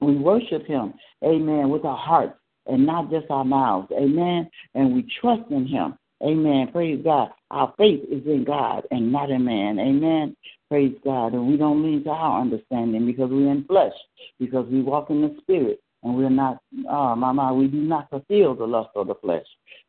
We 0.01 0.15
worship 0.15 0.65
Him. 0.65 0.93
Amen. 1.23 1.69
With 1.69 1.85
our 1.85 1.97
hearts 1.97 2.37
and 2.67 2.85
not 2.85 3.09
just 3.09 3.25
our 3.29 3.45
mouths. 3.45 3.91
Amen. 3.91 4.49
And 4.75 4.93
we 4.93 5.07
trust 5.19 5.49
in 5.51 5.65
Him. 5.65 5.97
Amen. 6.21 6.69
Praise 6.71 7.01
God. 7.03 7.29
Our 7.49 7.73
faith 7.77 8.01
is 8.11 8.25
in 8.25 8.43
God 8.43 8.83
and 8.91 9.11
not 9.11 9.31
in 9.31 9.45
man. 9.45 9.79
Amen. 9.79 10.35
Praise 10.69 10.95
God. 11.03 11.33
And 11.33 11.47
we 11.47 11.57
don't 11.57 11.83
lean 11.83 12.03
to 12.03 12.09
our 12.09 12.41
understanding 12.41 13.05
because 13.05 13.29
we're 13.31 13.51
in 13.51 13.63
flesh, 13.65 13.93
because 14.39 14.67
we 14.69 14.81
walk 14.81 15.09
in 15.09 15.21
the 15.21 15.35
spirit 15.41 15.79
and 16.03 16.15
we're 16.15 16.29
not, 16.29 16.61
uh, 16.89 17.15
mama, 17.15 17.53
we 17.53 17.67
do 17.67 17.81
not 17.81 18.09
fulfill 18.09 18.55
the 18.55 18.65
lust 18.65 18.89
of 18.95 19.07
the 19.07 19.15
flesh. 19.15 19.45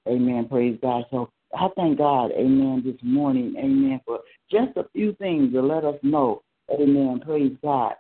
Amen. 0.09 0.47
Praise 0.49 0.79
God. 0.83 1.05
So 1.11 1.31
I 1.57 1.69
thank 1.77 1.99
God, 1.99 2.31
amen, 2.33 2.83
this 2.85 2.97
morning, 3.03 3.55
amen, 3.59 4.01
for 4.05 4.21
just 4.51 4.77
a 4.77 4.87
few 4.93 5.15
things 5.15 5.53
to 5.53 5.63
let 5.63 5.85
us 5.85 5.97
know, 6.03 6.43
amen, 6.71 7.21
praise 7.25 7.57
God, 7.63 7.95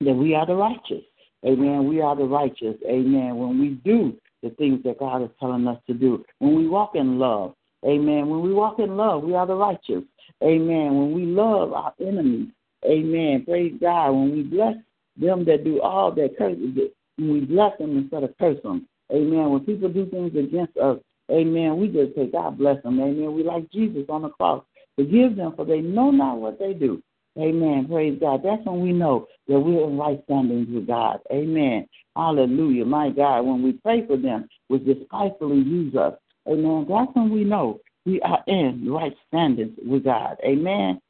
that 0.00 0.14
we 0.14 0.34
are 0.34 0.46
the 0.46 0.54
righteous. 0.54 1.04
Amen. 1.46 1.86
We 1.88 2.00
are 2.00 2.16
the 2.16 2.24
righteous. 2.24 2.76
Amen. 2.88 3.36
When 3.36 3.60
we 3.60 3.70
do 3.84 4.16
the 4.42 4.50
things 4.50 4.82
that 4.84 4.98
God 4.98 5.22
is 5.22 5.28
telling 5.38 5.66
us 5.68 5.78
to 5.86 5.94
do, 5.94 6.24
when 6.38 6.56
we 6.56 6.66
walk 6.66 6.94
in 6.94 7.18
love, 7.18 7.54
amen. 7.84 8.28
When 8.28 8.40
we 8.40 8.52
walk 8.52 8.78
in 8.78 8.96
love, 8.96 9.24
we 9.24 9.34
are 9.34 9.46
the 9.46 9.54
righteous. 9.54 10.04
Amen. 10.42 10.96
When 10.96 11.12
we 11.12 11.26
love 11.26 11.72
our 11.72 11.92
enemies, 12.00 12.48
amen. 12.84 13.44
Praise 13.46 13.74
God. 13.80 14.12
When 14.12 14.32
we 14.32 14.42
bless 14.42 14.76
them 15.16 15.44
that 15.44 15.64
do 15.64 15.80
all 15.80 16.12
that 16.12 16.36
curse, 16.36 16.56
we 17.18 17.40
bless 17.40 17.78
them 17.78 17.96
instead 17.96 18.24
of 18.24 18.36
curse 18.38 18.60
them. 18.62 18.86
Amen. 19.12 19.50
When 19.50 19.60
people 19.60 19.88
do 19.88 20.06
things 20.06 20.34
against 20.36 20.76
us, 20.76 20.98
Amen. 21.30 21.78
We 21.78 21.88
just 21.88 22.14
say, 22.14 22.26
God 22.26 22.58
bless 22.58 22.82
them. 22.82 23.00
Amen. 23.00 23.34
We 23.34 23.42
like 23.42 23.70
Jesus 23.70 24.04
on 24.08 24.22
the 24.22 24.28
cross. 24.30 24.62
Forgive 24.96 25.36
them, 25.36 25.54
for 25.56 25.64
they 25.64 25.80
know 25.80 26.10
not 26.10 26.38
what 26.38 26.58
they 26.58 26.74
do. 26.74 27.02
Amen. 27.38 27.86
Praise 27.88 28.18
God. 28.20 28.42
That's 28.44 28.64
when 28.64 28.80
we 28.80 28.92
know 28.92 29.26
that 29.48 29.58
we're 29.58 29.88
in 29.88 29.98
right 29.98 30.22
standings 30.24 30.68
with 30.72 30.86
God. 30.86 31.18
Amen. 31.32 31.88
Hallelujah. 32.14 32.84
My 32.84 33.10
God, 33.10 33.42
when 33.42 33.62
we 33.62 33.72
pray 33.72 34.06
for 34.06 34.16
them, 34.16 34.48
which 34.68 34.84
despitefully 34.84 35.56
use 35.56 35.96
us, 35.96 36.14
amen, 36.46 36.86
that's 36.88 37.10
when 37.14 37.30
we 37.30 37.42
know 37.42 37.80
we 38.06 38.20
are 38.20 38.44
in 38.46 38.88
right 38.88 39.16
standings 39.26 39.76
with 39.84 40.04
God. 40.04 40.36
Amen. 40.44 41.00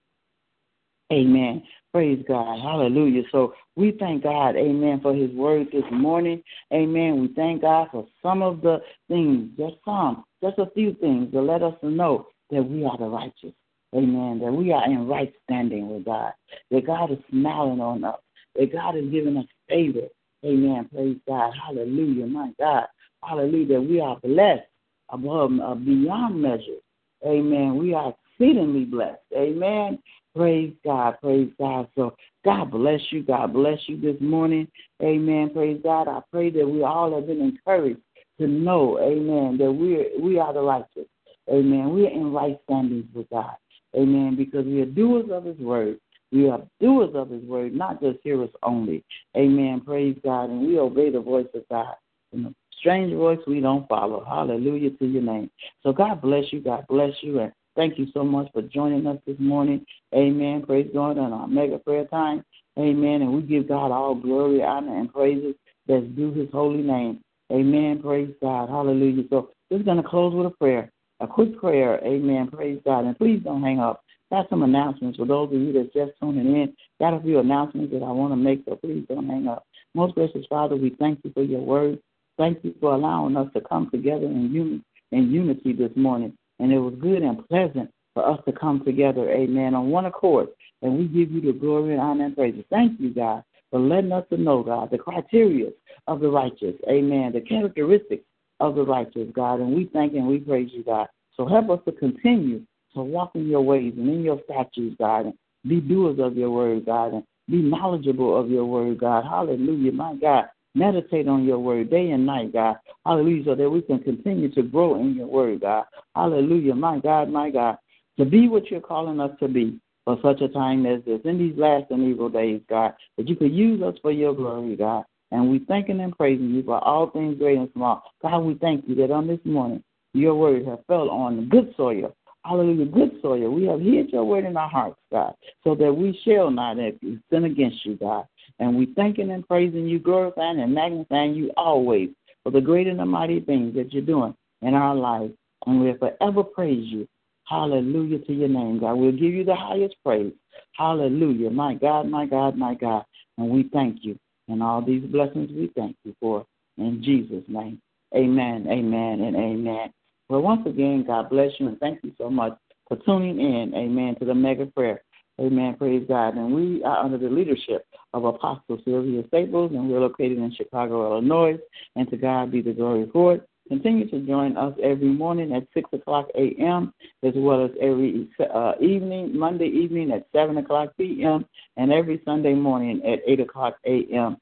Amen. 1.13 1.63
Praise 1.93 2.25
God. 2.27 2.61
Hallelujah. 2.61 3.23
So 3.31 3.55
we 3.77 3.93
thank 4.01 4.25
God, 4.25 4.57
amen, 4.57 5.01
for 5.01 5.15
his 5.15 5.31
word 5.31 5.69
this 5.73 5.85
morning. 5.93 6.43
Amen. 6.73 7.21
We 7.21 7.29
thank 7.35 7.63
God 7.63 7.89
for 7.93 8.07
some 8.23 8.43
of 8.43 8.63
the 8.63 8.79
things, 9.09 9.51
just 9.57 9.77
some, 9.85 10.25
just 10.43 10.59
a 10.59 10.71
few 10.75 10.95
things 10.95 11.31
to 11.33 11.41
let 11.41 11.63
us 11.63 11.75
know 11.83 12.27
that 12.51 12.63
we 12.63 12.85
are 12.85 12.99
the 12.99 13.07
righteous. 13.07 13.53
Amen. 13.95 14.41
That 14.41 14.53
we 14.53 14.73
are 14.73 14.85
in 14.87 15.07
right 15.07 15.33
standing 15.45 15.89
with 15.89 16.05
God. 16.05 16.33
That 16.71 16.87
God 16.87 17.13
is 17.13 17.19
smiling 17.31 17.81
on 17.81 18.03
us. 18.03 18.19
That 18.57 18.73
God 18.73 18.97
is 18.97 19.09
giving 19.11 19.37
us 19.37 19.47
favor. 19.69 20.09
Amen. 20.45 20.89
Praise 20.93 21.17
God. 21.29 21.53
Hallelujah. 21.65 22.27
My 22.27 22.51
God. 22.59 22.87
Hallelujah. 23.23 23.75
That 23.75 23.83
we 23.83 24.01
are 24.01 24.19
blessed 24.21 24.67
above, 25.11 25.53
uh, 25.63 25.75
beyond 25.75 26.43
measure. 26.43 26.81
Amen. 27.25 27.77
We 27.79 27.95
are 27.95 28.15
exceedingly 28.33 28.85
blessed. 28.85 29.23
Amen. 29.33 29.99
Praise 30.35 30.75
God. 30.85 31.17
Praise 31.23 31.51
God. 31.59 31.89
So 31.95 32.17
God 32.45 32.71
bless 32.71 33.01
you. 33.11 33.23
God 33.23 33.53
bless 33.53 33.79
you 33.87 34.01
this 34.01 34.21
morning. 34.21 34.69
Amen. 35.03 35.51
Praise 35.51 35.81
God. 35.83 36.09
I 36.09 36.21
pray 36.31 36.51
that 36.51 36.69
we 36.69 36.83
all 36.83 37.15
have 37.15 37.27
been 37.27 37.41
encouraged 37.41 38.01
to 38.39 38.49
know, 38.49 38.99
amen, 38.99 39.59
that 39.59 39.71
we 39.71 40.11
we 40.21 40.39
are 40.39 40.53
the 40.53 40.61
righteous. 40.61 41.07
Amen. 41.49 41.95
We 41.95 42.07
are 42.07 42.11
in 42.11 42.33
right 42.33 42.59
standings 42.65 43.07
with 43.15 43.31
God. 43.31 43.55
Amen. 43.95 44.35
Because 44.37 44.65
we 44.67 44.81
are 44.81 44.87
doers 44.87 45.31
of 45.31 45.45
his 45.45 45.59
word. 45.59 46.01
We 46.33 46.49
are 46.49 46.63
doers 46.81 47.15
of 47.15 47.31
his 47.31 47.45
word, 47.45 47.75
not 47.75 48.01
just 48.01 48.19
hearers 48.25 48.51
only. 48.63 49.05
Amen. 49.37 49.83
Praise 49.83 50.19
God. 50.25 50.51
And 50.51 50.67
we 50.67 50.79
obey 50.79 51.11
the 51.11 51.21
voice 51.21 51.47
of 51.55 51.63
God. 51.69 51.95
And 52.33 52.47
the 52.47 52.55
strange 52.81 53.15
voice 53.15 53.39
we 53.47 53.61
don't 53.61 53.89
follow. 53.89 54.25
Hallelujah 54.25 54.91
to 54.91 55.07
your 55.07 55.23
name. 55.23 55.51
So 55.83 55.93
God 55.93 56.21
bless 56.21 56.53
you. 56.53 56.61
God 56.61 56.87
bless 56.89 57.13
you. 57.21 57.39
And 57.39 57.53
Thank 57.77 57.99
you 57.99 58.07
so 58.15 58.25
much 58.25 58.49
for 58.53 58.63
joining 58.63 59.07
us 59.07 59.19
this 59.27 59.39
morning. 59.39 59.85
Amen. 60.15 60.65
Praise 60.65 60.89
God 60.93 61.19
on 61.19 61.33
our 61.33 61.49
mega 61.49 61.79
prayer 61.79 62.05
time. 62.07 62.45
Amen. 62.79 63.23
And 63.23 63.35
we 63.35 63.43
give 63.43 63.69
God 63.69 63.91
all 63.91 64.15
glory, 64.15 64.63
honor, 64.63 64.97
and 64.99 65.13
praises 65.13 65.55
that's 65.87 66.07
due 66.17 66.33
his 66.33 66.49
holy 66.53 66.83
name. 66.83 67.21
Amen. 67.53 68.01
Praise 68.03 68.33
God. 68.41 68.69
Hallelujah. 68.69 69.25
So 69.31 69.51
we're 69.71 69.83
going 69.83 70.03
to 70.03 70.09
close 70.09 70.35
with 70.35 70.47
a 70.47 70.51
prayer, 70.51 70.91
a 71.21 71.27
quick 71.27 71.59
prayer. 71.59 72.01
Amen. 72.05 72.49
Praise 72.49 72.81
God. 72.85 73.05
And 73.05 73.19
please 73.19 73.41
don't 73.43 73.63
hang 73.63 73.81
up. 73.81 74.03
Got 74.31 74.49
some 74.49 74.63
announcements 74.63 75.19
for 75.19 75.27
those 75.27 75.49
of 75.53 75.61
you 75.61 75.73
that's 75.73 75.93
just 75.93 76.19
tuning 76.21 76.47
in. 76.47 76.75
Got 76.99 77.15
a 77.15 77.21
few 77.21 77.39
announcements 77.39 77.93
that 77.93 78.03
I 78.03 78.11
want 78.11 78.33
to 78.33 78.37
make, 78.37 78.65
so 78.65 78.77
please 78.77 79.05
don't 79.09 79.29
hang 79.29 79.47
up. 79.47 79.67
Most 79.95 80.15
gracious 80.15 80.47
Father, 80.49 80.77
we 80.77 80.91
thank 80.99 81.21
you 81.23 81.31
for 81.33 81.43
your 81.43 81.61
word. 81.61 82.01
Thank 82.37 82.65
you 82.65 82.75
for 82.81 82.95
allowing 82.95 83.37
us 83.37 83.49
to 83.55 83.61
come 83.61 83.91
together 83.91 84.27
in, 84.27 84.83
in 85.13 85.31
unity 85.31 85.73
this 85.73 85.93
morning. 85.95 86.37
And 86.59 86.73
it 86.73 86.79
was 86.79 86.95
good 87.01 87.23
and 87.23 87.47
pleasant 87.49 87.91
for 88.15 88.27
us 88.29 88.39
to 88.47 88.53
come 88.53 88.85
together, 88.85 89.31
amen, 89.31 89.75
on 89.75 89.91
one 89.91 90.07
accord. 90.07 90.49
And 90.83 90.99
we 90.99 91.05
give 91.07 91.33
you 91.33 91.41
the 91.41 91.59
glory 91.59 91.93
and 91.93 92.01
honor 92.01 92.27
and 92.27 92.37
praise. 92.37 92.63
Thank 92.71 93.01
you, 93.01 93.11
God, 93.13 93.43
for 93.71 93.81
letting 93.81 94.13
us 94.13 94.25
to 94.31 94.37
know, 94.37 94.63
God, 94.63 94.91
the 94.91 94.99
criteria 94.99 95.71
of 96.07 96.21
the 96.21 96.29
righteous, 96.29 96.75
amen, 96.89 97.33
the 97.33 97.41
characteristics 97.41 98.25
of 98.61 98.77
the 98.77 98.85
righteous, 98.85 99.29
God. 99.35 99.61
And 99.61 99.75
we 99.75 99.91
thank 99.93 100.15
and 100.15 100.29
we 100.29 100.39
praise 100.39 100.71
you, 100.73 100.85
God. 100.85 101.09
So 101.37 101.47
help 101.47 101.71
us 101.71 101.81
to 101.87 101.93
continue 101.93 102.63
to 102.95 103.03
walk 103.03 103.33
in 103.35 103.49
your 103.49 103.63
ways 103.63 103.95
and 103.97 104.09
in 104.09 104.23
your 104.23 104.41
statutes, 104.45 104.97
God, 104.99 105.27
and 105.27 105.35
be 105.67 105.81
doers 105.81 106.19
of 106.21 106.37
your 106.37 106.51
word, 106.51 106.87
God, 106.87 107.15
and 107.15 107.25
be 107.49 107.57
knowledgeable 107.63 108.39
of 108.39 108.51
your 108.51 108.65
word, 108.65 108.99
God. 108.99 109.25
Hallelujah, 109.25 109.93
my 109.93 110.15
God. 110.15 110.45
Meditate 110.75 111.29
on 111.29 111.45
your 111.45 111.59
word 111.59 111.91
day 111.91 112.11
and 112.11 112.27
night, 112.27 112.53
God. 112.53 112.77
Hallelujah, 113.07 113.45
so 113.45 113.55
that 113.55 113.71
we 113.71 113.83
can 113.83 114.01
continue 114.01 114.53
to 114.55 114.63
grow 114.63 114.97
in 114.97 115.15
your 115.15 115.27
word, 115.27 115.61
God. 115.61 115.85
Hallelujah, 116.15 116.75
my 116.75 116.99
God, 116.99 117.31
my 117.31 117.51
God. 117.51 117.79
To 118.19 118.25
be 118.25 118.49
what 118.49 118.71
you're 118.71 118.81
calling 118.81 119.21
us 119.21 119.31
to 119.41 119.49
be 119.49 119.79
for 120.05 120.19
such 120.23 120.41
a 120.41 120.49
time 120.49 120.85
as 120.87 121.03
this, 121.05 121.21
in 121.25 121.39
these 121.39 121.57
last 121.57 121.91
and 121.91 122.05
evil 122.05 122.29
days, 122.29 122.61
God, 122.69 122.93
that 123.17 123.29
you 123.29 123.37
could 123.37 123.53
use 123.53 123.83
us 123.83 123.95
for 124.03 124.13
your 124.13 124.35
glory, 124.35 124.77
God. 124.77 125.05
And 125.31 125.51
we 125.51 125.61
thanking 125.61 126.01
and 126.01 126.17
praising 126.17 126.51
you 126.51 126.63
for 126.63 126.83
all 126.85 127.11
things 127.11 127.39
great 127.39 127.59
and 127.59 127.71
small. 127.73 128.03
God, 128.23 128.41
we 128.41 128.55
thank 128.55 128.85
you 128.87 128.95
that 128.97 129.11
on 129.11 129.27
this 129.27 129.41
morning 129.45 129.83
your 130.13 130.35
word 130.35 130.67
has 130.67 130.79
fell 130.87 131.11
on 131.11 131.37
the 131.37 131.43
good 131.43 131.75
soil. 131.77 132.15
Hallelujah, 132.45 132.85
good 132.85 133.13
soil. 133.23 133.51
We 133.51 133.65
have 133.65 133.81
hid 133.81 134.11
your 134.11 134.25
word 134.25 134.45
in 134.45 134.57
our 134.57 134.69
hearts, 134.69 135.01
God, 135.11 135.35
so 135.65 135.75
that 135.75 135.93
we 135.93 136.19
shall 136.25 136.51
not 136.51 136.77
sin 136.77 137.45
against 137.45 137.85
you, 137.87 137.97
God. 137.97 138.27
And 138.59 138.77
we 138.77 138.87
thanking 138.95 139.31
and 139.31 139.47
praising 139.47 139.87
you, 139.87 139.99
glorifying 139.99 140.61
and 140.61 140.75
magnifying 140.75 141.35
you 141.35 141.51
always 141.57 142.11
for 142.43 142.51
the 142.51 142.61
great 142.61 142.87
and 142.87 142.99
the 142.99 143.05
mighty 143.05 143.41
things 143.41 143.75
that 143.75 143.93
you're 143.93 144.03
doing 144.03 144.35
in 144.63 144.75
our 144.75 144.95
lives. 144.95 145.33
And 145.67 145.81
we'll 145.81 145.97
forever 145.99 146.45
praise 146.45 146.85
you. 146.87 147.09
Hallelujah 147.49 148.21
to 148.21 148.33
your 148.33 148.49
name, 148.49 148.81
God. 148.81 148.95
We'll 148.95 149.13
give 149.13 149.35
you 149.35 149.45
the 149.45 149.55
highest 149.55 149.97
praise. 150.05 150.33
Hallelujah. 150.73 151.51
My 151.51 151.75
God, 151.75 152.09
my 152.09 152.27
God, 152.27 152.57
my 152.57 152.75
God. 152.75 153.05
And 153.39 153.51
we 153.51 153.69
thank 153.73 153.99
you. 154.03 154.19
And 154.49 154.63
all 154.63 154.83
these 154.83 155.05
blessings 155.05 155.51
we 155.51 155.71
thank 155.75 155.97
you 156.05 156.15
for. 156.21 156.47
In 156.79 157.03
Jesus' 157.03 157.45
name. 157.49 157.81
Amen, 158.15 158.67
amen, 158.69 159.23
and 159.23 159.37
amen. 159.37 159.93
Well, 160.29 160.43
once 160.43 160.67
again, 160.67 161.05
God 161.07 161.31
bless 161.31 161.51
you 161.59 161.69
and 161.69 161.79
thank 161.81 162.01
you 162.05 162.13
so 162.17 162.31
much 162.31 162.57
for 162.89 162.97
tuning 162.99 163.41
in, 163.41 163.75
amen, 163.75 164.17
to 164.21 164.25
the 164.25 164.35
mega 164.35 164.67
prayer. 164.67 165.03
Amen. 165.41 165.75
Praise 165.77 166.05
God. 166.09 166.37
And 166.37 166.55
we 166.55 166.83
are 166.85 167.05
under 167.05 167.19
the 167.19 167.29
leadership 167.29 167.87
of 168.15 168.25
Apostle 168.25 168.79
Sylvia 168.85 169.25
Staples, 169.27 169.73
and 169.73 169.91
we're 169.91 170.01
located 170.01 170.39
in 170.39 170.55
Chicago, 170.57 171.13
Illinois. 171.13 171.59
And 171.97 172.09
to 172.11 172.17
God 172.17 172.53
be 172.53 172.63
the 172.63 172.73
glory 172.73 173.11
for 173.13 173.35
it. 173.35 173.49
Continue 173.69 174.09
to 174.11 174.21
join 174.21 174.57
us 174.57 174.75
every 174.83 175.09
morning 175.09 175.53
at 175.55 175.67
6 175.75 175.91
o'clock 175.93 176.29
a.m., 176.37 176.95
as 177.23 177.33
well 177.35 177.65
as 177.65 177.71
every 177.81 178.29
uh, 178.55 178.73
evening, 178.81 179.37
Monday 179.37 179.67
evening 179.67 180.13
at 180.13 180.27
7 180.33 180.57
o'clock 180.59 180.91
p.m., 180.97 181.45
and 181.77 181.93
every 181.93 182.23
Sunday 182.25 182.55
morning 182.55 183.03
at 183.05 183.21
8 183.27 183.41
o'clock 183.41 183.77
a.m. 183.85 184.37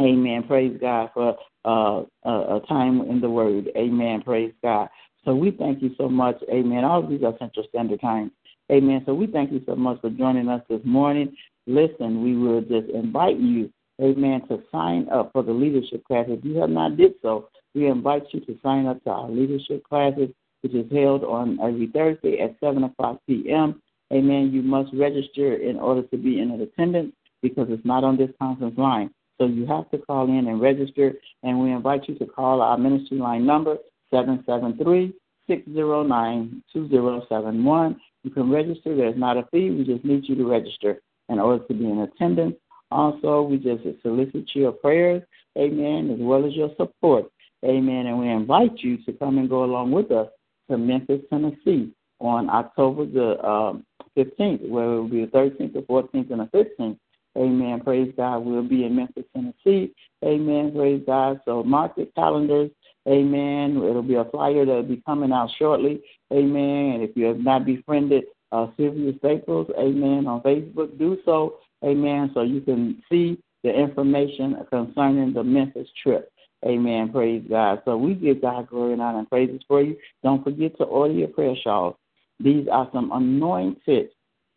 Amen. 0.00 0.42
Praise 0.46 0.76
God 0.80 1.10
for 1.14 1.36
uh, 1.64 2.02
a, 2.24 2.60
time 2.68 3.00
in 3.02 3.20
the 3.20 3.30
Word. 3.30 3.70
Amen. 3.76 4.22
Praise 4.22 4.52
God. 4.62 4.88
So 5.24 5.34
we 5.34 5.50
thank 5.50 5.82
you 5.82 5.90
so 5.96 6.08
much. 6.08 6.36
Amen. 6.50 6.84
All 6.84 7.04
of 7.04 7.10
these 7.10 7.22
are 7.22 7.34
Central 7.38 7.66
Standard 7.68 8.00
Time. 8.00 8.32
Amen. 8.70 9.02
So 9.04 9.14
we 9.14 9.26
thank 9.26 9.50
you 9.50 9.62
so 9.66 9.74
much 9.74 10.00
for 10.00 10.10
joining 10.10 10.48
us 10.48 10.62
this 10.68 10.80
morning. 10.84 11.36
Listen, 11.66 12.22
we 12.22 12.36
will 12.36 12.62
just 12.62 12.88
invite 12.88 13.38
you, 13.38 13.70
amen, 14.00 14.42
to 14.48 14.62
sign 14.72 15.08
up 15.10 15.30
for 15.32 15.42
the 15.42 15.52
leadership 15.52 16.04
class. 16.04 16.26
If 16.28 16.44
you 16.44 16.56
have 16.56 16.70
not 16.70 16.96
did 16.96 17.14
so, 17.22 17.48
we 17.74 17.86
invite 17.86 18.24
you 18.32 18.40
to 18.40 18.58
sign 18.62 18.86
up 18.86 19.02
to 19.04 19.10
our 19.10 19.30
leadership 19.30 19.84
classes, 19.84 20.30
which 20.62 20.74
is 20.74 20.90
held 20.90 21.24
on 21.24 21.58
every 21.60 21.86
Thursday 21.86 22.40
at 22.40 22.56
7 22.60 22.82
o'clock 22.84 23.20
p.m. 23.26 23.80
Amen. 24.12 24.50
You 24.52 24.62
must 24.62 24.92
register 24.92 25.54
in 25.54 25.76
order 25.76 26.02
to 26.02 26.16
be 26.16 26.40
in 26.40 26.50
attendance 26.50 27.12
because 27.42 27.68
it's 27.70 27.84
not 27.84 28.04
on 28.04 28.16
this 28.16 28.30
conference 28.40 28.76
line. 28.76 29.10
So 29.38 29.46
you 29.46 29.66
have 29.66 29.90
to 29.90 29.98
call 29.98 30.28
in 30.28 30.48
and 30.48 30.60
register, 30.60 31.14
and 31.42 31.60
we 31.60 31.72
invite 31.72 32.08
you 32.08 32.14
to 32.16 32.26
call 32.26 32.60
our 32.60 32.76
ministry 32.76 33.18
line 33.18 33.46
number, 33.46 33.76
773 34.10 35.14
609 35.46 36.62
2071. 36.72 38.00
You 38.22 38.30
can 38.30 38.50
register. 38.50 38.94
There's 38.96 39.16
not 39.16 39.36
a 39.36 39.44
fee. 39.50 39.70
We 39.70 39.84
just 39.84 40.04
need 40.04 40.28
you 40.28 40.34
to 40.34 40.44
register 40.44 41.00
in 41.30 41.38
order 41.38 41.64
to 41.64 41.74
be 41.74 41.86
in 41.86 42.00
attendance. 42.00 42.56
Also, 42.90 43.42
we 43.42 43.56
just 43.56 43.82
solicit 44.02 44.50
your 44.54 44.72
prayers, 44.72 45.22
amen, 45.56 46.10
as 46.10 46.18
well 46.20 46.44
as 46.44 46.54
your 46.54 46.70
support, 46.76 47.30
amen. 47.64 48.06
And 48.06 48.18
we 48.18 48.28
invite 48.28 48.78
you 48.78 48.98
to 49.04 49.12
come 49.12 49.38
and 49.38 49.48
go 49.48 49.64
along 49.64 49.92
with 49.92 50.10
us 50.10 50.28
to 50.68 50.76
Memphis, 50.76 51.20
Tennessee 51.30 51.92
on 52.18 52.50
October 52.50 53.06
the 53.06 53.42
um, 53.48 53.86
15th, 54.18 54.68
where 54.68 54.84
it 54.84 55.00
will 55.00 55.08
be 55.08 55.24
the 55.24 55.30
13th, 55.30 55.72
the 55.72 55.80
14th, 55.80 56.30
and 56.30 56.40
the 56.40 56.50
15th 56.52 56.98
Amen. 57.38 57.80
Praise 57.80 58.12
God. 58.16 58.38
We'll 58.40 58.62
be 58.62 58.84
in 58.84 58.96
Memphis, 58.96 59.24
Tennessee. 59.34 59.94
Amen. 60.24 60.72
Praise 60.74 61.02
God. 61.06 61.40
So 61.44 61.62
mark 61.62 61.92
your 61.96 62.06
calendars. 62.16 62.70
Amen. 63.08 63.76
It'll 63.76 64.02
be 64.02 64.16
a 64.16 64.24
flyer 64.24 64.66
that'll 64.66 64.82
be 64.82 65.02
coming 65.06 65.32
out 65.32 65.50
shortly. 65.58 66.02
Amen. 66.32 66.94
And 66.94 67.02
if 67.02 67.16
you 67.16 67.26
have 67.26 67.38
not 67.38 67.64
befriended 67.64 68.24
uh, 68.52 68.66
Sylvia 68.76 69.12
Staples, 69.18 69.68
amen, 69.78 70.26
on 70.26 70.40
Facebook, 70.42 70.98
do 70.98 71.18
so. 71.24 71.58
Amen. 71.84 72.30
So 72.34 72.42
you 72.42 72.60
can 72.60 73.02
see 73.10 73.42
the 73.62 73.70
information 73.70 74.56
concerning 74.70 75.32
the 75.32 75.42
Memphis 75.42 75.88
trip. 76.02 76.32
Amen. 76.64 77.10
Praise 77.10 77.42
God. 77.48 77.80
So 77.84 77.96
we 77.96 78.14
give 78.14 78.42
God 78.42 78.68
glory 78.68 78.92
and 78.92 79.02
honor 79.02 79.20
and 79.20 79.30
praises 79.30 79.62
for 79.66 79.82
you. 79.82 79.96
Don't 80.22 80.44
forget 80.44 80.76
to 80.78 80.84
order 80.84 81.14
your 81.14 81.28
prayer 81.28 81.54
shawls. 81.62 81.96
These 82.38 82.68
are 82.70 82.88
some 82.92 83.10
anointed 83.12 84.10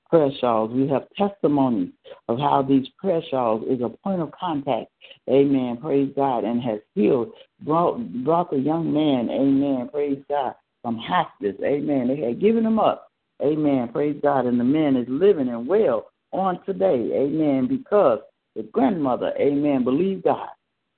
prayer 0.09 0.29
shawls. 0.39 0.71
We 0.71 0.87
have 0.89 1.07
testimonies 1.17 1.91
of 2.27 2.39
how 2.39 2.61
these 2.61 2.87
prayer 2.97 3.21
shawls 3.29 3.63
is 3.69 3.81
a 3.81 3.89
point 3.89 4.21
of 4.21 4.31
contact. 4.31 4.91
Amen. 5.29 5.77
Praise 5.81 6.11
God. 6.15 6.43
And 6.43 6.61
has 6.61 6.79
healed, 6.93 7.31
brought 7.61 7.99
brought 8.23 8.51
the 8.51 8.59
young 8.59 8.93
man, 8.93 9.29
amen. 9.29 9.89
Praise 9.89 10.21
God, 10.29 10.55
from 10.81 10.97
hospice. 10.97 11.55
Amen. 11.63 12.09
They 12.09 12.17
had 12.17 12.41
given 12.41 12.65
him 12.65 12.79
up. 12.79 13.12
Amen. 13.41 13.89
Praise 13.91 14.19
God. 14.21 14.45
And 14.45 14.59
the 14.59 14.63
man 14.63 14.95
is 14.95 15.07
living 15.09 15.49
and 15.49 15.67
well 15.67 16.11
on 16.31 16.63
today. 16.65 17.11
Amen. 17.13 17.67
Because 17.67 18.19
the 18.55 18.63
grandmother, 18.63 19.33
amen, 19.39 19.83
believed 19.83 20.23
God. 20.23 20.49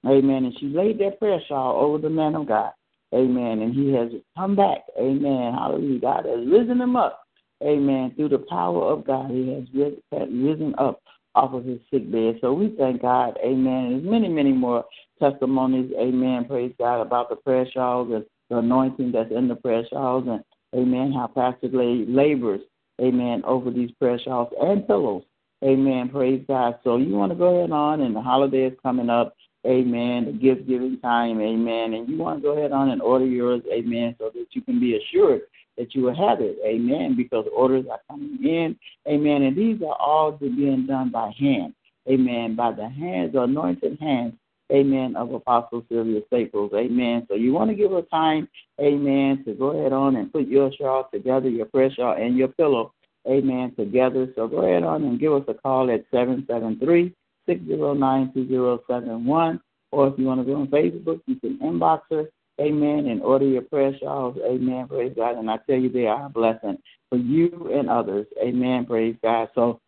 Amen. 0.06 0.46
And 0.46 0.54
she 0.60 0.68
laid 0.68 1.00
that 1.00 1.20
prayer 1.20 1.40
shawl 1.48 1.82
over 1.82 1.98
the 1.98 2.10
man 2.10 2.36
of 2.36 2.48
God. 2.48 2.72
Amen. 3.14 3.62
And 3.62 3.74
he 3.74 3.94
has 3.94 4.10
come 4.38 4.56
back. 4.56 4.80
Amen. 5.00 5.54
Hallelujah. 5.54 6.00
God 6.00 6.26
has 6.26 6.48
risen 6.48 6.82
him 6.82 6.96
up. 6.96 7.24
Amen. 7.64 8.14
Through 8.16 8.30
the 8.30 8.46
power 8.50 8.92
of 8.92 9.08
God, 9.08 9.32
he 9.32 9.50
has 9.54 9.64
risen 10.12 10.76
up 10.78 11.02
off 11.34 11.54
of 11.54 11.66
his 11.66 11.80
sick 11.92 12.12
bed. 12.12 12.38
So 12.42 12.54
we 12.54 12.76
thank 12.78 13.02
God. 13.02 13.38
Amen. 13.44 13.92
There's 13.92 14.04
many, 14.04 14.28
many 14.28 14.52
more 14.52 14.86
testimonies. 15.20 15.92
Amen. 15.98 16.46
Praise 16.46 16.74
God 16.78 17.02
about 17.02 17.30
the 17.30 17.36
prayer 17.38 17.66
shawls 17.74 18.12
and 18.14 18.26
the 18.50 18.58
anointing 18.58 19.12
that's 19.12 19.32
in 19.32 19.48
the 19.48 19.56
prayer 19.56 19.84
shawls. 19.90 20.26
And 20.28 20.44
amen. 20.76 21.14
How 21.14 21.28
Pastor 21.28 21.70
Lay 21.70 22.06
labors. 22.08 22.62
Amen. 23.02 23.44
Over 23.46 23.72
these 23.72 23.92
prayer 23.92 24.20
shawls 24.20 24.54
and 24.60 24.88
pillows. 24.88 25.24
Amen. 25.64 26.10
Praise 26.10 26.44
God. 26.48 26.80
So 26.84 26.98
you 26.98 27.16
want 27.16 27.32
to 27.32 27.38
go 27.38 27.58
ahead 27.58 27.72
on, 27.72 28.02
and 28.02 28.16
the 28.16 28.22
holiday 28.22 28.66
is 28.66 28.78
coming 28.84 29.10
up. 29.10 29.36
Amen. 29.66 30.26
The 30.26 30.32
gift 30.32 30.68
giving 30.68 31.00
time. 31.00 31.42
Amen. 31.42 31.94
And 31.94 32.08
you 32.08 32.18
want 32.18 32.40
to 32.40 32.44
go 32.44 32.58
ahead 32.58 32.72
on 32.72 32.90
and 32.90 33.02
order 33.02 33.26
yours. 33.26 33.62
Amen. 33.74 34.16
So 34.20 34.30
that 34.34 34.48
you 34.52 34.62
can 34.62 34.80
be 34.80 34.98
assured 34.98 35.42
that 35.78 35.96
you 35.96 36.04
will 36.04 36.16
have 36.16 36.40
it. 36.42 36.58
Amen. 36.64 37.16
Because 37.18 37.46
orders 37.54 37.86
are 37.90 38.00
coming 38.10 38.38
in. 38.44 38.78
Amen. 39.08 39.42
And 39.42 39.58
these 39.58 39.82
are 39.82 39.96
all 40.00 40.32
being 40.34 40.86
done 40.88 41.10
by 41.10 41.34
hand. 41.38 41.74
Amen. 42.08 42.56
By 42.56 42.72
the 42.72 42.88
hands, 42.88 43.34
the 43.34 43.42
anointed 43.42 43.98
hands. 44.00 44.34
Amen. 44.72 45.16
Of 45.16 45.32
Apostle 45.34 45.86
Sylvia 45.90 46.22
Staples. 46.28 46.72
Amen. 46.76 47.26
So 47.28 47.36
you 47.36 47.54
want 47.54 47.70
to 47.70 47.76
give 47.76 47.92
her 47.92 48.02
time. 48.04 48.48
Amen. 48.82 49.44
To 49.46 49.54
go 49.54 49.68
ahead 49.80 49.94
on 49.94 50.16
and 50.16 50.32
put 50.32 50.48
your 50.48 50.72
shawl 50.74 51.08
together, 51.14 51.50
your 51.50 51.68
prayer 51.68 51.92
shawl 51.92 52.16
and 52.16 52.36
your 52.38 52.48
pillow. 52.50 52.94
Amen. 53.28 53.74
Together. 53.78 54.28
So 54.36 54.48
go 54.48 54.66
ahead 54.66 54.84
on 54.84 55.04
and 55.04 55.20
give 55.20 55.34
us 55.34 55.44
a 55.48 55.54
call 55.54 55.92
at 55.92 56.06
773 56.12 57.14
609 57.48 58.32
2071. 58.34 59.62
Or 59.92 60.08
if 60.08 60.18
you 60.18 60.26
want 60.26 60.42
to 60.42 60.46
go 60.46 60.56
on 60.60 60.68
Facebook, 60.68 61.22
you 61.28 61.36
can 61.36 61.58
inbox 61.60 62.02
her 62.12 62.26
Amen. 62.60 63.08
And 63.08 63.22
order 63.22 63.46
your 63.46 63.64
prayer 63.64 63.94
shawls. 64.00 64.38
Amen. 64.46 64.88
Praise 64.88 65.14
God. 65.16 65.38
And 65.38 65.50
I 65.50 65.58
tell 65.68 65.76
you, 65.76 65.90
they 65.90 66.08
are 66.08 66.28
a 66.28 66.30
blessing 66.30 66.78
for 67.10 67.18
you 67.18 67.72
and 67.74 67.90
others. 67.90 68.28
Amen. 68.42 68.86
Praise 68.86 69.16
God. 69.22 69.50
So 69.56 69.82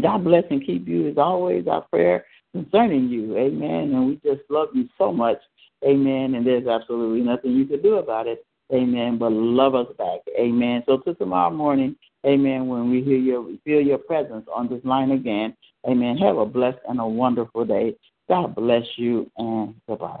God 0.00 0.24
bless 0.24 0.44
and 0.50 0.64
keep 0.64 0.88
you 0.88 1.08
is 1.08 1.18
always 1.18 1.66
our 1.66 1.82
prayer 1.82 2.24
concerning 2.52 3.08
you. 3.08 3.36
Amen. 3.36 3.92
And 3.94 4.06
we 4.06 4.14
just 4.16 4.42
love 4.50 4.68
you 4.74 4.88
so 4.98 5.12
much. 5.12 5.38
Amen. 5.84 6.34
And 6.34 6.46
there's 6.46 6.66
absolutely 6.66 7.20
nothing 7.20 7.52
you 7.52 7.64
can 7.64 7.82
do 7.82 7.96
about 7.96 8.26
it. 8.26 8.44
Amen. 8.72 9.18
But 9.18 9.32
love 9.32 9.74
us 9.74 9.86
back. 9.96 10.20
Amen. 10.38 10.82
So 10.86 10.98
to 10.98 11.14
tomorrow 11.14 11.50
morning, 11.50 11.96
Amen, 12.26 12.66
when 12.66 12.90
we 12.90 13.02
hear 13.02 13.16
your 13.16 13.46
feel 13.64 13.80
your 13.80 13.98
presence 13.98 14.46
on 14.52 14.68
this 14.68 14.84
line 14.84 15.12
again. 15.12 15.56
Amen. 15.88 16.16
Have 16.18 16.38
a 16.38 16.46
blessed 16.46 16.78
and 16.88 17.00
a 17.00 17.06
wonderful 17.06 17.64
day. 17.64 17.94
God 18.28 18.54
bless 18.54 18.84
you 18.96 19.30
and 19.36 19.74
goodbye. 19.88 20.20